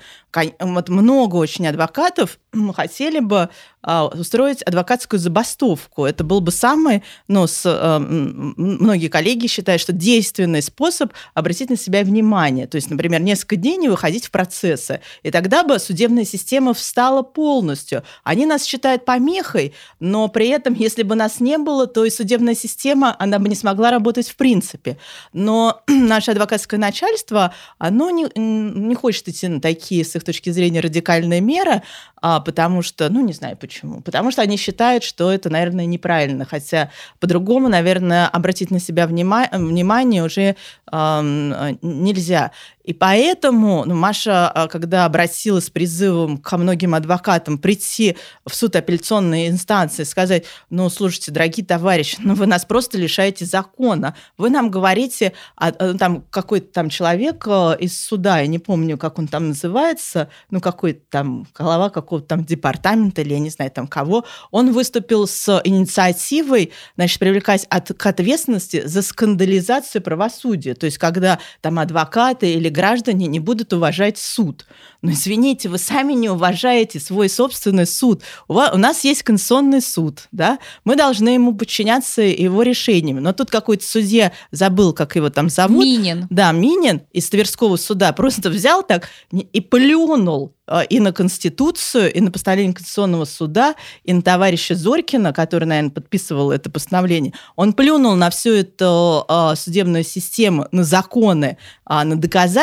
Вот 0.60 0.89
много 0.89 1.36
очень 1.36 1.68
адвокатов 1.68 2.39
хотели 2.74 3.20
бы 3.20 3.49
э, 3.84 4.02
устроить 4.02 4.62
адвокатскую 4.64 5.20
забастовку. 5.20 6.06
Это 6.06 6.24
был 6.24 6.41
бы 6.41 6.52
самый, 6.52 7.02
ну, 7.28 7.47
с, 7.47 7.64
э, 7.66 7.99
многие 7.99 9.08
коллеги 9.08 9.47
считают, 9.47 9.82
что 9.82 9.93
действенный 9.93 10.62
способ 10.62 11.14
обратить 11.34 11.70
на 11.70 11.78
себя 11.78 12.04
внимание. 12.04 12.68
То 12.68 12.76
есть, 12.76 12.89
например, 12.89 13.22
несколько 13.22 13.56
дней 13.56 13.78
не 13.78 13.88
выходить 13.88 14.26
в 14.26 14.32
процессы. 14.32 14.99
И 15.24 15.32
тогда 15.32 15.64
бы 15.64 15.80
судебная 15.80 16.26
система 16.26 16.74
встала 16.74 17.22
полностью. 17.22 18.04
Они 18.24 18.45
нас 18.45 18.66
считают 18.66 19.06
помехой, 19.06 19.74
но 19.99 20.28
при 20.28 20.49
этом, 20.49 20.74
если 20.74 21.04
бы 21.04 21.16
нас 21.16 21.39
не 21.39 21.58
было, 21.58 21.88
то 21.88 22.04
и 22.04 22.10
судебная 22.10 22.56
система, 22.56 23.16
она 23.18 23.39
бы 23.39 23.47
не 23.47 23.56
смогла 23.56 23.91
работать 23.91 24.28
в 24.28 24.36
принципе. 24.36 24.97
Но 25.32 25.82
наше 25.88 26.32
адвокатское 26.32 26.80
начальство, 26.80 27.54
оно 27.78 28.10
не, 28.10 28.28
не 28.36 28.95
хочет 28.95 29.30
идти 29.30 29.47
на 29.47 29.62
такие, 29.62 30.04
с 30.04 30.16
их 30.18 30.26
точки 30.26 30.49
зрения, 30.49 30.82
радикальные 30.82 31.39
меры, 31.39 31.82
а, 32.22 32.41
потому 32.42 32.82
что, 32.82 33.10
ну, 33.10 33.26
не 33.26 33.34
знаю 33.34 33.58
почему, 33.58 34.02
потому 34.02 34.32
что 34.32 34.42
они 34.42 34.58
считают, 34.58 35.04
что 35.04 35.32
это, 35.32 35.50
наверное, 35.50 35.86
неправильно, 35.86 36.46
хотя 36.46 36.89
по-другому, 37.20 37.70
наверное, 37.70 38.28
обратить 38.28 38.72
на 38.72 38.80
себя 38.80 39.06
внима- 39.06 39.50
внимание 39.52 40.24
уже 40.24 40.56
э, 40.92 41.76
нельзя. 41.82 42.52
И 42.84 42.94
поэтому 42.94 43.84
ну, 43.86 43.96
Маша, 43.96 44.50
а, 44.50 44.68
когда 44.68 45.06
обратилась 45.06 45.66
с 45.66 45.70
призывом 45.70 46.38
ко 46.38 46.58
многим 46.58 46.96
адвокатам 46.96 47.58
прийти 47.58 48.18
в 48.46 48.56
суд 48.56 48.76
апелляционной 48.76 49.48
инстанции, 49.50 50.04
сказать, 50.04 50.46
ну, 50.70 50.90
слушайте, 50.90 51.32
дорогие 51.32 51.66
товарищи, 51.66 52.18
ну, 52.20 52.34
вы 52.34 52.48
нас 52.48 52.66
просто 52.66 52.98
лишаете 52.98 53.46
закона. 53.46 54.16
Вы 54.38 54.50
нам 54.50 54.72
говорите, 54.72 55.34
а, 55.56 55.68
а, 55.68 55.94
там 55.94 56.24
какой-то 56.30 56.72
там 56.74 56.90
человек 56.90 57.46
а, 57.48 57.74
из 57.74 58.00
суда, 58.00 58.40
я 58.40 58.48
не 58.48 58.60
помню, 58.60 58.98
как 58.98 59.20
он 59.20 59.28
там 59.28 59.50
называется, 59.50 60.30
ну, 60.50 60.60
какой-то 60.60 61.02
там 61.10 61.48
голова 61.56 61.90
какого-то 61.90 62.28
там 62.28 62.44
департамента 62.44 63.22
или 63.22 63.34
я 63.34 63.40
не 63.40 63.50
знаю 63.50 63.72
там 63.72 63.88
кого, 63.88 64.26
он 64.50 64.72
выступил 64.72 65.28
с 65.28 65.62
инициативой, 65.64 66.72
значит, 66.96 67.20
привлекать 67.20 67.66
от, 67.70 67.94
к 67.94 68.06
ответственности 68.06 68.86
за 68.86 69.02
скандализацию 69.02 70.02
правосудия. 70.02 70.74
То 70.74 70.86
есть, 70.86 70.98
когда 70.98 71.40
там 71.62 71.78
адвокаты 71.78 72.54
или 72.54 72.71
граждане 72.72 73.28
не 73.28 73.40
будут 73.40 73.74
уважать 73.74 74.18
суд. 74.18 74.66
Но 75.02 75.12
извините, 75.12 75.70
вы 75.70 75.78
сами 75.78 76.14
не 76.14 76.30
уважаете 76.30 77.00
свой 77.00 77.30
собственный 77.30 77.86
суд. 77.86 78.22
У, 78.48 78.54
вас, 78.54 78.74
у 78.74 78.78
нас 78.78 79.04
есть 79.04 79.24
конституционный 79.24 79.82
суд, 79.82 80.28
да, 80.32 80.60
мы 80.84 80.96
должны 80.96 81.30
ему 81.30 81.56
подчиняться 81.56 82.22
его 82.22 82.62
решениям. 82.64 83.18
Но 83.18 83.34
тут 83.34 83.50
какой-то 83.50 83.86
судья 83.86 84.32
забыл, 84.52 84.94
как 84.94 85.16
его 85.16 85.30
там 85.30 85.50
зовут. 85.50 85.84
Минин. 85.84 86.28
Да, 86.30 86.52
Минин 86.52 87.02
из 87.12 87.30
Тверского 87.30 87.78
суда 87.78 88.14
просто 88.14 88.50
взял 88.50 88.84
так 88.84 89.10
и 89.32 89.62
плюнул 89.62 90.54
а, 90.72 90.84
и 90.84 91.02
на 91.02 91.12
Конституцию, 91.12 92.14
и 92.14 92.22
на 92.22 92.32
постановление 92.32 92.74
Конституционного 92.74 93.26
суда, 93.26 93.76
и 94.06 94.14
на 94.14 94.22
товарища 94.22 94.74
Зорькина, 94.74 95.34
который, 95.34 95.66
наверное, 95.66 95.92
подписывал 95.92 96.52
это 96.52 96.72
постановление. 96.72 97.34
Он 97.58 97.74
плюнул 97.74 98.16
на 98.16 98.30
всю 98.30 98.52
эту 98.52 99.26
э, 99.28 99.56
судебную 99.58 100.06
систему, 100.06 100.68
на 100.72 100.86
законы, 100.86 101.58
э, 101.90 102.04
на 102.04 102.16
доказательства, 102.16 102.61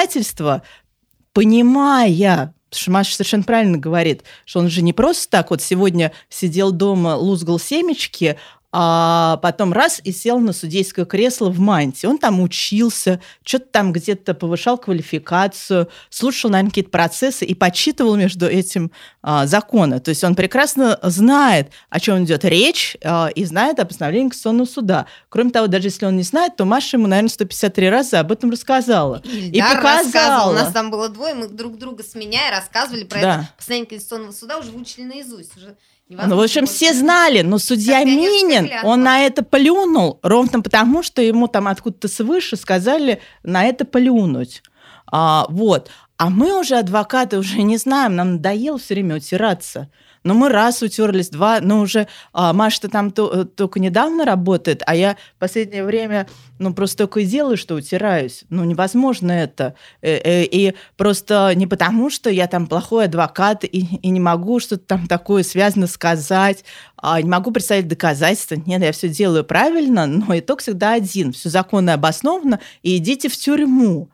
понимая, 1.33 2.55
Потому 2.71 2.83
что 2.83 2.91
Маша 2.91 3.15
совершенно 3.15 3.43
правильно 3.45 3.79
говорит, 3.79 4.25
что 4.45 4.61
он 4.61 4.69
же 4.69 4.83
не 4.83 4.93
просто 4.93 5.31
так 5.31 5.51
вот 5.51 5.63
сегодня 5.63 6.13
сидел 6.29 6.71
дома, 6.71 7.17
лузгал 7.17 7.59
семечки, 7.59 8.39
а 8.71 9.39
потом 9.39 9.73
раз 9.73 10.01
и 10.05 10.13
сел 10.13 10.39
на 10.41 10.53
судейское 10.53 11.07
кресло 11.07 11.49
в 11.49 11.59
Манте. 11.59 12.07
Он 12.07 12.19
там 12.19 12.41
учился, 12.41 13.21
что-то 13.43 13.67
там 13.67 13.93
где-то 13.93 14.35
повышал 14.35 14.77
квалификацию, 14.77 15.89
слушал, 16.11 16.51
наверное, 16.51 16.71
какие-то 16.71 16.91
процессы 16.91 17.47
и 17.47 17.55
подсчитывал 17.55 18.17
между 18.17 18.47
этим 18.47 18.91
а, 19.23 19.47
законы. 19.47 20.01
То 20.01 20.11
есть 20.11 20.23
он 20.23 20.35
прекрасно 20.35 20.99
знает, 21.03 21.71
о 21.89 21.99
чем 21.99 22.25
идет 22.25 22.45
речь, 22.45 22.97
а, 23.03 23.29
и 23.29 23.45
знает 23.47 23.81
о 23.81 23.87
постановлении 23.87 24.29
Конституционного 24.29 24.67
суда. 24.67 25.07
Кроме 25.31 25.51
того, 25.51 25.67
даже 25.67 25.89
если 25.89 26.05
он 26.05 26.17
не 26.17 26.23
знает, 26.23 26.57
то 26.57 26.67
Маша 26.67 26.99
ему, 26.99 27.07
наверное, 27.07 27.31
153 27.31 27.89
раза 27.89 28.21
об 28.21 28.33
этом 28.33 28.51
рассказала. 28.51 29.23
И, 29.25 29.49
и 29.49 29.63
показала. 29.63 30.51
У 30.51 30.55
нас 30.55 30.73
там 30.75 30.91
было 30.91 31.09
двое, 31.09 31.35
мы 31.35 31.49
друг 31.49 31.79
друга 31.79 32.03
сменяя 32.03 32.51
рассказывали 32.51 33.05
про 33.05 33.21
да. 33.21 33.35
это 33.35 33.49
постановление 33.57 33.89
Конституционного 33.89 34.33
суда, 34.33 34.59
уже 34.59 34.71
выучили 34.73 35.05
наизусть. 35.05 35.57
Уже 35.57 35.77
ну, 36.09 36.37
в 36.37 36.41
общем, 36.41 36.67
все 36.67 36.95
знали, 36.95 37.43
но 37.43 37.59
судья 37.59 38.03
Минин, 38.03 38.71
он 38.83 39.03
на 39.03 39.21
это 39.21 39.43
плюнул, 39.45 40.19
ровно 40.23 40.63
потому, 40.63 41.03
что 41.03 41.21
ему 41.21 41.49
там 41.49 41.69
откуда-то 41.69 42.09
свыше 42.09 42.57
сказали 42.57 43.21
на 43.43 43.65
это 43.65 43.85
плюнуть. 43.85 44.63
А, 45.11 45.47
вот. 45.49 45.91
А 46.17 46.31
мы 46.31 46.59
уже, 46.59 46.77
адвокаты, 46.77 47.39
уже 47.39 47.63
не 47.63 47.77
знаем, 47.77 48.17
нам 48.17 48.33
надоело 48.35 48.79
все 48.79 48.95
время 48.95 49.17
утираться. 49.17 49.91
Но 50.29 50.35
мы 50.35 50.51
раз 50.51 50.83
утерлись, 50.83 51.31
два, 51.31 51.59
но 51.63 51.81
уже 51.81 52.07
а, 52.35 52.53
Маша-то 52.53 52.91
там 52.91 53.13
то, 53.13 53.31
э, 53.33 53.45
только 53.47 53.81
недавно 53.81 54.27
работает, 54.27 54.83
а 54.85 54.95
я 54.95 55.17
последнее 55.39 55.83
время 55.83 56.29
ну, 56.59 56.75
просто 56.75 56.99
только 56.99 57.21
и 57.21 57.25
делаю, 57.25 57.57
что 57.57 57.77
утираюсь. 57.77 58.45
Ну, 58.51 58.63
невозможно 58.65 59.33
это. 59.33 59.75
Э, 60.03 60.19
э, 60.19 60.45
и 60.45 60.75
просто 60.99 61.55
не 61.55 61.67
потому, 61.67 62.11
что 62.11 62.29
я 62.29 62.47
там 62.47 62.67
плохой 62.67 63.07
адвокат 63.07 63.65
и, 63.65 63.69
и 64.03 64.11
не 64.11 64.21
могу 64.21 64.61
что-то 64.61 64.85
там 64.85 65.07
такое 65.07 65.43
связано 65.43 65.87
сказать, 65.87 66.63
а 66.99 67.23
не 67.23 67.29
могу 67.31 67.51
представить 67.51 67.89
доказательства. 67.89 68.57
Нет, 68.57 68.83
я 68.83 68.93
все 68.93 69.09
делаю 69.09 69.45
правильно, 69.45 70.05
но 70.05 70.39
итог 70.39 70.61
всегда 70.61 70.93
один. 70.93 71.33
Все 71.33 71.49
законно 71.49 71.95
обосновано, 71.95 72.61
и 72.83 72.99
идите 72.99 73.31
в 73.31 73.37
тюрьму. 73.39 74.11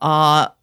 А, 0.00 0.54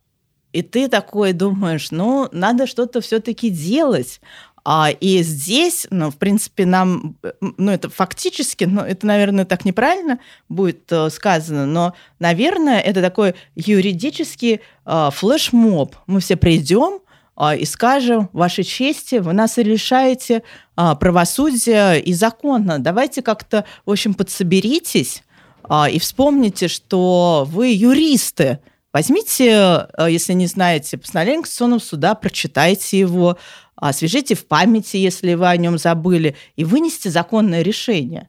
и 0.55 0.61
ты 0.61 0.87
такой 0.87 1.33
думаешь, 1.33 1.91
ну, 1.91 2.29
надо 2.31 2.65
что-то 2.65 3.01
все-таки 3.01 3.49
делать. 3.49 4.21
А, 4.67 4.89
и 4.89 5.21
здесь, 5.21 5.85
ну, 5.91 6.09
в 6.09 6.17
принципе, 6.17 6.65
нам, 6.65 7.17
ну, 7.39 7.71
это 7.71 7.87
фактически, 7.87 8.63
ну, 8.63 8.81
это, 8.81 9.05
наверное, 9.05 9.45
так 9.45 9.63
неправильно 9.63 10.19
будет 10.49 10.91
э, 10.91 11.11
сказано, 11.11 11.67
но, 11.67 11.93
наверное, 12.17 12.79
это 12.79 13.03
такой 13.03 13.35
юридический 13.55 14.61
э, 14.85 15.09
флешмоб. 15.13 15.95
Мы 16.07 16.19
все 16.19 16.35
придем, 16.35 17.01
а, 17.35 17.55
и 17.55 17.65
скажем, 17.65 18.29
вашей 18.33 18.63
чести, 18.63 19.15
вы 19.15 19.33
нас 19.33 19.57
лишаете 19.57 20.41
а, 20.75 20.95
правосудия 20.95 21.95
и 21.95 22.13
закона. 22.13 22.79
Давайте 22.79 23.21
как-то, 23.21 23.65
в 23.85 23.91
общем, 23.91 24.13
подсоберитесь 24.13 25.21
а, 25.63 25.89
и 25.89 25.99
вспомните, 25.99 26.69
что 26.69 27.45
вы 27.47 27.67
юристы. 27.67 28.59
Возьмите, 28.93 29.87
если 30.07 30.31
не 30.31 30.47
знаете, 30.47 30.97
постановление 30.97 31.41
Конституционного 31.41 31.79
суда, 31.79 32.15
прочитайте 32.15 32.97
его, 32.97 33.37
освежите 33.75 34.35
в 34.35 34.45
памяти, 34.47 34.97
если 34.97 35.33
вы 35.33 35.47
о 35.47 35.57
нем 35.57 35.77
забыли, 35.77 36.35
и 36.55 36.63
вынесите 36.63 37.09
законное 37.09 37.61
решение. 37.61 38.27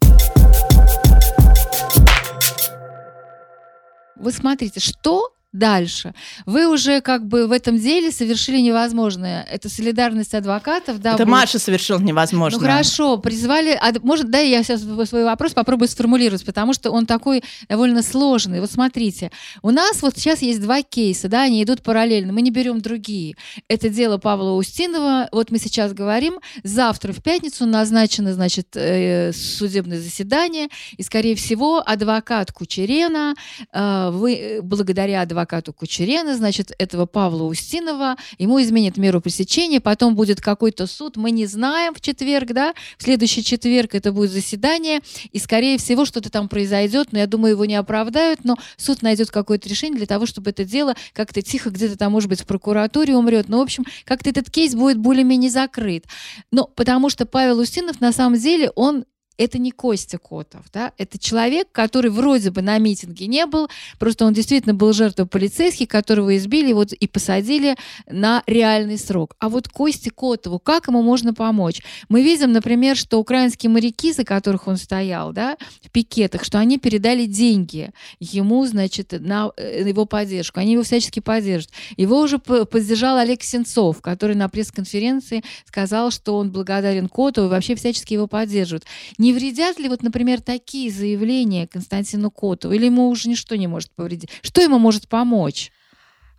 Вы 4.17 4.33
смотрите, 4.33 4.81
что 4.81 5.36
дальше. 5.59 6.15
Вы 6.45 6.69
уже 6.69 7.01
как 7.01 7.27
бы 7.27 7.47
в 7.47 7.53
этом 7.53 7.79
деле 7.79 8.13
совершили 8.13 8.59
невозможное. 8.61 9.43
Это 9.51 9.69
солидарность 9.69 10.35
адвокатов. 10.35 11.01
Да, 11.01 11.15
Это 11.15 11.25
будет... 11.25 11.33
Маша 11.33 11.59
совершил 11.59 11.99
невозможное. 11.99 12.61
Ну 12.61 12.67
хорошо, 12.67 13.19
призвали... 13.19 13.81
Может, 14.03 14.31
да, 14.31 14.39
я 14.39 14.63
сейчас 14.63 14.83
свой 14.83 15.25
вопрос 15.25 15.53
попробую 15.53 15.89
сформулировать, 15.89 16.45
потому 16.45 16.75
что 16.75 16.91
он 16.91 17.07
такой 17.07 17.43
довольно 17.69 18.03
сложный. 18.03 18.61
Вот 18.61 18.71
смотрите, 18.71 19.31
у 19.63 19.71
нас 19.71 20.03
вот 20.03 20.17
сейчас 20.17 20.43
есть 20.43 20.61
два 20.61 20.83
кейса, 20.83 21.29
да, 21.29 21.43
они 21.43 21.63
идут 21.63 21.83
параллельно, 21.83 22.33
мы 22.33 22.43
не 22.43 22.51
берем 22.51 22.81
другие. 22.81 23.37
Это 23.69 23.89
дело 23.89 24.19
Павла 24.19 24.53
Устинова, 24.53 25.29
вот 25.33 25.51
мы 25.51 25.59
сейчас 25.59 25.93
говорим, 25.93 26.41
завтра 26.63 27.13
в 27.13 27.23
пятницу 27.23 27.67
назначено, 27.67 28.35
значит, 28.35 28.69
э, 28.75 29.33
судебное 29.33 30.01
заседание, 30.01 30.69
и, 30.97 31.03
скорее 31.03 31.35
всего, 31.35 31.83
адвокат 31.85 32.53
Кучерена, 32.53 33.35
э, 33.73 34.11
вы, 34.13 34.61
благодаря 34.63 35.23
адвокату 35.23 35.46
адвокату 35.47 35.73
Кучерена, 35.73 36.37
значит, 36.37 36.73
этого 36.79 37.07
Павла 37.07 37.45
Устинова, 37.45 38.17
ему 38.39 38.61
изменят 38.61 38.97
меру 38.97 39.21
пресечения, 39.21 39.81
потом 39.81 40.17
будет 40.17 40.41
какой-то 40.41 40.87
суд, 40.87 41.17
мы 41.17 41.31
не 41.31 41.47
знаем 41.47 41.95
в 41.95 42.01
четверг, 42.01 42.49
да, 42.49 42.75
в 42.99 43.05
следующий 43.05 43.45
четверг 43.45 43.95
это 43.95 44.13
будет 44.13 44.31
заседание, 44.31 45.01
и, 45.31 45.39
скорее 45.39 45.79
всего, 45.79 46.05
что-то 46.05 46.31
там 46.31 46.49
произойдет, 46.49 47.13
но 47.13 47.19
я 47.19 47.27
думаю, 47.27 47.53
его 47.53 47.65
не 47.65 47.77
оправдают, 47.77 48.45
но 48.45 48.57
суд 48.77 49.03
найдет 49.03 49.31
какое-то 49.31 49.69
решение 49.69 49.99
для 49.99 50.07
того, 50.07 50.27
чтобы 50.27 50.51
это 50.51 50.65
дело 50.65 50.95
как-то 51.13 51.43
тихо 51.43 51.71
где-то 51.71 51.97
там, 51.97 52.13
может 52.13 52.29
быть, 52.29 52.41
в 52.41 52.47
прокуратуре 52.47 53.17
умрет, 53.17 53.49
но, 53.49 53.59
в 53.59 53.63
общем, 53.63 53.85
как-то 54.05 54.31
этот 54.31 54.51
кейс 54.51 54.75
будет 54.75 54.99
более-менее 54.99 55.51
закрыт. 55.51 56.05
Но 56.51 56.65
потому 56.65 57.09
что 57.09 57.25
Павел 57.25 57.61
Устинов, 57.61 58.01
на 58.01 58.13
самом 58.13 58.39
деле, 58.39 58.71
он 58.75 59.05
это 59.39 59.59
не 59.59 59.71
Костя 59.71 60.19
Котов, 60.19 60.63
да, 60.73 60.93
это 60.99 61.19
человек, 61.19 61.69
который 61.73 62.11
вроде 62.11 62.51
бы 62.51 62.63
на 62.63 62.79
митинге 62.79 63.27
не 63.27 63.47
был, 63.47 63.69
просто 63.99 64.25
он 64.25 64.33
действительно 64.33 64.75
был 64.75 64.93
жертвой 64.93 65.27
полицейских, 65.27 65.89
которого 65.89 66.37
избили 66.37 66.73
вот, 66.73 66.93
и 66.93 67.07
посадили 67.07 67.77
на 68.11 68.43
реальный 68.47 68.99
срок. 68.99 69.35
А 69.39 69.49
вот 69.49 69.69
Косте 69.69 70.11
Котову, 70.11 70.59
как 70.59 70.89
ему 70.89 71.03
можно 71.03 71.35
помочь? 71.35 71.83
Мы 72.09 72.23
видим, 72.23 72.53
например, 72.53 72.97
что 72.97 73.19
украинские 73.19 73.71
моряки, 73.71 74.13
за 74.13 74.25
которых 74.25 74.69
он 74.69 74.77
стоял, 74.77 75.33
да, 75.33 75.57
в 75.83 75.91
пикетах, 75.91 76.45
что 76.45 76.59
они 76.59 76.79
передали 76.79 77.27
деньги 77.27 77.91
ему, 78.21 78.65
значит, 78.67 79.13
на 79.21 79.51
э, 79.57 79.83
его 79.87 80.07
поддержку. 80.07 80.61
Они 80.61 80.73
его 80.73 80.83
всячески 80.83 81.21
поддержат. 81.21 81.71
Его 81.97 82.21
уже 82.21 82.39
поддержал 82.39 83.19
Олег 83.19 83.43
Сенцов, 83.43 84.01
который 84.01 84.37
на 84.37 84.49
пресс-конференции 84.49 85.43
сказал, 85.67 86.11
что 86.11 86.37
он 86.37 86.51
благодарен 86.51 87.09
Котову 87.09 87.49
и 87.49 87.51
вообще 87.51 87.75
всячески 87.75 88.15
его 88.15 88.27
поддерживает 88.27 88.85
не 89.27 89.33
вредят 89.33 89.81
ли, 89.81 89.89
вот, 89.89 90.05
например, 90.05 90.41
такие 90.41 90.89
заявления 90.89 91.67
Константину 91.67 92.31
Котову? 92.31 92.73
Или 92.73 92.87
ему 92.87 93.09
уже 93.09 93.29
ничто 93.29 93.57
не 93.57 93.67
может 93.67 93.91
повредить? 93.91 94.31
Что 94.41 94.61
ему 94.63 94.79
может 94.79 95.09
помочь? 95.09 95.73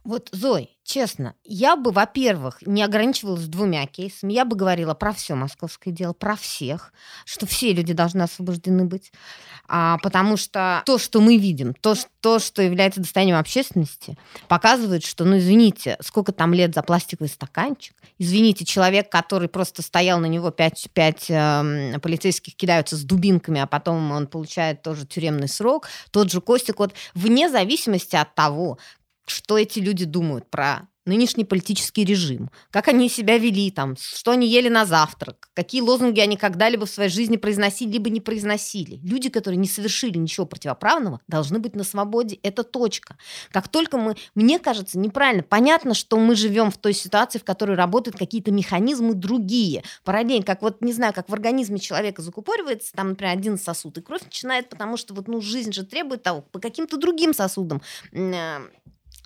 Вот, 0.08 0.30
Зой, 0.32 0.70
честно, 0.86 1.36
я 1.44 1.76
бы, 1.76 1.92
во-первых, 1.92 2.60
не 2.66 2.82
ограничивалась 2.82 3.48
двумя 3.48 3.86
кейсами. 3.88 4.32
Я 4.32 4.46
бы 4.46 4.56
говорила 4.56 4.94
про 4.94 5.12
все 5.12 5.36
московское 5.36 5.94
дело, 5.94 6.14
про 6.14 6.38
всех, 6.38 6.94
что 7.26 7.46
все 7.46 7.74
люди 7.74 7.92
должны 7.92 8.22
освобождены 8.22 8.86
быть. 8.86 9.12
А, 9.68 9.98
потому 9.98 10.38
что 10.38 10.82
то, 10.86 10.98
что 10.98 11.20
мы 11.20 11.36
видим, 11.36 11.74
то, 11.74 11.94
то, 12.22 12.40
что 12.40 12.62
является 12.62 13.02
достоянием 13.02 13.38
общественности, 13.38 14.18
показывает, 14.48 15.04
что, 15.04 15.26
ну, 15.26 15.40
извините, 15.40 15.98
сколько 16.00 16.32
там 16.32 16.54
лет 16.54 16.74
за 16.74 16.84
пластиковый 16.84 17.28
стаканчик, 17.28 17.94
извините, 18.18 18.64
человек, 18.64 19.12
который 19.12 19.50
просто 19.50 19.82
стоял 19.82 20.22
на 20.22 20.28
него, 20.28 20.52
пять, 20.52 20.88
пять 20.94 21.30
э, 21.30 22.00
полицейских 22.02 22.56
кидаются 22.56 22.96
с 22.96 23.04
дубинками, 23.04 23.60
а 23.60 23.68
потом 23.68 24.10
он 24.14 24.26
получает 24.26 24.84
тоже 24.84 25.06
тюремный 25.06 25.50
срок, 25.50 25.90
тот 26.12 26.32
же 26.32 26.40
Костик, 26.40 26.80
вот 26.80 26.94
вне 27.14 27.50
зависимости 27.50 28.16
от 28.16 28.34
того, 28.36 28.78
что 29.28 29.58
эти 29.58 29.80
люди 29.80 30.06
думают 30.06 30.50
про 30.50 30.88
нынешний 31.08 31.46
политический 31.46 32.04
режим, 32.04 32.52
как 32.70 32.90
они 32.90 33.10
себя 33.10 33.38
вели 33.38 33.72
там, 33.72 33.96
что 33.98 34.32
они 34.32 34.48
ели 34.48 34.70
на 34.70 34.86
завтрак, 34.86 35.50
какие 35.54 35.82
лозунги 35.82 36.20
они 36.20 36.38
когда-либо 36.38 36.86
в 36.86 36.90
своей 36.90 37.10
жизни 37.10 37.38
произносили, 37.38 37.94
либо 37.94 38.10
не 38.10 38.22
произносили. 38.22 39.00
Люди, 39.04 39.30
которые 39.30 39.58
не 39.58 39.68
совершили 39.68 40.18
ничего 40.18 40.46
противоправного, 40.46 41.22
должны 41.28 41.60
быть 41.60 41.76
на 41.76 41.84
свободе. 41.84 42.40
Это 42.44 42.64
точка. 42.64 43.18
Как 43.52 43.70
только 43.70 43.98
мы, 43.98 44.16
мне 44.36 44.60
кажется, 44.60 45.00
неправильно. 45.00 45.44
Понятно, 45.44 45.94
что 45.94 46.18
мы 46.18 46.36
живем 46.36 46.70
в 46.70 46.78
той 46.78 46.94
ситуации, 46.94 47.40
в 47.40 47.44
которой 47.44 47.78
работают 47.78 48.18
какие-то 48.18 48.52
механизмы 48.52 49.14
другие. 49.14 49.84
Параллельно, 50.04 50.44
как 50.44 50.62
вот, 50.62 50.82
не 50.82 50.92
знаю, 50.92 51.14
как 51.14 51.30
в 51.30 51.34
организме 51.34 51.80
человека 51.80 52.22
закупоривается, 52.22 52.92
там, 52.94 53.10
например, 53.10 53.34
один 53.34 53.58
сосуд, 53.58 53.98
и 53.98 54.02
кровь 54.02 54.24
начинает, 54.24 54.70
потому 54.70 54.98
что 54.98 55.14
вот, 55.14 55.28
ну, 55.28 55.40
жизнь 55.40 55.72
же 55.72 55.84
требует 55.86 56.24
того, 56.24 56.42
по 56.42 56.60
каким-то 56.60 56.98
другим 56.98 57.34
сосудам 57.34 57.82
э, 58.12 58.60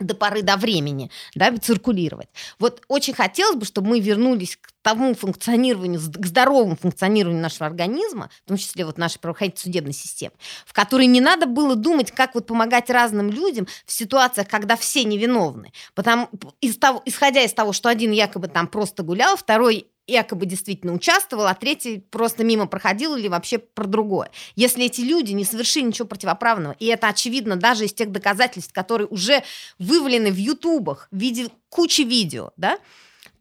до 0.05 0.15
поры 0.15 0.41
до 0.41 0.57
времени, 0.57 1.11
да, 1.35 1.55
циркулировать. 1.57 2.29
Вот 2.59 2.81
очень 2.87 3.13
хотелось 3.13 3.55
бы, 3.55 3.65
чтобы 3.65 3.89
мы 3.89 3.99
вернулись 3.99 4.57
к 4.57 4.71
тому 4.81 5.13
функционированию, 5.13 5.99
к 5.99 6.25
здоровому 6.25 6.75
функционированию 6.75 7.41
нашего 7.41 7.67
организма, 7.67 8.29
в 8.45 8.47
том 8.47 8.57
числе 8.57 8.85
вот 8.85 8.97
нашей 8.97 9.19
правоохранительной 9.19 9.61
судебной 9.61 9.93
системы, 9.93 10.33
в 10.65 10.73
которой 10.73 11.05
не 11.05 11.21
надо 11.21 11.45
было 11.45 11.75
думать, 11.75 12.11
как 12.11 12.35
вот 12.35 12.47
помогать 12.47 12.89
разным 12.89 13.29
людям 13.29 13.67
в 13.85 13.91
ситуациях, 13.91 14.47
когда 14.47 14.75
все 14.75 15.03
невиновны. 15.03 15.71
Потому, 15.93 16.29
из 16.61 16.77
того, 16.77 17.01
исходя 17.05 17.41
из 17.41 17.53
того, 17.53 17.73
что 17.73 17.89
один 17.89 18.11
якобы 18.11 18.47
там 18.47 18.67
просто 18.67 19.03
гулял, 19.03 19.35
второй 19.37 19.87
якобы 20.11 20.45
действительно 20.45 20.93
участвовал, 20.93 21.47
а 21.47 21.53
третий 21.53 21.99
просто 21.99 22.43
мимо 22.43 22.67
проходил 22.67 23.15
или 23.15 23.27
вообще 23.27 23.57
про 23.57 23.85
другое. 23.85 24.29
Если 24.55 24.85
эти 24.85 25.01
люди 25.01 25.31
не 25.31 25.45
совершили 25.45 25.85
ничего 25.85 26.07
противоправного, 26.07 26.75
и 26.79 26.85
это 26.85 27.07
очевидно 27.07 27.55
даже 27.55 27.85
из 27.85 27.93
тех 27.93 28.11
доказательств, 28.11 28.73
которые 28.73 29.07
уже 29.07 29.43
вывалены 29.79 30.31
в 30.31 30.37
ютубах 30.37 31.07
в 31.11 31.17
виде 31.17 31.49
кучи 31.69 32.01
видео, 32.01 32.51
да, 32.57 32.77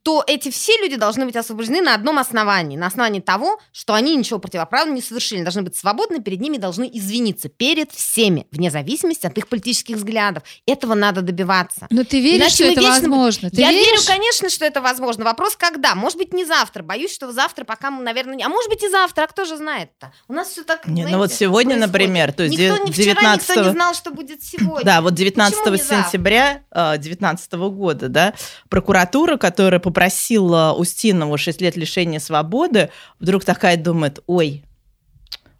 то 0.02 0.24
эти 0.26 0.50
все 0.50 0.76
люди 0.78 0.96
должны 0.96 1.26
быть 1.26 1.36
освобождены 1.36 1.82
на 1.82 1.94
одном 1.94 2.18
основании. 2.18 2.76
На 2.76 2.86
основании 2.86 3.20
того, 3.20 3.60
что 3.72 3.94
они 3.94 4.16
ничего 4.16 4.38
противоправного 4.38 4.96
не 4.96 5.02
совершили. 5.02 5.42
Должны 5.42 5.62
быть 5.62 5.76
свободны, 5.76 6.22
перед 6.22 6.40
ними 6.40 6.56
должны 6.56 6.88
извиниться. 6.92 7.48
Перед 7.48 7.92
всеми, 7.92 8.46
вне 8.50 8.70
зависимости 8.70 9.26
от 9.26 9.36
их 9.36 9.48
политических 9.48 9.96
взглядов. 9.96 10.42
Этого 10.66 10.94
надо 10.94 11.22
добиваться. 11.22 11.86
Но 11.90 12.04
ты 12.04 12.20
веришь, 12.20 12.40
Иначе 12.40 12.54
что 12.54 12.64
это 12.64 12.80
вечно... 12.80 12.94
возможно? 12.94 13.50
Ты 13.50 13.60
Я 13.60 13.70
веришь? 13.70 13.86
верю, 13.86 14.00
конечно, 14.06 14.48
что 14.48 14.64
это 14.64 14.80
возможно. 14.80 15.24
Вопрос, 15.24 15.56
когда? 15.56 15.94
Может 15.94 16.18
быть, 16.18 16.32
не 16.32 16.44
завтра. 16.44 16.82
Боюсь, 16.82 17.12
что 17.12 17.30
завтра 17.32 17.64
пока 17.64 17.90
мы, 17.90 18.02
наверное... 18.02 18.36
не. 18.36 18.44
А 18.44 18.48
может 18.48 18.70
быть, 18.70 18.82
и 18.82 18.88
завтра. 18.88 19.24
А 19.24 19.26
кто 19.26 19.44
же 19.44 19.56
знает-то? 19.56 20.12
У 20.28 20.32
нас 20.32 20.48
все 20.48 20.62
так, 20.64 20.86
Нет, 20.86 21.10
ну 21.10 21.18
вот 21.18 21.32
сегодня, 21.32 21.76
происходит. 21.76 21.92
например, 21.92 22.32
то 22.32 22.42
есть 22.44 22.58
никто, 22.58 22.86
19... 22.86 22.94
вчера 22.94 23.34
никто 23.34 23.54
не 23.64 23.70
знал, 23.70 23.94
что 23.94 24.10
будет 24.10 24.42
сегодня. 24.42 24.84
Да, 24.84 25.02
вот 25.02 25.14
19 25.14 25.58
сентября 25.80 26.62
2019 26.70 27.52
года, 27.52 28.08
да, 28.08 28.34
прокуратура, 28.68 29.36
которая 29.36 29.80
попросила 29.90 30.72
Устинову 30.78 31.36
6 31.36 31.60
лет 31.60 31.76
лишения 31.76 32.20
свободы, 32.20 32.90
вдруг 33.18 33.44
такая 33.44 33.76
думает, 33.76 34.20
ой, 34.28 34.62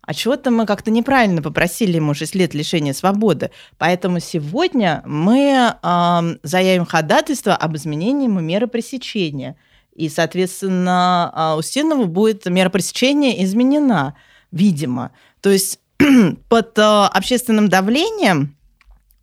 а 0.02 0.14
чего-то 0.14 0.50
мы 0.50 0.66
как-то 0.66 0.90
неправильно 0.90 1.42
попросили 1.42 1.96
ему 1.96 2.14
6 2.14 2.34
лет 2.36 2.54
лишения 2.54 2.92
свободы. 2.92 3.50
Поэтому 3.76 4.20
сегодня 4.20 5.02
мы 5.04 5.72
э, 5.72 6.36
заявим 6.42 6.86
ходатайство 6.86 7.54
об 7.54 7.76
изменении 7.76 8.24
ему 8.24 8.40
меры 8.40 8.66
пресечения. 8.66 9.56
И, 9.94 10.08
соответственно, 10.08 11.32
э, 11.34 11.58
Устинову 11.58 12.06
будет 12.06 12.46
мера 12.46 12.70
пресечения 12.70 13.44
изменена, 13.44 14.14
видимо. 14.52 15.10
То 15.40 15.50
есть 15.50 15.80
под 16.48 16.78
э, 16.78 16.82
общественным 16.82 17.68
давлением 17.68 18.56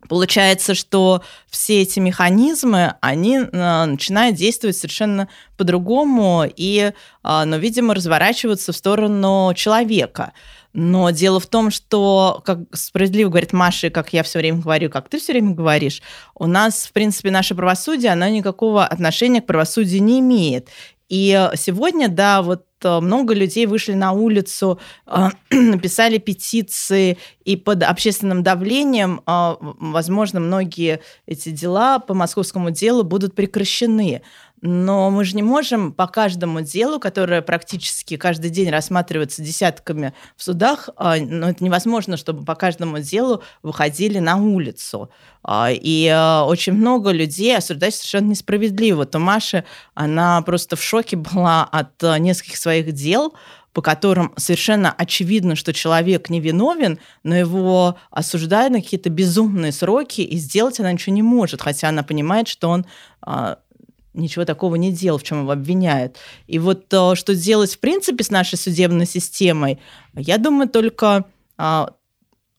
Получается, 0.08 0.74
что 0.74 1.22
все 1.48 1.82
эти 1.82 2.00
механизмы, 2.00 2.94
они 3.00 3.38
э, 3.38 3.84
начинают 3.84 4.36
действовать 4.36 4.76
совершенно 4.76 5.28
по-другому 5.56 6.44
и, 6.56 6.92
э, 7.22 7.44
ну, 7.44 7.58
видимо, 7.58 7.94
разворачиваться 7.94 8.72
в 8.72 8.76
сторону 8.76 9.52
человека. 9.54 10.32
Но 10.72 11.10
дело 11.10 11.40
в 11.40 11.46
том, 11.46 11.70
что, 11.70 12.42
как 12.44 12.60
справедливо 12.72 13.30
говорит 13.30 13.52
Маша, 13.52 13.90
как 13.90 14.12
я 14.12 14.22
все 14.22 14.38
время 14.38 14.60
говорю, 14.60 14.90
как 14.90 15.08
ты 15.08 15.18
все 15.18 15.32
время 15.32 15.54
говоришь, 15.54 16.02
у 16.34 16.46
нас, 16.46 16.86
в 16.86 16.92
принципе, 16.92 17.30
наше 17.30 17.54
правосудие, 17.54 18.12
оно 18.12 18.28
никакого 18.28 18.84
отношения 18.84 19.40
к 19.40 19.46
правосудию 19.46 20.02
не 20.02 20.20
имеет. 20.20 20.68
И 21.08 21.50
сегодня, 21.56 22.08
да, 22.08 22.42
вот 22.42 22.66
э, 22.82 23.00
много 23.00 23.32
людей 23.32 23.66
вышли 23.66 23.94
на 23.94 24.12
улицу, 24.12 24.78
э, 25.06 25.28
написали 25.50 26.18
петиции, 26.18 27.16
и 27.44 27.56
под 27.56 27.82
общественным 27.82 28.42
давлением, 28.42 29.22
э, 29.26 29.54
возможно, 29.60 30.40
многие 30.40 31.00
эти 31.26 31.48
дела 31.48 31.98
по 31.98 32.12
московскому 32.12 32.70
делу 32.70 33.04
будут 33.04 33.34
прекращены. 33.34 34.20
Но 34.60 35.10
мы 35.10 35.24
же 35.24 35.36
не 35.36 35.42
можем 35.42 35.92
по 35.92 36.06
каждому 36.06 36.60
делу, 36.62 36.98
которое 36.98 37.42
практически 37.42 38.16
каждый 38.16 38.50
день 38.50 38.70
рассматривается 38.70 39.42
десятками 39.42 40.14
в 40.36 40.42
судах, 40.42 40.88
а, 40.96 41.16
но 41.16 41.50
это 41.50 41.62
невозможно, 41.62 42.16
чтобы 42.16 42.44
по 42.44 42.54
каждому 42.54 42.98
делу 42.98 43.42
выходили 43.62 44.18
на 44.18 44.36
улицу. 44.36 45.10
А, 45.42 45.70
и 45.70 46.08
а, 46.08 46.44
очень 46.44 46.72
много 46.72 47.10
людей 47.10 47.56
осуждают 47.56 47.94
совершенно 47.94 48.30
несправедливо. 48.30 49.06
То 49.06 49.18
Маша, 49.18 49.64
она 49.94 50.42
просто 50.42 50.76
в 50.76 50.82
шоке 50.82 51.16
была 51.16 51.64
от 51.64 52.02
нескольких 52.18 52.56
своих 52.56 52.92
дел, 52.92 53.34
по 53.72 53.82
которым 53.82 54.32
совершенно 54.36 54.92
очевидно, 54.92 55.54
что 55.54 55.72
человек 55.72 56.30
невиновен, 56.30 56.98
но 57.22 57.36
его 57.36 57.96
осуждают 58.10 58.72
на 58.72 58.80
какие-то 58.80 59.08
безумные 59.08 59.70
сроки, 59.70 60.22
и 60.22 60.36
сделать 60.36 60.80
она 60.80 60.90
ничего 60.90 61.14
не 61.14 61.22
может, 61.22 61.62
хотя 61.62 61.90
она 61.90 62.02
понимает, 62.02 62.48
что 62.48 62.70
он 62.70 62.86
ничего 64.14 64.44
такого 64.44 64.76
не 64.76 64.92
делал, 64.92 65.18
в 65.18 65.22
чем 65.22 65.42
его 65.42 65.52
обвиняют. 65.52 66.16
И 66.46 66.58
вот 66.58 66.88
то, 66.88 67.14
что 67.14 67.34
делать 67.34 67.74
в 67.74 67.78
принципе 67.78 68.24
с 68.24 68.30
нашей 68.30 68.58
судебной 68.58 69.06
системой, 69.06 69.78
я 70.14 70.38
думаю, 70.38 70.68
только 70.68 71.24
а, 71.56 71.94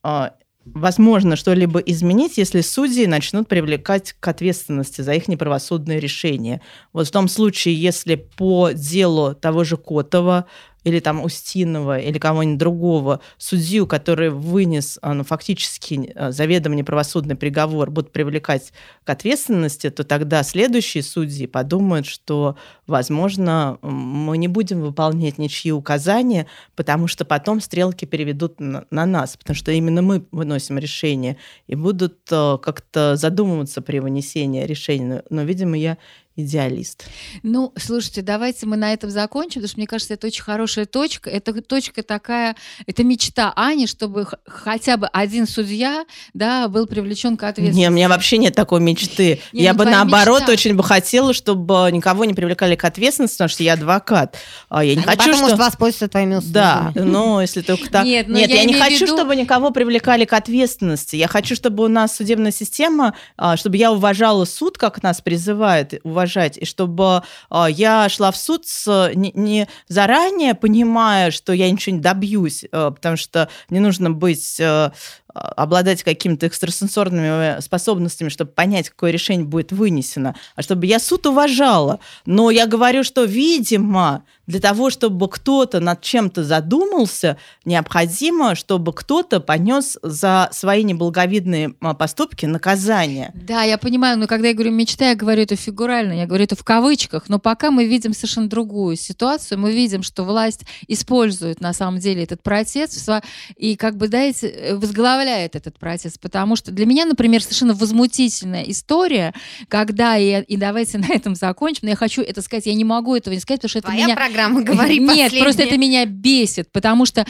а, 0.03 0.33
возможно 0.65 1.35
что-либо 1.35 1.79
изменить, 1.79 2.37
если 2.37 2.61
судьи 2.61 3.05
начнут 3.07 3.47
привлекать 3.47 4.15
к 4.19 4.27
ответственности 4.27 5.01
за 5.01 5.13
их 5.13 5.27
неправосудные 5.27 5.99
решения. 5.99 6.61
Вот 6.93 7.07
в 7.07 7.11
том 7.11 7.27
случае, 7.27 7.75
если 7.75 8.15
по 8.15 8.71
делу 8.71 9.33
того 9.33 9.63
же 9.63 9.77
Котова 9.77 10.45
или 10.83 10.99
там 10.99 11.23
Устинова, 11.23 11.99
или 11.99 12.17
кого-нибудь 12.17 12.57
другого, 12.57 13.21
судью, 13.37 13.85
который 13.87 14.29
вынес 14.29 14.97
а, 15.01 15.13
ну, 15.13 15.23
фактически 15.23 16.11
а, 16.15 16.31
заведомо 16.31 16.75
неправосудный 16.75 17.35
приговор, 17.35 17.91
будут 17.91 18.11
привлекать 18.11 18.71
к 19.03 19.09
ответственности, 19.09 19.89
то 19.89 20.03
тогда 20.03 20.43
следующие 20.43 21.03
судьи 21.03 21.47
подумают, 21.47 22.05
что, 22.05 22.55
возможно, 22.87 23.77
мы 23.81 24.37
не 24.37 24.47
будем 24.47 24.81
выполнять 24.81 25.37
ничьи 25.37 25.71
указания, 25.71 26.47
потому 26.75 27.07
что 27.07 27.25
потом 27.25 27.59
стрелки 27.61 28.05
переведут 28.05 28.59
на, 28.59 28.85
на 28.89 29.05
нас, 29.05 29.35
потому 29.37 29.55
что 29.55 29.71
именно 29.71 30.01
мы 30.01 30.25
выносим 30.31 30.77
решение 30.77 31.37
и 31.67 31.75
будут 31.75 32.17
а, 32.31 32.57
как-то 32.57 33.15
задумываться 33.15 33.81
при 33.81 33.99
вынесении 33.99 34.63
решения. 34.63 35.23
Но, 35.29 35.41
но 35.41 35.43
видимо, 35.43 35.77
я 35.77 35.97
идеалист. 36.43 37.05
Ну, 37.43 37.73
слушайте, 37.77 38.21
давайте 38.21 38.65
мы 38.65 38.77
на 38.77 38.93
этом 38.93 39.09
закончим, 39.09 39.55
потому 39.55 39.67
что 39.67 39.77
мне 39.77 39.87
кажется, 39.87 40.13
это 40.13 40.27
очень 40.27 40.43
хорошая 40.43 40.85
точка. 40.85 41.29
Это 41.29 41.61
точка 41.61 42.03
такая, 42.03 42.55
это 42.85 43.03
мечта 43.03 43.53
Ани, 43.55 43.87
чтобы 43.87 44.27
хотя 44.45 44.97
бы 44.97 45.07
один 45.07 45.47
судья, 45.47 46.05
да, 46.33 46.67
был 46.67 46.87
привлечен 46.87 47.37
к 47.37 47.43
ответственности. 47.43 47.79
Не, 47.79 47.89
у 47.89 47.91
меня 47.91 48.09
вообще 48.09 48.37
нет 48.37 48.55
такой 48.55 48.79
мечты. 48.79 49.41
Не, 49.53 49.63
я 49.63 49.73
ну, 49.73 49.79
бы 49.79 49.85
наоборот 49.85 50.41
мечта. 50.41 50.53
очень 50.53 50.75
бы 50.75 50.83
хотела, 50.83 51.33
чтобы 51.33 51.89
никого 51.91 52.25
не 52.25 52.33
привлекали 52.33 52.75
к 52.75 52.83
ответственности, 52.83 53.35
потому 53.35 53.49
что 53.49 53.63
я 53.63 53.73
адвокат. 53.73 54.37
А 54.69 54.83
я 54.83 54.95
не 54.95 55.03
Они 55.03 55.17
хочу, 55.17 55.33
что... 55.35 55.55
воспользоваться 55.55 56.07
твоими 56.07 56.35
услугами. 56.35 56.53
Да, 56.53 56.91
ну, 56.95 57.41
если 57.41 57.61
только 57.61 57.89
так. 57.89 58.05
Нет, 58.05 58.27
нет 58.27 58.49
я, 58.49 58.57
я 58.57 58.63
не 58.65 58.73
хочу, 58.73 59.05
виду... 59.05 59.17
чтобы 59.17 59.35
никого 59.35 59.71
привлекали 59.71 60.25
к 60.25 60.33
ответственности. 60.33 61.15
Я 61.15 61.27
хочу, 61.27 61.55
чтобы 61.55 61.83
у 61.83 61.87
нас 61.87 62.15
судебная 62.15 62.51
система, 62.51 63.15
а, 63.37 63.57
чтобы 63.57 63.77
я 63.77 63.91
уважала 63.91 64.45
суд, 64.45 64.77
как 64.77 65.03
нас 65.03 65.21
призывает, 65.21 65.99
уважала 66.03 66.28
уважать, 66.29 66.57
и 66.57 66.65
чтобы 66.65 67.23
э, 67.49 67.65
я 67.69 68.07
шла 68.09 68.31
в 68.31 68.37
суд 68.37 68.65
с, 68.67 69.11
не, 69.15 69.31
не 69.33 69.67
заранее 69.87 70.53
понимая, 70.53 71.31
что 71.31 71.53
я 71.53 71.69
ничего 71.69 71.95
не 71.95 72.01
добьюсь, 72.01 72.63
э, 72.63 72.91
потому 72.93 73.17
что 73.17 73.49
не 73.69 73.79
нужно 73.79 74.11
быть 74.11 74.59
э, 74.59 74.91
обладать 75.33 76.03
какими-то 76.03 76.47
экстрасенсорными 76.47 77.61
способностями, 77.61 78.29
чтобы 78.29 78.51
понять, 78.51 78.89
какое 78.89 79.11
решение 79.11 79.45
будет 79.45 79.71
вынесено, 79.71 80.35
а 80.55 80.61
чтобы 80.61 80.85
я 80.85 80.99
суд 80.99 81.25
уважала. 81.27 81.99
Но 82.25 82.49
я 82.51 82.65
говорю, 82.65 83.03
что, 83.03 83.23
видимо, 83.23 84.23
для 84.49 84.59
того, 84.59 84.89
чтобы 84.89 85.29
кто-то 85.29 85.79
над 85.79 86.01
чем-то 86.01 86.43
задумался, 86.43 87.37
необходимо, 87.65 88.55
чтобы 88.55 88.93
кто-то 88.93 89.39
понес 89.39 89.97
за 90.01 90.49
свои 90.51 90.83
неблаговидные 90.83 91.75
а, 91.81 91.93
поступки 91.93 92.47
наказание. 92.47 93.31
Да, 93.35 93.61
я 93.61 93.77
понимаю, 93.77 94.17
но 94.17 94.25
когда 94.25 94.47
я 94.47 94.55
говорю 94.55 94.71
мечта, 94.71 95.09
я 95.09 95.15
говорю 95.15 95.43
это 95.43 95.55
фигурально, 95.55 96.13
я 96.13 96.25
говорю 96.25 96.45
это 96.45 96.55
в 96.55 96.63
кавычках, 96.63 97.29
но 97.29 97.37
пока 97.37 97.69
мы 97.69 97.85
видим 97.85 98.13
совершенно 98.13 98.49
другую 98.49 98.95
ситуацию, 98.95 99.59
мы 99.59 99.71
видим, 99.71 100.01
что 100.01 100.23
власть 100.23 100.61
использует 100.87 101.61
на 101.61 101.71
самом 101.73 101.99
деле 101.99 102.23
этот 102.23 102.41
протест 102.41 103.07
и 103.55 103.75
как 103.75 103.97
бы, 103.97 104.07
дайте, 104.07 104.47
э, 104.47 104.75
возглавляет 105.19 105.55
этот 105.55 105.77
протест, 105.77 106.19
потому 106.19 106.55
что 106.55 106.71
для 106.71 106.85
меня, 106.85 107.05
например, 107.05 107.41
совершенно 107.41 107.73
возмутительная 107.73 108.63
история, 108.63 109.33
когда, 109.67 110.17
и, 110.17 110.43
и 110.43 110.57
давайте 110.57 110.97
на 110.97 111.07
этом 111.13 111.35
закончим, 111.35 111.81
но 111.83 111.89
я 111.89 111.95
хочу 111.95 112.21
это 112.21 112.41
сказать, 112.41 112.65
я 112.65 112.73
не 112.73 112.83
могу 112.83 113.15
этого 113.15 113.33
не 113.33 113.39
сказать, 113.39 113.61
потому 113.61 113.69
что 113.69 113.79
это 113.79 113.87
Твоя 113.87 114.05
меня... 114.05 114.15
программа 114.15 114.61
«Говори 114.61 114.99
Нет, 114.99 115.07
последнее. 115.07 115.43
просто 115.43 115.63
это 115.63 115.77
меня 115.77 116.05
бесит, 116.05 116.71
потому 116.71 117.05
что 117.05 117.25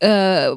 э, 0.00 0.54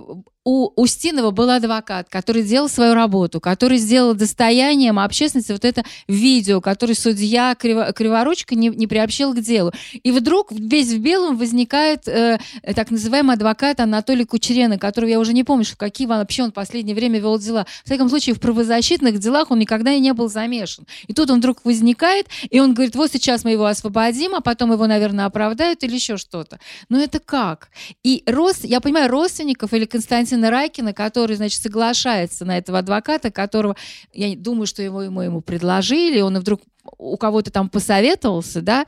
у 0.48 0.72
Устинова 0.78 1.32
был 1.32 1.50
адвокат, 1.50 2.08
который 2.08 2.42
делал 2.42 2.70
свою 2.70 2.94
работу, 2.94 3.42
который 3.42 3.80
сделал 3.80 4.14
достоянием 4.14 4.98
общественности 4.98 5.52
вот 5.52 5.66
это 5.66 5.84
видео, 6.08 6.62
который 6.62 6.96
судья 6.96 7.54
Криво, 7.54 7.92
Криворучка 7.92 8.56
не, 8.56 8.70
не 8.70 8.88
приобщил 8.88 9.34
к 9.34 9.42
делу. 9.42 9.74
И 10.04 10.12
вдруг 10.12 10.54
весь 10.54 10.94
в 10.94 11.00
белом 11.00 11.36
возникает 11.36 12.08
э, 12.08 12.40
так 12.74 12.92
называемый 12.92 13.36
адвокат 13.36 13.82
Анатолий 13.82 14.24
Кучерена, 14.24 14.78
которого 14.78 15.10
я 15.10 15.20
уже 15.20 15.34
не 15.34 15.44
помню, 15.44 15.66
в 15.66 15.76
какие 15.76 16.08
вообще 16.08 16.44
он 16.44 16.52
в 16.52 16.54
последнее 16.54 16.96
время 16.96 17.20
вел 17.20 17.38
дела. 17.38 17.68
В 17.84 17.88
всяком 17.88 18.08
случае, 18.08 18.34
в 18.34 18.40
правозащитных 18.40 19.20
делах 19.20 19.52
он 19.52 19.60
никогда 19.60 19.92
и 19.92 20.00
не 20.00 20.14
был 20.14 20.30
замешан. 20.30 20.86
И 21.08 21.14
тут 21.14 21.30
он 21.30 21.40
вдруг 21.40 21.66
возникает, 21.66 22.28
и 22.50 22.62
он 22.62 22.74
говорит, 22.74 22.96
вот 22.96 23.12
сейчас 23.12 23.44
мы 23.44 23.52
его 23.52 23.66
освободим, 23.66 24.34
а 24.34 24.40
потом 24.40 24.72
его, 24.72 24.88
наверное, 24.88 25.26
оправдают 25.26 25.84
или 25.84 25.96
еще 25.96 26.16
что-то. 26.16 26.58
Но 26.88 27.02
это 27.02 27.20
как? 27.20 27.68
И 28.02 28.24
рост, 28.26 28.64
я 28.64 28.80
понимаю, 28.80 29.10
родственников 29.10 29.74
или 29.74 29.84
Константин 29.84 30.37
Константина 30.38 30.50
Райкина, 30.52 30.94
который, 30.94 31.36
значит, 31.36 31.62
соглашается 31.62 32.46
на 32.46 32.58
этого 32.58 32.80
адвоката, 32.80 33.32
которого, 33.32 33.76
я 34.14 34.36
думаю, 34.36 34.68
что 34.68 34.84
его 34.84 35.02
ему, 35.02 35.22
ему 35.22 35.42
предложили, 35.42 36.22
он 36.22 36.38
вдруг 36.38 36.62
у 36.98 37.18
кого-то 37.18 37.52
там 37.52 37.70
посоветовался, 37.70 38.62
да, 38.62 38.86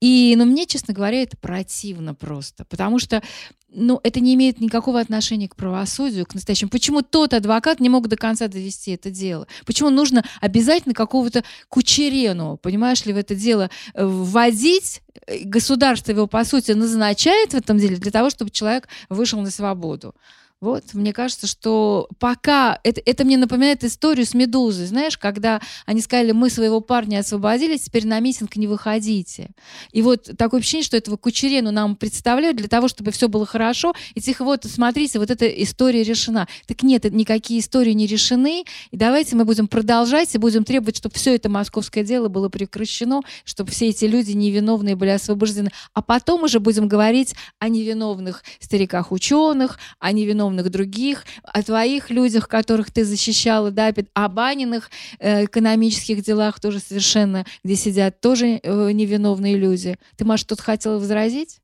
и, 0.00 0.34
ну, 0.38 0.44
мне, 0.46 0.66
честно 0.66 0.94
говоря, 0.94 1.22
это 1.22 1.36
противно 1.36 2.14
просто, 2.14 2.64
потому 2.64 2.98
что, 2.98 3.22
ну, 3.68 4.00
это 4.02 4.20
не 4.20 4.34
имеет 4.34 4.60
никакого 4.60 5.00
отношения 5.00 5.48
к 5.48 5.56
правосудию, 5.56 6.24
к 6.24 6.34
настоящему. 6.34 6.70
Почему 6.70 7.02
тот 7.02 7.34
адвокат 7.34 7.80
не 7.80 7.88
мог 7.88 8.08
до 8.08 8.16
конца 8.16 8.48
довести 8.48 8.92
это 8.92 9.10
дело? 9.10 9.46
Почему 9.66 9.90
нужно 9.90 10.24
обязательно 10.40 10.94
какого-то 10.94 11.44
кучерену, 11.68 12.56
понимаешь 12.56 13.04
ли, 13.04 13.12
в 13.12 13.18
это 13.18 13.34
дело 13.34 13.68
э, 13.94 14.04
вводить? 14.04 15.02
Государство 15.44 16.12
его, 16.12 16.26
по 16.26 16.44
сути, 16.44 16.72
назначает 16.72 17.52
в 17.52 17.56
этом 17.56 17.78
деле 17.78 17.96
для 17.96 18.10
того, 18.10 18.30
чтобы 18.30 18.50
человек 18.50 18.88
вышел 19.10 19.40
на 19.40 19.50
свободу. 19.50 20.14
Вот, 20.62 20.94
мне 20.94 21.12
кажется, 21.12 21.48
что 21.48 22.08
пока... 22.20 22.78
Это, 22.84 23.02
это 23.04 23.24
мне 23.24 23.36
напоминает 23.36 23.82
историю 23.82 24.24
с 24.24 24.32
«Медузой», 24.32 24.86
знаешь, 24.86 25.18
когда 25.18 25.60
они 25.86 26.00
сказали, 26.00 26.30
мы 26.30 26.50
своего 26.50 26.80
парня 26.80 27.18
освободили, 27.18 27.76
теперь 27.76 28.06
на 28.06 28.20
митинг 28.20 28.54
не 28.54 28.68
выходите. 28.68 29.50
И 29.90 30.02
вот 30.02 30.30
такое 30.38 30.60
ощущение, 30.60 30.84
что 30.84 30.96
этого 30.96 31.16
Кучерену 31.16 31.72
нам 31.72 31.96
представляют 31.96 32.58
для 32.58 32.68
того, 32.68 32.86
чтобы 32.86 33.10
все 33.10 33.28
было 33.28 33.44
хорошо, 33.44 33.92
и 34.14 34.20
тихо, 34.20 34.44
вот, 34.44 34.64
смотрите, 34.64 35.18
вот 35.18 35.32
эта 35.32 35.48
история 35.48 36.04
решена. 36.04 36.46
Так 36.68 36.84
нет, 36.84 37.12
никакие 37.12 37.58
истории 37.58 37.90
не 37.90 38.06
решены, 38.06 38.64
и 38.92 38.96
давайте 38.96 39.34
мы 39.34 39.44
будем 39.44 39.66
продолжать 39.66 40.32
и 40.32 40.38
будем 40.38 40.62
требовать, 40.62 40.96
чтобы 40.96 41.16
все 41.16 41.34
это 41.34 41.48
московское 41.48 42.04
дело 42.04 42.28
было 42.28 42.48
прекращено, 42.48 43.22
чтобы 43.44 43.72
все 43.72 43.88
эти 43.88 44.04
люди 44.04 44.30
невиновные 44.30 44.94
были 44.94 45.10
освобождены. 45.10 45.70
А 45.92 46.02
потом 46.02 46.44
уже 46.44 46.60
будем 46.60 46.86
говорить 46.86 47.34
о 47.58 47.68
невиновных 47.68 48.44
стариках-ученых, 48.60 49.80
о 49.98 50.12
невиновных 50.12 50.51
безусловных 50.52 50.70
других, 50.70 51.24
о 51.42 51.62
твоих 51.62 52.10
людях, 52.10 52.48
которых 52.48 52.90
ты 52.90 53.04
защищала, 53.04 53.70
да, 53.70 53.92
о 54.14 54.28
Баниных 54.28 54.90
э, 55.18 55.44
экономических 55.44 56.22
делах 56.22 56.60
тоже 56.60 56.80
совершенно, 56.80 57.44
где 57.64 57.76
сидят 57.76 58.20
тоже 58.20 58.60
э, 58.62 58.92
невиновные 58.92 59.56
люди. 59.56 59.96
Ты, 60.16 60.24
Маша, 60.24 60.46
тут 60.46 60.60
хотела 60.60 60.98
возразить? 60.98 61.61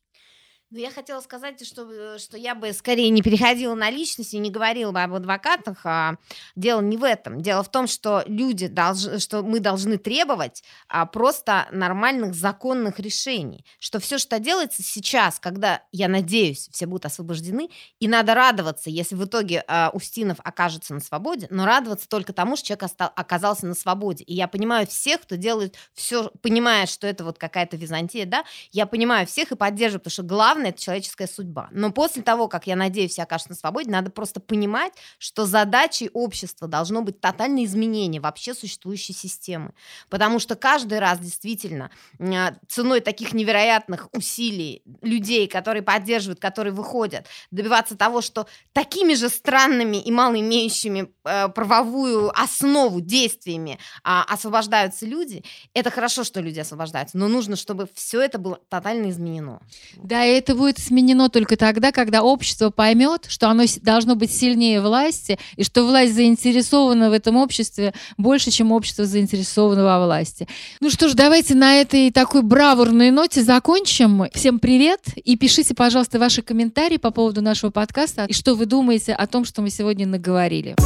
Ну, 0.71 0.79
я 0.79 0.91
хотела 0.91 1.23
сказать, 1.23 1.67
что, 1.67 2.19
что 2.19 2.37
я 2.37 2.55
бы 2.55 2.75
скорее 2.75 3.09
не 3.09 3.23
переходила 3.23 3.75
на 3.75 3.89
личности, 3.89 4.37
не 4.37 4.51
говорила 4.51 4.93
бы 4.93 5.01
об 5.01 5.15
адвокатах. 5.15 5.79
А 5.85 6.17
дело 6.57 6.83
не 6.83 6.99
в 6.99 7.05
этом. 7.05 7.41
Дело 7.41 7.63
в 7.63 7.71
том, 7.71 7.87
что 7.87 8.23
люди 8.27 8.67
должны, 8.67 9.19
что 9.19 9.43
мы 9.43 9.61
должны 9.61 9.97
требовать 9.97 10.63
а, 10.87 11.07
просто 11.07 11.69
нормальных 11.73 12.35
законных 12.35 13.01
решений. 13.01 13.65
Что 13.79 13.99
все, 13.99 14.19
что 14.19 14.39
делается 14.39 14.83
сейчас, 14.83 15.41
когда, 15.41 15.85
я 15.91 16.07
надеюсь, 16.07 16.69
все 16.71 16.85
будут 16.85 17.07
освобождены, 17.07 17.71
и 17.99 18.07
надо 18.07 18.35
радоваться, 18.35 18.91
если 18.91 19.15
в 19.15 19.25
итоге 19.25 19.65
а, 19.69 19.91
Устинов 19.95 20.37
окажется 20.45 20.93
на 20.93 21.01
свободе, 21.01 21.47
но 21.49 21.65
радоваться 21.65 22.07
только 22.11 22.35
тому, 22.35 22.57
что 22.57 22.67
человек 22.67 22.83
остал, 22.83 23.11
оказался 23.17 23.67
на 23.67 23.75
свободе. 23.75 24.23
И 24.25 24.35
я 24.35 24.47
понимаю 24.47 24.87
всех, 24.87 25.23
кто 25.23 25.37
делает 25.37 25.77
все, 25.95 26.31
понимая, 26.43 26.85
что 26.85 27.07
это 27.07 27.25
вот 27.25 27.39
какая-то 27.39 27.79
Византия, 27.79 28.27
да, 28.27 28.45
я 28.71 28.85
понимаю 28.85 29.27
всех 29.27 29.51
и 29.53 29.57
поддерживаю, 29.57 30.01
потому 30.01 30.13
что 30.13 30.23
главное 30.25 30.58
главное– 30.59 30.71
это 30.73 30.81
человеческая 30.81 31.29
судьба. 31.29 31.69
Но 31.71 31.93
после 31.93 32.23
того, 32.23 32.49
как, 32.49 32.67
я 32.67 32.75
надеюсь, 32.75 33.13
все 33.13 33.23
окажутся 33.23 33.51
на 33.51 33.57
свободе, 33.57 33.91
надо 33.91 34.11
просто 34.11 34.41
понимать, 34.41 34.93
что 35.19 35.47
задачей 35.47 36.11
общества 36.13 36.67
должно 36.67 37.03
быть 37.03 37.21
тотальное 37.21 37.65
изменение 37.65 38.21
вообще 38.21 38.55
существующей 38.55 39.13
системы. 39.13 39.73
Потому 40.09 40.41
что 40.41 40.57
каждый 40.57 40.99
раз 40.99 41.21
действительно 41.21 41.91
а, 42.19 42.55
ценой 42.67 43.01
таких 43.01 43.35
невероятных 43.35 44.09
усилий 44.13 44.83
людей, 45.03 45.47
которые 45.47 45.83
поддерживают, 45.83 46.41
которые 46.41 46.73
выходят, 46.73 47.27
добиваться 47.53 47.97
того, 47.97 48.21
что 48.21 48.49
такими 48.73 49.15
же 49.15 49.29
странными 49.29 49.99
и 49.99 50.11
малоимеющими 50.11 51.13
э, 51.25 51.49
правовую 51.49 52.33
основу 52.41 53.01
действиями 53.01 53.73
э, 53.73 53.77
освобождаются 54.05 55.07
люди, 55.07 55.45
это 55.75 55.91
хорошо, 55.91 56.25
что 56.25 56.41
люди 56.41 56.59
освобождаются, 56.59 57.17
но 57.17 57.29
нужно, 57.29 57.55
чтобы 57.55 57.89
все 57.95 58.21
это 58.21 58.39
было 58.39 58.59
тотально 58.69 59.11
изменено. 59.11 59.61
Да, 59.97 60.25
и 60.25 60.48
это 60.49 60.57
будет 60.57 60.79
изменено 60.79 61.29
только 61.29 61.59
тогда, 61.59 61.93
когда 61.93 62.23
общество 62.23 62.71
поймет, 62.71 63.27
что 63.29 63.51
оно 63.51 63.65
должно 63.83 64.15
быть 64.15 64.31
сильнее 64.31 64.81
власти, 64.81 65.39
и 65.57 65.63
что 65.63 65.85
власть 65.85 66.15
заинтересована 66.15 67.11
в 67.11 67.13
этом 67.13 67.37
обществе 67.37 67.93
больше, 68.17 68.51
чем 68.51 68.73
общество 68.73 69.05
заинтересовано 69.05 69.85
во 69.85 70.03
власти. 70.03 70.49
Ну 70.81 70.89
что 70.89 71.09
ж, 71.09 71.13
давайте 71.13 71.55
на 71.55 71.77
этой 71.77 72.11
такой 72.11 72.41
бравурной 72.41 73.11
ноте 73.11 73.43
закончим. 73.43 74.25
Всем 74.33 74.59
привет, 74.59 75.01
и 75.23 75.37
пишите, 75.37 75.75
пожалуйста, 75.75 76.19
ваши 76.19 76.41
комментарии 76.41 76.97
по 76.97 77.11
поводу 77.11 77.43
нашего 77.43 77.71
подкаста, 77.71 78.25
и 78.25 78.33
что 78.33 78.55
вы 78.55 78.65
думаете 78.65 79.13
о 79.13 79.27
том, 79.27 79.45
что 79.45 79.61
мы 79.61 79.69
сегодня 79.69 80.07
наговорили. 80.07 80.77